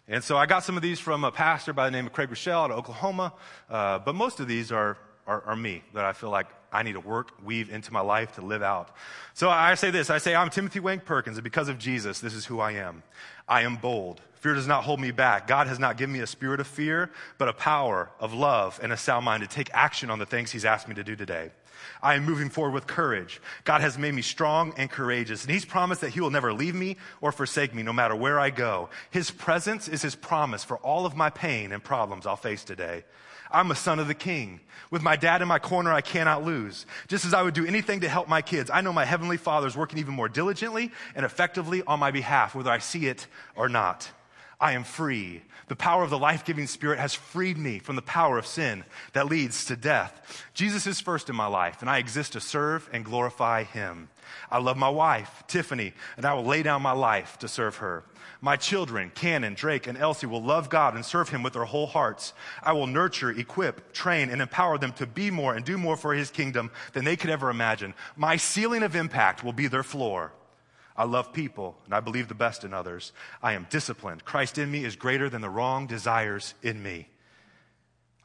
And 0.09 0.25
so 0.25 0.37
I 0.37 0.47
got 0.47 0.65
some 0.65 0.77
of 0.77 0.83
these 0.83 0.99
from 0.99 1.23
a 1.23 1.31
pastor 1.31 1.73
by 1.73 1.85
the 1.85 1.93
name 1.93 2.07
of 2.07 2.13
Craig 2.13 2.29
Groeschel 2.29 2.65
out 2.65 2.71
of 2.73 2.79
Oklahoma. 2.79 3.35
Uh, 3.71 4.01
but 4.01 4.17
most 4.17 4.41
of 4.41 4.49
these 4.49 4.73
are, 4.73 4.99
are, 5.29 5.43
are 5.43 5.57
me 5.57 5.85
that 5.95 6.05
I 6.05 6.13
feel 6.13 6.31
like 6.31 6.49
I 6.73 6.83
need 6.83 6.95
to 6.95 7.01
work, 7.01 7.33
weave 7.45 7.71
into 7.71 7.93
my 7.93 8.01
life 8.01 8.35
to 8.35 8.43
live 8.43 8.63
out. 8.63 8.95
So 9.35 9.49
I 9.49 9.75
say 9.75 9.91
this 9.91 10.11
I 10.11 10.19
say, 10.19 10.35
I'm 10.35 10.51
Timothy 10.51 10.81
Wank 10.81 11.05
Perkins, 11.05 11.37
and 11.37 11.45
because 11.45 11.69
of 11.69 11.79
Jesus, 11.79 12.21
this 12.21 12.35
is 12.35 12.47
who 12.47 12.61
I 12.61 12.73
am. 12.73 13.03
I 13.49 13.63
am 13.63 13.77
bold. 13.77 14.21
Fear 14.35 14.55
does 14.55 14.69
not 14.69 14.85
hold 14.85 15.01
me 15.01 15.11
back. 15.11 15.47
God 15.49 15.67
has 15.67 15.79
not 15.79 15.97
given 15.97 16.13
me 16.13 16.21
a 16.21 16.27
spirit 16.27 16.61
of 16.61 16.67
fear, 16.67 17.11
but 17.39 17.49
a 17.49 17.53
power 17.53 18.11
of 18.21 18.33
love 18.33 18.79
and 18.83 18.93
a 18.93 18.97
sound 18.97 19.25
mind 19.25 19.43
to 19.43 19.49
take 19.49 19.69
action 19.73 20.11
on 20.11 20.19
the 20.19 20.27
things 20.27 20.53
He's 20.53 20.65
asked 20.65 20.87
me 20.89 20.95
to 20.95 21.05
do 21.05 21.17
today. 21.17 21.51
I 22.03 22.15
am 22.15 22.25
moving 22.25 22.49
forward 22.49 22.75
with 22.75 22.87
courage. 22.87 23.41
God 23.65 23.81
has 23.81 23.99
made 23.99 24.15
me 24.15 24.23
strong 24.23 24.75
and 24.77 24.91
courageous, 24.91 25.43
and 25.45 25.53
He's 25.53 25.65
promised 25.65 26.03
that 26.03 26.11
He 26.11 26.21
will 26.21 26.31
never 26.31 26.53
leave 26.53 26.75
me 26.75 26.97
or 27.21 27.33
forsake 27.33 27.75
me 27.75 27.83
no 27.83 27.93
matter 27.93 28.15
where 28.15 28.39
I 28.39 28.51
go. 28.51 28.91
His 29.11 29.31
presence 29.31 29.89
is 29.89 30.03
His 30.03 30.15
promise 30.15 30.63
for 30.63 30.77
all 30.79 31.07
of 31.07 31.17
my 31.17 31.31
pain 31.31 31.73
and 31.73 31.83
problems 31.83 32.27
I'll 32.27 32.37
face 32.37 32.63
today. 32.63 33.05
I'm 33.51 33.71
a 33.71 33.75
son 33.75 33.99
of 33.99 34.09
the 34.09 34.15
king. 34.15 34.61
With 34.91 35.03
my 35.03 35.17
dad 35.17 35.43
in 35.43 35.49
my 35.49 35.59
corner, 35.59 35.93
I 35.93 36.01
cannot 36.01 36.45
lose. 36.45 36.87
Just 37.09 37.25
as 37.25 37.35
I 37.35 37.43
would 37.43 37.55
do 37.55 37.67
anything 37.67 38.01
to 38.01 38.09
help 38.09 38.29
my 38.29 38.43
kids, 38.43 38.71
I 38.71 38.81
know 38.81 38.93
my 38.93 39.05
heavenly 39.05 39.37
father 39.37 39.67
is 39.67 39.77
working 39.77 39.99
even 39.99 40.15
more 40.15 40.29
diligently 40.29 40.93
and 41.15 41.25
effectively 41.25 41.83
on 41.87 42.01
my 42.01 42.11
behalf, 42.11 42.55
whether 42.55 42.71
I 42.71 42.79
see 42.79 43.07
it 43.07 43.27
or 43.57 43.69
not. 43.69 44.11
I 44.61 44.73
am 44.73 44.85
free. 44.85 45.43
The 45.69 45.77
power 45.77 46.03
of 46.03 46.11
the 46.11 46.19
life 46.19 46.45
giving 46.45 46.67
Spirit 46.67 46.99
has 46.99 47.15
freed 47.15 47.59
me 47.59 47.79
from 47.79 47.97
the 47.97 48.03
power 48.03 48.39
of 48.39 48.47
sin 48.47 48.85
that 49.13 49.27
leads 49.27 49.67
to 49.67 49.77
death. 49.77 50.45
Jesus 50.55 50.87
is 50.87 51.01
first 51.01 51.29
in 51.29 51.37
my 51.37 51.47
life, 51.47 51.81
and 51.81 51.91
I 51.91 51.99
exist 51.99 52.33
to 52.33 52.41
serve 52.41 52.89
and 52.93 53.05
glorify 53.05 53.65
Him. 53.65 54.09
I 54.51 54.59
love 54.59 54.77
my 54.77 54.89
wife, 54.89 55.45
Tiffany, 55.47 55.93
and 56.17 56.25
I 56.25 56.35
will 56.35 56.45
lay 56.45 56.63
down 56.63 56.83
my 56.83 56.93
life 56.93 57.39
to 57.41 57.49
serve 57.49 57.77
her. 57.77 58.03
My 58.41 58.57
children, 58.57 59.11
Cannon, 59.15 59.55
Drake, 59.55 59.89
and 59.89 59.99
Elsie, 59.99 60.27
will 60.27 60.43
love 60.43 60.71
God 60.71 60.95
and 60.95 61.05
serve 61.05 61.29
Him 61.29 61.43
with 61.43 61.55
their 61.55 61.65
whole 61.65 61.89
hearts. 61.89 62.35
I 62.63 62.73
will 62.73 62.87
nurture, 62.87 63.31
equip, 63.31 63.93
train, 63.93 64.31
and 64.31 64.41
empower 64.41 64.79
them 64.79 64.93
to 64.93 65.07
be 65.07 65.31
more 65.31 65.55
and 65.55 65.65
do 65.65 65.77
more 65.77 65.97
for 65.97 66.15
His 66.15 66.31
kingdom 66.31 66.71
than 66.93 67.05
they 67.05 67.17
could 67.17 67.31
ever 67.31 67.51
imagine. 67.51 67.95
My 68.17 68.37
ceiling 68.37 68.85
of 68.85 68.95
impact 68.95 69.43
will 69.43 69.53
be 69.53 69.67
their 69.67 69.83
floor. 69.83 70.33
I 70.97 71.05
love 71.05 71.33
people 71.33 71.77
and 71.85 71.95
I 71.95 72.01
believe 72.01 72.29
the 72.29 72.35
best 72.35 72.65
in 72.65 72.75
others. 72.75 73.13
I 73.43 73.53
am 73.53 73.67
disciplined. 73.71 74.25
Christ 74.25 74.59
in 74.59 74.71
me 74.71 74.85
is 74.85 74.97
greater 74.97 75.29
than 75.29 75.41
the 75.41 75.51
wrong 75.51 75.87
desires 75.87 76.55
in 76.63 76.83
me. 76.83 77.09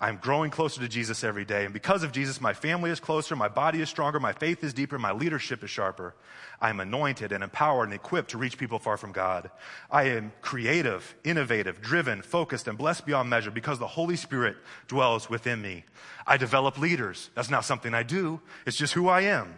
I'm 0.04 0.18
growing 0.18 0.52
closer 0.52 0.82
to 0.82 0.90
Jesus 0.90 1.24
every 1.24 1.46
day. 1.46 1.64
And 1.64 1.74
because 1.74 2.04
of 2.04 2.12
Jesus, 2.12 2.42
my 2.42 2.52
family 2.52 2.92
is 2.92 3.00
closer, 3.00 3.38
my 3.38 3.48
body 3.48 3.80
is 3.80 3.88
stronger, 3.88 4.20
my 4.20 4.34
faith 4.34 4.62
is 4.62 4.74
deeper, 4.74 5.00
my 5.00 5.14
leadership 5.14 5.64
is 5.64 5.70
sharper. 5.70 6.14
I 6.60 6.70
am 6.70 6.82
anointed 6.82 7.32
and 7.32 7.42
empowered 7.42 7.88
and 7.88 7.94
equipped 7.94 8.32
to 8.32 8.38
reach 8.38 8.58
people 8.58 8.80
far 8.80 8.98
from 8.98 9.14
God. 9.14 9.50
I 9.90 10.10
am 10.10 10.34
creative, 10.42 11.16
innovative, 11.24 11.82
driven, 11.82 12.22
focused, 12.22 12.68
and 12.68 12.78
blessed 12.78 13.06
beyond 13.06 13.30
measure 13.30 13.50
because 13.50 13.80
the 13.80 13.88
Holy 13.88 14.18
Spirit 14.18 14.58
dwells 14.90 15.30
within 15.30 15.62
me. 15.62 15.86
I 16.28 16.36
develop 16.36 16.78
leaders. 16.78 17.30
That's 17.34 17.50
not 17.50 17.64
something 17.64 17.94
I 17.94 18.04
do, 18.04 18.42
it's 18.66 18.76
just 18.76 18.96
who 18.96 19.08
I 19.08 19.22
am. 19.22 19.58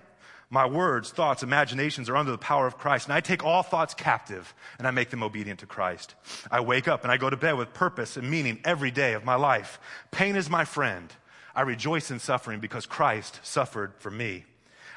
My 0.50 0.66
words, 0.66 1.10
thoughts, 1.12 1.44
imaginations 1.44 2.08
are 2.08 2.16
under 2.16 2.32
the 2.32 2.38
power 2.38 2.68
of 2.68 2.78
Christ, 2.78 3.08
and 3.08 3.14
I 3.14 3.20
take 3.20 3.44
all 3.44 3.64
thoughts 3.64 3.94
captive 3.94 4.54
and 4.78 4.88
I 4.88 4.92
make 4.92 5.10
them 5.10 5.24
obedient 5.24 5.60
to 5.62 5.66
Christ. 5.66 6.14
I 6.52 6.60
wake 6.60 6.88
up 6.88 7.04
and 7.04 7.12
I 7.12 7.18
go 7.18 7.30
to 7.30 7.38
bed 7.38 7.58
with 7.58 7.74
purpose 7.74 8.16
and 8.16 8.30
meaning 8.30 8.60
every 8.64 8.92
day 8.92 9.14
of 9.14 9.26
my 9.26 9.36
life. 9.36 9.80
Pain 10.12 10.36
is 10.36 10.50
my 10.50 10.64
friend. 10.64 11.12
I 11.56 11.62
rejoice 11.62 12.12
in 12.12 12.20
suffering 12.20 12.60
because 12.60 12.86
Christ 12.86 13.40
suffered 13.44 13.94
for 13.98 14.12
me. 14.12 14.46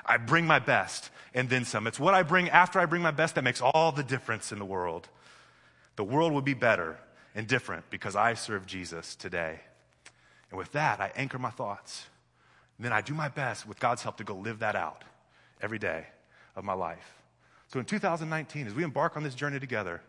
I 0.04 0.16
bring 0.18 0.46
my 0.46 0.58
best 0.58 1.10
and 1.34 1.48
then 1.48 1.64
some. 1.64 1.86
It's 1.86 2.00
what 2.00 2.14
I 2.14 2.22
bring 2.22 2.50
after 2.50 2.78
I 2.78 2.86
bring 2.86 3.02
my 3.02 3.10
best 3.10 3.34
that 3.36 3.44
makes 3.44 3.62
all 3.62 3.92
the 3.92 4.02
difference 4.02 4.52
in 4.52 4.58
the 4.58 4.64
world. 4.64 5.08
The 5.96 6.04
world 6.04 6.32
would 6.32 6.44
be 6.44 6.54
better 6.54 6.98
and 7.34 7.46
different 7.46 7.88
because 7.90 8.16
I 8.16 8.34
serve 8.34 8.66
Jesus 8.66 9.14
today. 9.14 9.60
And 10.50 10.58
with 10.58 10.72
that, 10.72 11.00
I 11.00 11.12
anchor 11.16 11.38
my 11.38 11.50
thoughts. 11.50 12.06
And 12.76 12.84
then 12.84 12.92
I 12.92 13.00
do 13.00 13.14
my 13.14 13.28
best 13.28 13.66
with 13.66 13.80
God's 13.80 14.02
help 14.02 14.18
to 14.18 14.24
go 14.24 14.34
live 14.34 14.58
that 14.60 14.76
out 14.76 15.04
every 15.60 15.78
day 15.78 16.06
of 16.56 16.64
my 16.64 16.74
life. 16.74 17.22
So 17.68 17.78
in 17.78 17.84
2019, 17.84 18.66
as 18.66 18.74
we 18.74 18.82
embark 18.82 19.16
on 19.16 19.22
this 19.22 19.34
journey 19.34 19.60
together, 19.60 20.00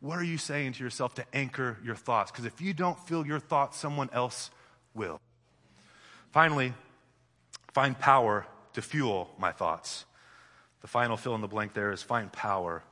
what 0.00 0.18
are 0.18 0.24
you 0.24 0.38
saying 0.38 0.74
to 0.74 0.84
yourself 0.84 1.14
to 1.14 1.24
anchor 1.32 1.78
your 1.84 1.94
thoughts? 1.94 2.30
Because 2.30 2.44
if 2.44 2.60
you 2.60 2.74
don't 2.74 2.98
feel 3.06 3.26
your 3.26 3.40
thoughts, 3.40 3.78
someone 3.78 4.10
else 4.12 4.50
will. 4.94 5.20
Finally, 6.32 6.74
find 7.72 7.98
power 7.98 8.46
to 8.74 8.82
fuel 8.82 9.30
my 9.38 9.52
thoughts. 9.52 10.04
The 10.82 10.88
final 10.88 11.16
fill 11.16 11.34
in 11.34 11.40
the 11.40 11.48
blank 11.48 11.72
there 11.72 11.92
is 11.92 12.02
find 12.02 12.30
power 12.30 12.82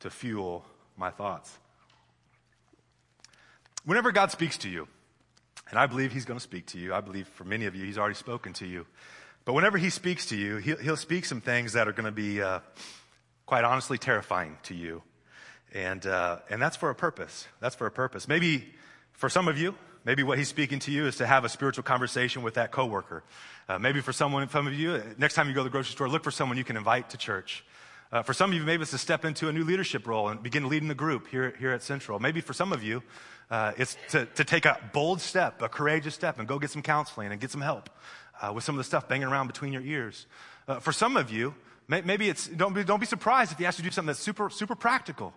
to 0.00 0.10
fuel 0.10 0.64
my 0.96 1.10
thoughts. 1.10 1.56
Whenever 3.84 4.12
God 4.12 4.30
speaks 4.30 4.58
to 4.58 4.68
you, 4.68 4.88
and 5.70 5.78
I 5.78 5.86
believe 5.86 6.12
He's 6.12 6.24
going 6.24 6.38
to 6.38 6.42
speak 6.42 6.66
to 6.66 6.78
you, 6.78 6.92
I 6.92 7.00
believe 7.00 7.28
for 7.28 7.44
many 7.44 7.66
of 7.66 7.74
you, 7.74 7.84
He's 7.84 7.98
already 7.98 8.14
spoken 8.14 8.52
to 8.54 8.66
you. 8.66 8.86
But 9.48 9.54
whenever 9.54 9.78
he 9.78 9.88
speaks 9.88 10.26
to 10.26 10.36
you, 10.36 10.58
he'll, 10.58 10.76
he'll 10.76 10.96
speak 10.98 11.24
some 11.24 11.40
things 11.40 11.72
that 11.72 11.88
are 11.88 11.92
going 11.92 12.04
to 12.04 12.12
be, 12.12 12.42
uh, 12.42 12.60
quite 13.46 13.64
honestly, 13.64 13.96
terrifying 13.96 14.58
to 14.64 14.74
you. 14.74 15.02
And, 15.72 16.06
uh, 16.06 16.40
and 16.50 16.60
that's 16.60 16.76
for 16.76 16.90
a 16.90 16.94
purpose. 16.94 17.48
That's 17.58 17.74
for 17.74 17.86
a 17.86 17.90
purpose. 17.90 18.28
Maybe 18.28 18.74
for 19.12 19.30
some 19.30 19.48
of 19.48 19.56
you, 19.56 19.74
maybe 20.04 20.22
what 20.22 20.36
he's 20.36 20.48
speaking 20.48 20.80
to 20.80 20.90
you 20.90 21.06
is 21.06 21.16
to 21.16 21.26
have 21.26 21.46
a 21.46 21.48
spiritual 21.48 21.82
conversation 21.82 22.42
with 22.42 22.52
that 22.56 22.72
coworker. 22.72 23.24
Uh, 23.70 23.78
maybe 23.78 24.02
for 24.02 24.12
someone, 24.12 24.46
some 24.50 24.66
of 24.66 24.74
you, 24.74 25.02
next 25.16 25.32
time 25.32 25.48
you 25.48 25.54
go 25.54 25.60
to 25.60 25.64
the 25.64 25.70
grocery 25.70 25.92
store, 25.92 26.10
look 26.10 26.24
for 26.24 26.30
someone 26.30 26.58
you 26.58 26.64
can 26.64 26.76
invite 26.76 27.08
to 27.08 27.16
church. 27.16 27.64
Uh, 28.12 28.22
for 28.22 28.34
some 28.34 28.50
of 28.50 28.54
you, 28.54 28.62
maybe 28.64 28.82
it's 28.82 28.90
to 28.90 28.98
step 28.98 29.24
into 29.24 29.48
a 29.48 29.52
new 29.52 29.64
leadership 29.64 30.06
role 30.06 30.28
and 30.28 30.42
begin 30.42 30.68
leading 30.68 30.88
the 30.88 30.94
group 30.94 31.26
here, 31.26 31.54
here 31.58 31.70
at 31.72 31.82
Central. 31.82 32.18
Maybe 32.18 32.42
for 32.42 32.52
some 32.52 32.70
of 32.70 32.82
you, 32.82 33.02
uh, 33.50 33.72
it's 33.78 33.96
to, 34.10 34.26
to 34.26 34.44
take 34.44 34.66
a 34.66 34.78
bold 34.92 35.22
step, 35.22 35.62
a 35.62 35.70
courageous 35.70 36.14
step, 36.14 36.38
and 36.38 36.46
go 36.46 36.58
get 36.58 36.70
some 36.70 36.82
counseling 36.82 37.32
and 37.32 37.40
get 37.40 37.50
some 37.50 37.62
help 37.62 37.88
uh, 38.40 38.52
with 38.54 38.64
some 38.64 38.74
of 38.74 38.78
the 38.78 38.84
stuff 38.84 39.08
banging 39.08 39.28
around 39.28 39.46
between 39.46 39.72
your 39.72 39.82
ears. 39.82 40.26
Uh, 40.66 40.78
for 40.80 40.92
some 40.92 41.16
of 41.16 41.30
you, 41.30 41.54
may, 41.86 42.00
maybe 42.02 42.28
it's, 42.28 42.46
don't 42.46 42.74
be, 42.74 42.84
don't 42.84 43.00
be 43.00 43.06
surprised 43.06 43.52
if 43.52 43.58
he 43.58 43.66
asks 43.66 43.78
you 43.78 43.84
to 43.84 43.90
do 43.90 43.94
something 43.94 44.08
that's 44.08 44.20
super, 44.20 44.50
super 44.50 44.74
practical. 44.74 45.32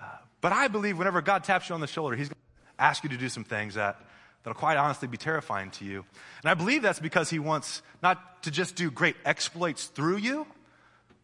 Uh, 0.00 0.04
but 0.40 0.52
I 0.52 0.68
believe 0.68 0.98
whenever 0.98 1.20
God 1.22 1.44
taps 1.44 1.68
you 1.68 1.74
on 1.74 1.80
the 1.80 1.86
shoulder, 1.86 2.16
he's 2.16 2.28
going 2.28 2.36
to 2.76 2.82
ask 2.82 3.02
you 3.02 3.10
to 3.10 3.16
do 3.16 3.28
some 3.28 3.44
things 3.44 3.74
that, 3.74 4.00
that'll 4.42 4.58
quite 4.58 4.76
honestly 4.76 5.08
be 5.08 5.16
terrifying 5.16 5.70
to 5.72 5.84
you. 5.84 6.04
And 6.42 6.50
I 6.50 6.54
believe 6.54 6.82
that's 6.82 7.00
because 7.00 7.30
he 7.30 7.38
wants 7.38 7.82
not 8.02 8.42
to 8.44 8.50
just 8.50 8.76
do 8.76 8.90
great 8.90 9.16
exploits 9.24 9.86
through 9.86 10.18
you, 10.18 10.46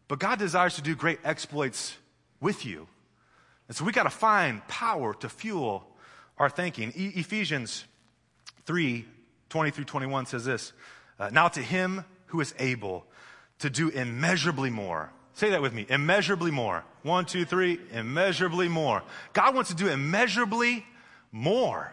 but 0.08 0.18
God 0.18 0.38
desires 0.38 0.76
to 0.76 0.82
do 0.82 0.94
great 0.94 1.20
exploits 1.24 1.96
with 2.40 2.66
you. 2.66 2.86
And 3.68 3.76
so 3.76 3.84
we 3.84 3.92
got 3.92 4.02
to 4.02 4.10
find 4.10 4.66
power 4.68 5.14
to 5.14 5.28
fuel 5.28 5.86
our 6.36 6.50
thinking. 6.50 6.92
E- 6.96 7.12
Ephesians 7.14 7.84
3 8.66 9.06
20 9.50 9.70
through 9.70 9.84
21 9.84 10.26
says 10.26 10.44
this 10.44 10.72
uh, 11.18 11.30
Now 11.32 11.48
to 11.48 11.60
him 11.60 12.04
who 12.26 12.40
is 12.40 12.54
able 12.58 13.06
to 13.60 13.70
do 13.70 13.88
immeasurably 13.88 14.70
more. 14.70 15.10
Say 15.34 15.50
that 15.50 15.62
with 15.62 15.72
me 15.72 15.86
immeasurably 15.88 16.50
more. 16.50 16.84
One, 17.02 17.24
two, 17.24 17.44
three, 17.44 17.78
immeasurably 17.92 18.68
more. 18.68 19.02
God 19.32 19.54
wants 19.54 19.70
to 19.70 19.76
do 19.76 19.88
immeasurably 19.88 20.86
more 21.32 21.92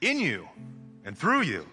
in 0.00 0.18
you 0.18 0.48
and 1.04 1.16
through 1.16 1.42
you. 1.42 1.66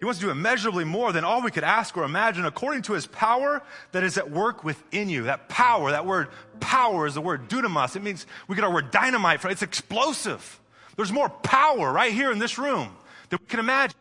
He 0.00 0.04
wants 0.04 0.18
to 0.18 0.26
do 0.26 0.32
immeasurably 0.32 0.84
more 0.84 1.12
than 1.12 1.22
all 1.22 1.42
we 1.42 1.52
could 1.52 1.62
ask 1.62 1.96
or 1.96 2.02
imagine 2.02 2.44
according 2.44 2.82
to 2.82 2.92
his 2.94 3.06
power 3.06 3.62
that 3.92 4.02
is 4.02 4.18
at 4.18 4.28
work 4.28 4.64
within 4.64 5.08
you. 5.08 5.24
That 5.24 5.48
power, 5.48 5.92
that 5.92 6.04
word 6.04 6.28
power 6.58 7.06
is 7.06 7.14
the 7.14 7.20
word 7.20 7.48
dunamis. 7.48 7.94
It 7.94 8.02
means 8.02 8.26
we 8.48 8.56
get 8.56 8.64
our 8.64 8.72
word 8.72 8.90
dynamite 8.90 9.40
from 9.40 9.52
it's 9.52 9.62
explosive. 9.62 10.60
There's 10.96 11.12
more 11.12 11.28
power 11.28 11.92
right 11.92 12.12
here 12.12 12.32
in 12.32 12.40
this 12.40 12.58
room 12.58 12.90
than 13.28 13.38
we 13.40 13.46
can 13.46 13.60
imagine. 13.60 13.96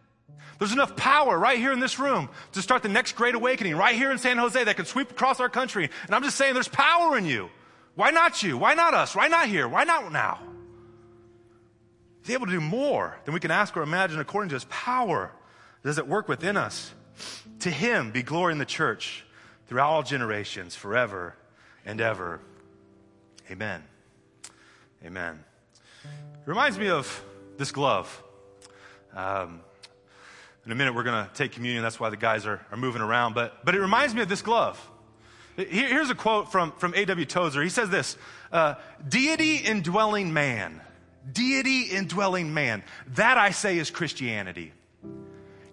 There's 0.62 0.74
enough 0.74 0.95
power 0.95 1.39
right 1.39 1.58
here 1.58 1.71
in 1.71 1.80
this 1.80 1.97
room 1.97 2.30
to 2.52 2.62
start 2.62 2.84
the 2.84 2.88
next 2.88 3.13
great 3.13 3.34
awakening 3.34 3.76
right 3.76 3.95
here 3.95 4.12
in 4.12 4.19
San 4.19 4.38
Jose 4.38 4.63
that 4.63 4.76
can 4.76 4.86
sweep 4.86 5.10
across 5.10 5.39
our 5.39 5.50
country. 5.50 5.89
And 6.06 6.13
I'm 6.13 6.21
just 6.21 6.38
saying 6.38 6.54
there's 6.54 6.67
power 6.67 7.17
in 7.17 7.26
you. 7.26 7.50
Why 7.95 8.12
not 8.12 8.43
you? 8.43 8.60
Why 8.60 8.76
not 8.76 8.93
us? 8.93 9.15
Why 9.15 9.28
not 9.28 9.47
here? 9.47 9.67
Why 9.67 9.86
not 9.86 10.12
now? 10.12 10.38
He's 12.21 12.36
able 12.36 12.45
to 12.45 12.52
do 12.52 12.62
more 12.62 13.17
than 13.26 13.34
we 13.34 13.39
can 13.39 13.50
ask 13.50 13.76
or 13.76 13.82
imagine 13.82 14.19
according 14.19 14.50
to 14.50 14.56
his 14.56 14.65
power 14.65 15.32
does 15.84 15.97
it 15.97 16.08
work 16.08 16.28
within 16.28 16.58
us. 16.58 16.93
To 17.62 17.71
him 17.71 18.12
be 18.12 18.21
glory 18.21 18.52
in 18.52 18.60
the 18.60 18.63
church 18.65 19.26
through 19.65 19.82
all 19.82 20.04
generations, 20.04 20.76
forever 20.76 21.36
and 21.88 22.00
ever. 22.00 22.39
Amen. 23.50 23.84
Amen. 25.04 25.43
It 26.04 26.45
reminds 26.45 26.78
me 26.78 26.89
of 26.89 27.26
this 27.58 27.71
glove. 27.71 28.21
Um, 29.15 29.62
in 30.65 30.71
a 30.71 30.76
minute, 30.76 30.93
we're 30.93 31.04
going 31.04 31.26
to 31.26 31.34
take 31.34 31.54
communion. 31.54 31.82
That's 31.82 32.00
why 32.00 32.10
the 32.10 32.17
guys 32.17 32.45
are, 32.45 32.65
are 32.71 32.78
moving 32.78 33.02
around. 33.02 33.34
But, 33.34 33.65
but 33.65 33.74
it 33.74 33.82
reminds 33.82 34.13
me 34.13 34.21
of 34.21 34.30
this 34.30 34.41
glove. 34.41 34.80
Here, 35.56 35.67
here's 35.88 36.10
a 36.10 36.15
quote 36.15 36.52
from, 36.52 36.71
from 36.74 36.93
A.W. 36.93 37.26
Tozer. 37.26 37.62
He 37.63 37.69
says 37.69 37.89
this 37.89 38.17
uh, 38.52 38.76
Deity 39.08 39.58
indwelling 39.58 40.34
man, 40.34 40.80
deity 41.32 41.84
indwelling 41.84 42.54
man, 42.54 42.84
that 43.15 43.38
I 43.38 43.52
say 43.52 43.78
is 43.78 43.89
Christianity. 43.89 44.71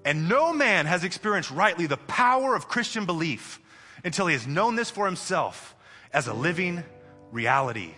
And 0.05 0.29
no 0.29 0.55
man 0.55 0.87
has 0.87 1.05
experienced 1.05 1.51
rightly 1.51 1.87
the 1.87 1.99
power 1.99 2.55
of 2.55 2.67
Christian 2.67 3.05
belief 3.05 3.61
until 4.05 4.27
he 4.27 4.33
has 4.33 4.47
known 4.47 4.75
this 4.75 4.91
for 4.91 5.05
himself 5.05 5.77
as 6.15 6.29
a 6.29 6.33
living 6.33 6.83
reality. 7.31 7.93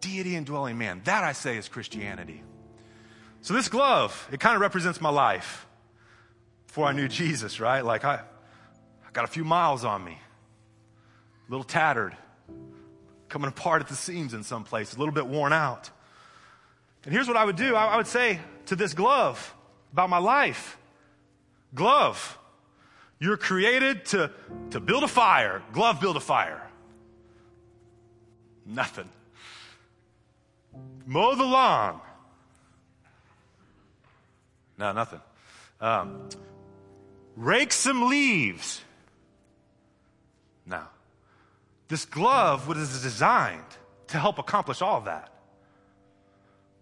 Deity 0.00 0.34
indwelling 0.34 0.78
man, 0.78 1.02
that 1.04 1.22
I 1.22 1.32
say 1.32 1.56
is 1.58 1.68
Christianity. 1.68 2.42
So 3.42 3.54
this 3.54 3.68
glove, 3.68 4.28
it 4.32 4.40
kind 4.40 4.54
of 4.54 4.60
represents 4.60 5.00
my 5.00 5.10
life. 5.10 5.66
before 6.66 6.86
I 6.86 6.92
knew 6.92 7.08
Jesus, 7.08 7.58
right? 7.58 7.84
Like 7.84 8.04
I, 8.04 8.14
I 8.14 9.10
got 9.12 9.24
a 9.24 9.28
few 9.28 9.44
miles 9.44 9.84
on 9.84 10.04
me, 10.04 10.18
a 11.48 11.50
little 11.50 11.64
tattered, 11.64 12.16
coming 13.28 13.48
apart 13.48 13.82
at 13.82 13.88
the 13.88 13.96
seams 13.96 14.34
in 14.34 14.42
some 14.42 14.64
places, 14.64 14.96
a 14.96 14.98
little 14.98 15.14
bit 15.14 15.26
worn 15.26 15.52
out. 15.52 15.90
And 17.04 17.14
here's 17.14 17.26
what 17.26 17.36
I 17.36 17.44
would 17.44 17.56
do 17.56 17.74
I, 17.74 17.86
I 17.86 17.96
would 17.96 18.06
say 18.06 18.38
to 18.66 18.76
this 18.76 18.94
glove 18.94 19.54
about 19.92 20.10
my 20.10 20.18
life 20.18 20.76
Glove, 21.74 22.38
you're 23.18 23.36
created 23.36 24.04
to, 24.06 24.30
to 24.70 24.80
build 24.80 25.04
a 25.04 25.08
fire. 25.08 25.62
Glove, 25.72 26.00
build 26.00 26.16
a 26.16 26.20
fire. 26.20 26.68
Nothing. 28.66 29.08
Mow 31.06 31.34
the 31.34 31.44
lawn. 31.44 32.00
No, 34.80 34.92
nothing. 34.92 35.20
Um, 35.78 36.30
rake 37.36 37.70
some 37.70 38.08
leaves. 38.08 38.80
No. 40.64 40.80
This 41.88 42.06
glove 42.06 42.66
was 42.66 43.02
designed 43.02 43.62
to 44.06 44.18
help 44.18 44.38
accomplish 44.38 44.80
all 44.80 44.96
of 44.96 45.04
that. 45.04 45.30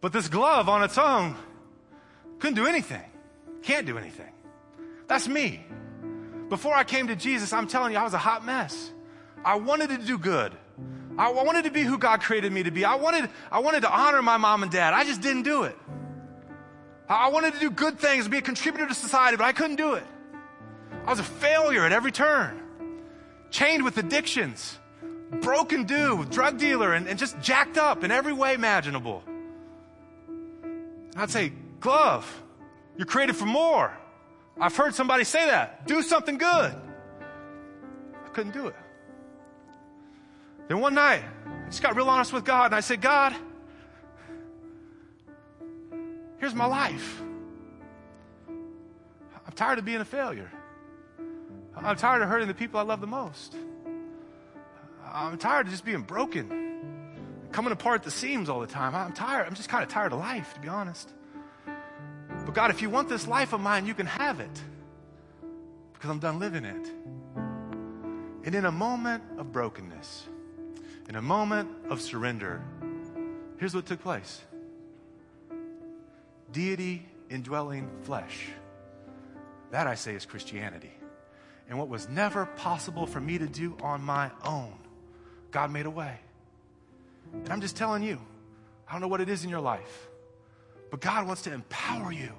But 0.01 0.13
this 0.13 0.29
glove 0.29 0.69
on 0.69 0.85
its 0.85 0.97
own 0.97 1.35
couldn't 2.39 2.55
do 2.55 2.67
anything, 2.67 3.03
can't 3.63 3.85
do 3.85 3.99
anything. 3.99 4.33
That's 5.09 5.27
me. 5.27 5.65
Before 6.49 6.75
I 6.75 6.85
came 6.85 7.09
to 7.09 7.17
Jesus, 7.17 7.53
I'm 7.53 7.67
telling 7.67 7.93
you, 7.93 7.99
I 7.99 8.05
was 8.05 8.15
a 8.15 8.19
hot 8.19 8.45
mess. 8.45 8.93
I 9.45 9.57
wanted 9.57 9.91
to 9.91 9.99
do 9.99 10.19
good. 10.19 10.53
I 11.19 11.33
wanted 11.33 11.65
to 11.65 11.73
be 11.73 11.83
who 11.83 11.99
God 11.99 12.21
created 12.21 12.53
me 12.53 12.63
to 12.63 12.71
be. 12.71 12.85
I 12.85 12.95
wanted, 12.95 13.29
I 13.51 13.59
wanted 13.59 13.81
to 13.81 13.91
honor 13.91 14.23
my 14.23 14.37
mom 14.37 14.63
and 14.63 14.71
dad. 14.71 14.95
I 14.95 15.03
just 15.03 15.21
didn't 15.21 15.43
do 15.43 15.65
it. 15.65 15.77
I 17.09 17.29
wanted 17.29 17.55
to 17.55 17.61
do 17.61 17.71
good 17.71 17.99
things, 17.99 18.29
be 18.29 18.39
a 18.39 18.43
contributor 18.43 18.87
to 18.87 18.95
society, 18.95 19.37
but 19.37 19.45
I 19.45 19.53
couldn't 19.53 19.77
do 19.77 19.95
it. 19.95 20.05
I 21.07 21.11
was 21.11 21.21
a 21.21 21.25
failure 21.25 21.85
at 21.85 21.93
every 21.93 22.13
turn, 22.13 22.61
chained 23.51 23.83
with 23.83 23.97
addictions, 23.97 24.79
broken 25.41 25.85
dude, 25.85 26.31
drug 26.31 26.59
dealer, 26.59 26.93
and, 26.93 27.09
and 27.09 27.19
just 27.19 27.41
jacked 27.41 27.79
up 27.79 28.05
in 28.05 28.11
every 28.11 28.35
way 28.35 28.53
imaginable. 28.53 29.23
And 30.29 31.15
I'd 31.17 31.31
say, 31.31 31.53
Glove, 31.81 32.43
you're 32.97 33.07
created 33.07 33.37
for 33.37 33.47
more. 33.47 33.97
I've 34.61 34.77
heard 34.77 34.95
somebody 34.95 35.25
say 35.25 35.47
that. 35.47 35.87
Do 35.87 36.03
something 36.03 36.37
good. 36.37 36.75
I 38.25 38.29
couldn't 38.31 38.53
do 38.53 38.67
it. 38.67 38.77
Then 40.69 40.81
one 40.81 40.95
night, 40.95 41.23
I 41.47 41.67
just 41.71 41.81
got 41.81 41.97
real 41.97 42.11
honest 42.11 42.33
with 42.33 42.45
God 42.45 42.67
and 42.67 42.75
I 42.75 42.81
said, 42.81 43.01
God, 43.01 43.35
here's 46.39 46.55
my 46.55 46.67
life. 46.67 47.21
I'm 48.49 49.53
tired 49.55 49.79
of 49.79 49.85
being 49.85 50.01
a 50.01 50.05
failure. 50.05 50.51
I'm 51.77 51.97
tired 51.97 52.23
of 52.23 52.29
hurting 52.29 52.49
the 52.49 52.55
people 52.55 52.81
I 52.81 52.83
love 52.83 53.01
the 53.01 53.07
most. 53.07 53.55
I'm 55.05 55.39
tired 55.39 55.67
of 55.67 55.73
just 55.73 55.85
being 55.85 56.03
broken, 56.03 57.47
coming 57.53 57.73
apart 57.73 58.01
at 58.01 58.05
the 58.05 58.11
seams 58.11 58.49
all 58.49 58.61
the 58.61 58.67
time. 58.67 58.95
I'm 58.95 59.13
tired. 59.13 59.47
I'm 59.47 59.55
just 59.55 59.69
kind 59.69 59.83
of 59.83 59.89
tired 59.89 60.13
of 60.13 60.19
life, 60.19 60.55
to 60.55 60.61
be 60.61 60.69
honest. 60.69 61.13
But 62.45 62.55
God, 62.55 62.71
if 62.71 62.83
you 62.83 62.91
want 62.91 63.09
this 63.09 63.27
life 63.27 63.53
of 63.53 63.61
mine, 63.61 63.87
you 63.87 63.95
can 63.95 64.07
have 64.07 64.41
it 64.41 64.63
because 65.93 66.11
I'm 66.11 66.19
done 66.19 66.39
living 66.39 66.65
it. 66.65 66.93
And 68.45 68.55
in 68.55 68.65
a 68.65 68.73
moment 68.73 69.23
of 69.39 69.53
brokenness, 69.53 70.27
in 71.09 71.17
a 71.17 71.23
moment 71.23 71.71
of 71.91 72.01
surrender, 72.01 72.63
here's 73.59 73.75
what 73.75 73.87
took 73.87 74.01
place 74.01 74.43
deity 76.53 77.07
indwelling 77.31 77.91
flesh. 78.03 78.49
That 79.71 79.87
I 79.87 79.95
say 79.95 80.15
is 80.15 80.25
Christianity. 80.25 80.93
And 81.69 81.79
what 81.79 81.89
was 81.89 82.09
never 82.09 82.47
possible 82.47 83.07
for 83.07 83.21
me 83.21 83.39
to 83.39 83.47
do 83.47 83.77
on 83.83 84.03
my 84.03 84.31
own, 84.45 84.73
God 85.51 85.71
made 85.71 85.87
a 85.87 85.91
way. 85.91 86.19
And 87.33 87.51
I'm 87.51 87.61
just 87.61 87.77
telling 87.77 88.03
you, 88.03 88.19
I 88.89 88.93
don't 88.93 89.03
know 89.03 89.09
what 89.09 89.21
it 89.21 89.29
is 89.29 89.45
in 89.45 89.51
your 89.51 89.61
life. 89.61 90.09
But 90.91 91.01
God 91.01 91.27
wants 91.27 91.43
to 91.43 91.53
empower 91.53 92.11
you 92.11 92.33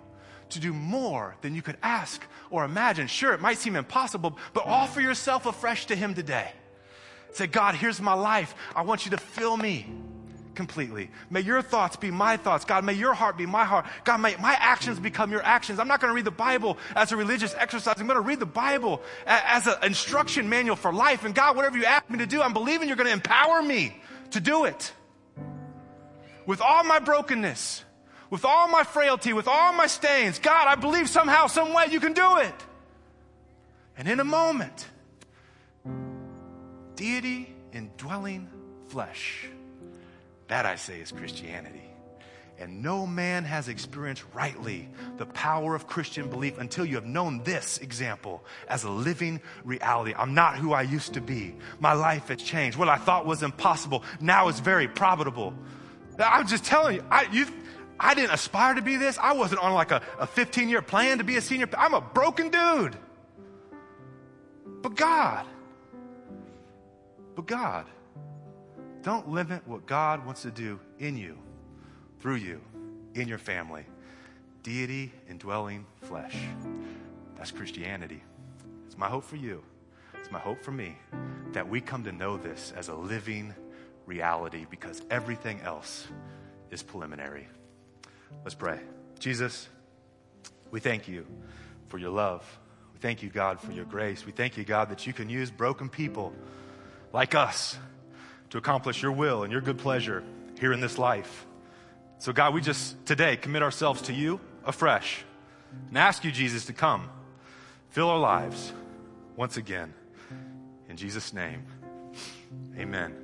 to 0.50 0.60
do 0.60 0.74
more 0.74 1.36
than 1.42 1.54
you 1.54 1.62
could 1.62 1.78
ask 1.84 2.26
or 2.50 2.66
imagine. 2.66 3.06
Sure, 3.06 3.34
it 3.34 3.42
might 3.42 3.60
seem 3.60 3.76
impossible, 3.76 4.38
but 4.54 4.66
offer 4.66 5.00
yourself 5.00 5.46
afresh 5.46 5.86
to 5.88 5.96
Him 5.96 6.16
today. 6.16 6.52
Say, 7.32 7.46
God, 7.46 7.76
here's 7.76 8.02
my 8.02 8.14
life. 8.14 8.56
I 8.76 8.82
want 8.82 9.06
you 9.06 9.12
to 9.12 9.18
fill 9.18 9.56
me 9.56 9.86
completely. 10.60 11.10
May 11.30 11.40
your 11.40 11.62
thoughts 11.62 11.96
be 11.96 12.12
my 12.12 12.36
thoughts. 12.36 12.66
God, 12.66 12.84
may 12.84 12.92
your 12.92 13.14
heart 13.14 13.38
be 13.38 13.46
my 13.46 13.64
heart. 13.64 13.86
God, 14.04 14.18
may 14.18 14.36
my 14.36 14.58
actions 14.60 15.00
become 15.00 15.32
your 15.32 15.42
actions. 15.42 15.80
I'm 15.80 15.88
not 15.88 16.02
going 16.02 16.12
to 16.12 16.16
read 16.16 16.26
the 16.26 16.32
Bible 16.32 16.78
as 16.98 17.14
a 17.14 17.16
religious 17.16 17.56
exercise. 17.58 17.96
I'm 17.98 18.08
going 18.08 18.18
to 18.18 18.28
read 18.28 18.42
the 18.42 18.46
Bible 18.46 19.02
as 19.26 19.68
an 19.68 19.76
instruction 19.84 20.50
manual 20.50 20.76
for 20.76 20.92
life. 20.92 21.24
And 21.24 21.34
God, 21.34 21.56
whatever 21.56 21.78
you 21.78 21.86
ask 21.86 22.10
me 22.10 22.18
to 22.18 22.26
do, 22.26 22.42
I'm 22.42 22.52
believing 22.52 22.90
you're 22.90 22.98
going 22.98 23.08
to 23.08 23.14
empower 23.14 23.64
me 23.64 24.02
to 24.32 24.42
do 24.42 24.66
it. 24.66 24.92
With 26.46 26.60
all 26.60 26.84
my 26.84 27.00
brokenness, 27.00 27.86
with 28.30 28.44
all 28.44 28.68
my 28.68 28.84
frailty, 28.84 29.32
with 29.32 29.48
all 29.48 29.72
my 29.72 29.88
stains, 29.88 30.40
God, 30.40 30.68
I 30.68 30.76
believe 30.76 31.08
somehow, 31.08 31.48
some 31.48 31.74
way 31.74 31.86
you 31.90 32.02
can 32.02 32.12
do 32.12 32.40
it. 32.40 32.56
And 33.98 34.10
in 34.10 34.20
a 34.20 34.26
moment, 34.26 34.88
deity 36.96 37.56
indwelling 37.72 38.50
flesh. 38.90 39.48
That 40.50 40.66
I 40.66 40.76
say 40.76 41.00
is 41.00 41.12
Christianity. 41.12 41.84
And 42.60 42.84
no 42.84 43.08
man 43.08 43.46
has 43.46 43.70
experienced 43.70 44.26
rightly 44.34 44.90
the 45.16 45.26
power 45.28 45.76
of 45.76 45.88
Christian 45.88 46.30
belief 46.30 46.58
until 46.58 46.86
you 46.86 46.96
have 46.96 47.06
known 47.06 47.42
this 47.44 47.78
example 47.78 48.44
as 48.68 48.84
a 48.84 48.90
living 48.90 49.40
reality. 49.64 50.14
I'm 50.18 50.34
not 50.34 50.58
who 50.58 50.74
I 50.74 50.82
used 50.82 51.14
to 51.14 51.22
be. 51.22 51.56
My 51.80 51.94
life 51.94 52.28
has 52.28 52.42
changed. 52.42 52.78
What 52.78 52.90
I 52.90 52.98
thought 52.98 53.26
was 53.26 53.44
impossible 53.44 54.04
now 54.20 54.50
is 54.50 54.60
very 54.60 54.90
probable. 54.90 55.54
I'm 56.20 56.48
just 56.48 56.66
telling 56.66 56.98
you, 56.98 57.06
I, 57.10 57.30
you 57.32 57.46
I 57.98 58.14
didn't 58.14 58.32
aspire 58.32 58.74
to 58.74 58.82
be 58.82 58.98
this. 58.98 59.18
I 59.18 59.34
wasn't 59.34 59.62
on 59.62 59.74
like 59.74 59.92
a, 59.92 60.02
a 60.20 60.28
15 60.28 60.68
year 60.68 60.82
plan 60.82 61.20
to 61.20 61.24
be 61.24 61.38
a 61.38 61.42
senior. 61.42 61.70
I'm 61.78 61.94
a 61.94 62.02
broken 62.02 62.50
dude. 62.50 62.98
But 64.82 64.96
God, 64.96 65.46
but 67.36 67.46
God, 67.46 67.86
don't 69.02 69.30
limit 69.30 69.68
what 69.68 69.86
God 69.86 70.26
wants 70.26 70.42
to 70.44 70.52
do 70.52 70.80
in 71.00 71.18
you, 71.18 71.38
through 72.20 72.36
you, 72.36 72.62
in 73.14 73.28
your 73.28 73.38
family. 73.38 73.86
Deity 74.64 75.12
indwelling 75.30 75.86
flesh. 76.02 76.36
That's 77.38 77.52
Christianity. 77.52 78.22
It's 78.86 78.98
my 78.98 79.08
hope 79.08 79.24
for 79.24 79.38
you. 79.38 79.64
It's 80.20 80.32
my 80.32 80.40
hope 80.40 80.62
for 80.62 80.72
me 80.72 80.98
that 81.54 81.68
we 81.68 81.82
come 81.82 82.04
to 82.04 82.12
know 82.12 82.38
this 82.38 82.74
as 82.76 82.90
a 82.90 82.94
living 82.94 83.54
reality 84.06 84.66
because 84.70 85.02
everything 85.10 85.62
else 85.62 86.08
is 86.72 86.84
preliminary. 86.84 87.48
Let's 88.44 88.56
pray. 88.56 88.80
Jesus, 89.18 89.70
we 90.72 90.80
thank 90.80 91.08
you 91.08 91.26
for 91.88 91.98
your 91.98 92.12
love. 92.12 92.44
We 92.94 93.00
thank 93.00 93.24
you, 93.24 93.30
God, 93.30 93.60
for 93.60 93.72
your 93.72 93.86
grace. 93.86 94.26
We 94.26 94.32
thank 94.32 94.58
you, 94.58 94.64
God, 94.64 94.90
that 94.90 95.08
you 95.08 95.14
can 95.14 95.30
use 95.30 95.50
broken 95.50 95.90
people 95.90 96.34
like 97.14 97.34
us 97.34 97.78
to 98.50 98.58
accomplish 98.58 99.02
your 99.02 99.12
will 99.12 99.44
and 99.44 99.52
your 99.52 99.62
good 99.62 99.78
pleasure 99.78 100.24
here 100.60 100.74
in 100.74 100.80
this 100.80 100.98
life. 100.98 101.46
So, 102.18 102.34
God, 102.34 102.54
we 102.54 102.62
just 102.62 103.06
today 103.06 103.38
commit 103.38 103.64
ourselves 103.64 104.02
to 104.04 104.14
you 104.14 104.40
afresh 104.66 105.24
and 105.88 105.98
ask 105.98 106.24
you, 106.24 106.32
Jesus, 106.32 106.66
to 106.66 106.74
come, 106.74 107.10
fill 107.90 108.10
our 108.10 108.20
lives 108.20 108.74
once 109.36 109.58
again. 109.58 109.94
In 110.90 110.98
Jesus' 110.98 111.34
name, 111.34 111.64
amen. 112.78 113.16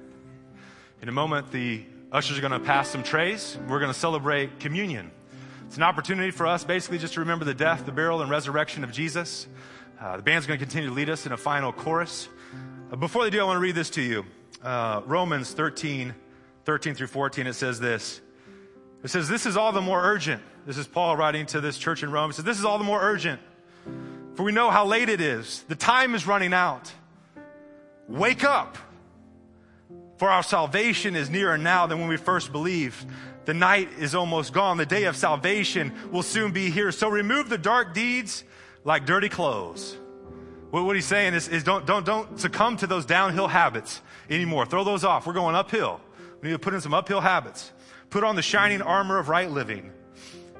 In 1.01 1.09
a 1.09 1.11
moment, 1.11 1.51
the 1.51 1.85
Ushers 2.11 2.37
are 2.37 2.41
going 2.41 2.53
to 2.53 2.59
pass 2.59 2.89
some 2.89 3.03
trays. 3.03 3.57
We're 3.67 3.79
going 3.79 3.91
to 3.91 3.99
celebrate 3.99 4.59
communion. 4.59 5.11
It's 5.65 5.75
an 5.75 5.83
opportunity 5.83 6.31
for 6.31 6.47
us 6.47 6.63
basically 6.63 6.99
just 6.99 7.15
to 7.15 7.19
remember 7.19 7.43
the 7.43 7.53
death, 7.53 7.85
the 7.85 7.91
burial, 7.91 8.21
and 8.21 8.29
resurrection 8.29 8.83
of 8.83 8.91
Jesus. 8.91 9.47
Uh, 9.99 10.15
the 10.17 10.23
band's 10.23 10.45
going 10.45 10.57
to 10.57 10.65
continue 10.65 10.89
to 10.89 10.95
lead 10.95 11.09
us 11.09 11.25
in 11.25 11.31
a 11.31 11.37
final 11.37 11.73
chorus. 11.73 12.29
Uh, 12.91 12.95
before 12.95 13.23
they 13.23 13.29
do, 13.29 13.41
I 13.41 13.43
want 13.43 13.57
to 13.57 13.61
read 13.61 13.75
this 13.75 13.89
to 13.91 14.01
you. 14.01 14.25
Uh, 14.61 15.01
Romans 15.05 15.51
13, 15.53 16.15
13 16.65 16.95
through 16.95 17.07
14, 17.07 17.47
it 17.47 17.53
says 17.53 17.79
this. 17.79 18.21
It 19.03 19.09
says, 19.09 19.27
This 19.27 19.45
is 19.45 19.57
all 19.57 19.71
the 19.71 19.81
more 19.81 20.01
urgent. 20.01 20.41
This 20.65 20.77
is 20.77 20.87
Paul 20.87 21.15
writing 21.15 21.45
to 21.47 21.61
this 21.61 21.77
church 21.77 22.01
in 22.01 22.11
Rome. 22.11 22.31
It 22.31 22.33
says, 22.33 22.45
This 22.45 22.57
is 22.57 22.65
all 22.65 22.77
the 22.77 22.83
more 22.83 22.99
urgent. 22.99 23.39
For 24.33 24.43
we 24.43 24.51
know 24.51 24.71
how 24.71 24.85
late 24.85 25.09
it 25.09 25.21
is. 25.21 25.63
The 25.67 25.75
time 25.75 26.15
is 26.15 26.25
running 26.27 26.53
out. 26.53 26.91
Wake 28.07 28.43
up. 28.43 28.77
For 30.17 30.29
our 30.29 30.43
salvation 30.43 31.15
is 31.15 31.29
nearer 31.29 31.57
now 31.57 31.87
than 31.87 31.99
when 31.99 32.07
we 32.07 32.17
first 32.17 32.51
believed. 32.51 33.05
The 33.45 33.53
night 33.53 33.89
is 33.99 34.15
almost 34.15 34.53
gone. 34.53 34.77
The 34.77 34.85
day 34.85 35.03
of 35.03 35.15
salvation 35.15 35.93
will 36.11 36.23
soon 36.23 36.51
be 36.51 36.69
here. 36.69 36.91
So 36.91 37.09
remove 37.09 37.49
the 37.49 37.57
dark 37.57 37.93
deeds 37.93 38.43
like 38.83 39.05
dirty 39.05 39.29
clothes. 39.29 39.97
What, 40.83 40.95
he's 40.95 41.05
saying 41.05 41.35
is, 41.35 41.47
is 41.47 41.63
don't, 41.63 41.85
don't, 41.85 42.05
don't 42.05 42.37
succumb 42.37 42.75
to 42.77 42.87
those 42.87 43.05
downhill 43.05 43.47
habits 43.47 44.01
anymore. 44.29 44.65
Throw 44.65 44.83
those 44.83 45.05
off. 45.05 45.25
We're 45.25 45.31
going 45.31 45.55
uphill. 45.55 46.01
We 46.41 46.49
need 46.49 46.55
to 46.55 46.59
put 46.59 46.73
in 46.73 46.81
some 46.81 46.93
uphill 46.93 47.21
habits. 47.21 47.71
Put 48.09 48.25
on 48.25 48.35
the 48.35 48.41
shining 48.41 48.81
armor 48.81 49.17
of 49.17 49.29
right 49.29 49.49
living. 49.49 49.91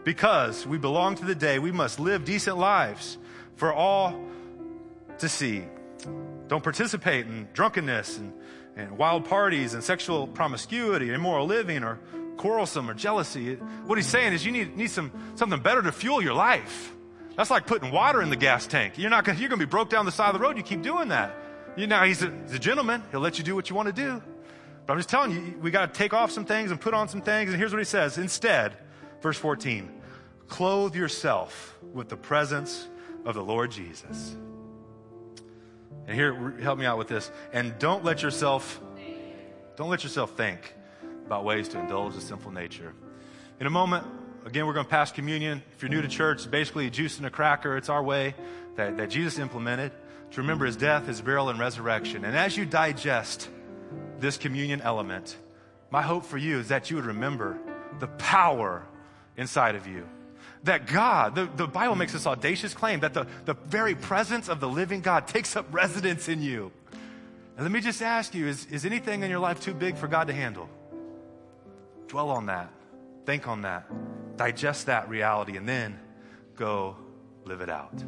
Because 0.06 0.66
we 0.66 0.78
belong 0.78 1.16
to 1.16 1.26
the 1.26 1.36
day, 1.36 1.60
we 1.60 1.72
must 1.72 2.00
live 2.00 2.24
decent 2.24 2.58
lives 2.58 3.18
for 3.58 3.74
all 3.74 4.18
to 5.18 5.28
see. 5.28 5.64
Don't 6.48 6.64
participate 6.64 7.26
in 7.26 7.50
drunkenness 7.54 8.18
and, 8.18 8.32
and 8.78 8.98
wild 8.98 9.26
parties 9.26 9.74
and 9.74 9.84
sexual 9.84 10.28
promiscuity, 10.28 11.12
immoral 11.12 11.46
living, 11.46 11.84
or 11.84 12.00
quarrelsome 12.38 12.90
or 12.90 12.94
jealousy. 12.94 13.56
What 13.56 13.98
he's 13.98 14.08
saying 14.08 14.32
is 14.32 14.46
you 14.46 14.52
need, 14.52 14.78
need 14.78 14.92
some, 14.92 15.12
something 15.36 15.60
better 15.60 15.82
to 15.82 15.92
fuel 15.92 16.22
your 16.22 16.36
life. 16.36 16.94
That's 17.36 17.50
like 17.50 17.68
putting 17.68 17.92
water 17.92 18.22
in 18.22 18.30
the 18.30 18.36
gas 18.36 18.66
tank. 18.66 18.98
You're 18.98 19.10
not 19.10 19.26
gonna, 19.26 19.40
you're 19.40 19.50
going 19.50 19.60
to 19.60 19.66
be 19.66 19.70
broke 19.70 19.90
down 19.90 20.06
the 20.06 20.12
side 20.12 20.34
of 20.34 20.34
the 20.34 20.40
road. 20.40 20.58
You 20.58 20.64
keep 20.64 20.82
doing 20.82 21.10
that. 21.10 21.36
You 21.76 21.88
know, 21.88 22.04
he's 22.04 22.22
a, 22.24 22.32
he's 22.44 22.54
a 22.54 22.60
gentleman. 22.60 23.04
He'll 23.12 23.20
let 23.20 23.38
you 23.38 23.44
do 23.44 23.56
what 23.56 23.70
you 23.70 23.76
want 23.76 23.88
to 23.88 23.94
do. 23.94 24.22
But 24.86 24.94
I'm 24.94 25.00
just 25.00 25.10
telling 25.10 25.32
you, 25.32 25.60
we 25.62 25.72
got 25.72 25.94
to 25.94 25.98
take 25.98 26.14
off 26.14 26.32
some 26.32 26.46
things 26.46 26.72
and 26.72 26.80
put 26.80 26.94
on 26.94 27.10
some 27.10 27.22
things. 27.22 27.50
And 27.50 27.60
here's 27.60 27.74
what 27.74 27.80
he 27.80 27.86
says. 27.86 28.18
Instead, 28.18 28.78
verse 29.22 29.38
14, 29.38 29.92
clothe 30.48 30.96
yourself 30.96 31.78
with 31.94 32.08
the 32.08 32.18
presence 32.18 32.88
of 33.26 33.34
the 33.34 33.44
Lord 33.44 33.72
Jesus. 33.72 34.36
And 36.08 36.16
here, 36.16 36.52
help 36.62 36.78
me 36.78 36.86
out 36.86 36.98
with 36.98 37.08
this. 37.08 37.32
And 37.52 37.78
don't 37.80 38.04
let 38.04 38.22
yourself, 38.22 38.80
don't 39.76 39.90
let 39.90 40.04
yourself 40.04 40.38
think 40.38 40.76
about 41.26 41.44
ways 41.44 41.68
to 41.70 41.80
indulge 41.80 42.14
the 42.14 42.22
sinful 42.22 42.52
nature. 42.52 42.94
In 43.60 43.66
a 43.66 43.72
moment, 43.72 44.06
again, 44.46 44.68
we're 44.68 44.74
going 44.74 44.86
to 44.86 44.90
pass 44.90 45.12
communion. 45.12 45.64
If 45.76 45.82
you're 45.82 45.90
new 45.90 46.02
to 46.02 46.08
church, 46.08 46.50
basically 46.50 46.90
juice 46.90 47.18
and 47.18 47.26
a 47.26 47.30
cracker. 47.30 47.76
It's 47.78 47.90
our 47.90 48.04
way 48.04 48.36
that, 48.76 48.98
that 48.98 49.10
Jesus 49.10 49.40
implemented 49.40 49.92
to 50.32 50.42
remember 50.42 50.66
his 50.66 50.76
death, 50.76 51.08
his 51.08 51.22
burial, 51.22 51.50
and 51.50 51.60
resurrection. 51.60 52.24
And 52.24 52.38
as 52.38 52.56
you 52.56 52.66
digest 52.66 53.50
this 54.20 54.38
communion 54.38 54.82
element, 54.82 55.36
my 55.90 56.02
hope 56.02 56.26
for 56.26 56.38
you 56.38 56.60
is 56.60 56.70
that 56.70 56.90
you 56.90 56.96
would 56.96 57.06
remember 57.06 57.58
the 58.00 58.08
power 58.08 58.86
inside 59.38 59.76
of 59.76 59.88
you. 59.88 60.08
That 60.64 60.88
God, 60.88 61.36
the, 61.36 61.46
the 61.56 61.68
Bible 61.68 61.96
makes 61.96 62.14
this 62.14 62.26
audacious 62.26 62.74
claim 62.74 63.02
that 63.02 63.14
the, 63.14 63.28
the 63.46 63.54
very 63.54 63.94
presence 63.94 64.50
of 64.50 64.60
the 64.60 64.68
living 64.68 65.02
God 65.02 65.28
takes 65.28 65.56
up 65.56 65.68
residence 65.72 66.28
in 66.28 66.42
you. 66.42 66.72
And 67.56 67.64
let 67.64 67.72
me 67.72 67.82
just 67.82 68.02
ask 68.02 68.34
you 68.34 68.48
is, 68.48 68.66
is 68.68 68.86
anything 68.86 69.24
in 69.24 69.30
your 69.30 69.40
life 69.40 69.62
too 69.62 69.74
big 69.74 69.96
for 69.96 70.08
God 70.08 70.28
to 70.28 70.34
handle? 70.34 70.70
Dwell 72.08 72.30
on 72.30 72.48
that. 72.48 72.72
Think 73.26 73.48
on 73.48 73.62
that. 73.64 73.86
Digest 74.38 74.86
that 74.86 75.10
reality 75.10 75.58
and 75.58 75.68
then 75.68 76.00
go 76.56 76.96
live 77.46 77.62
it 77.62 77.70
out. 77.70 78.04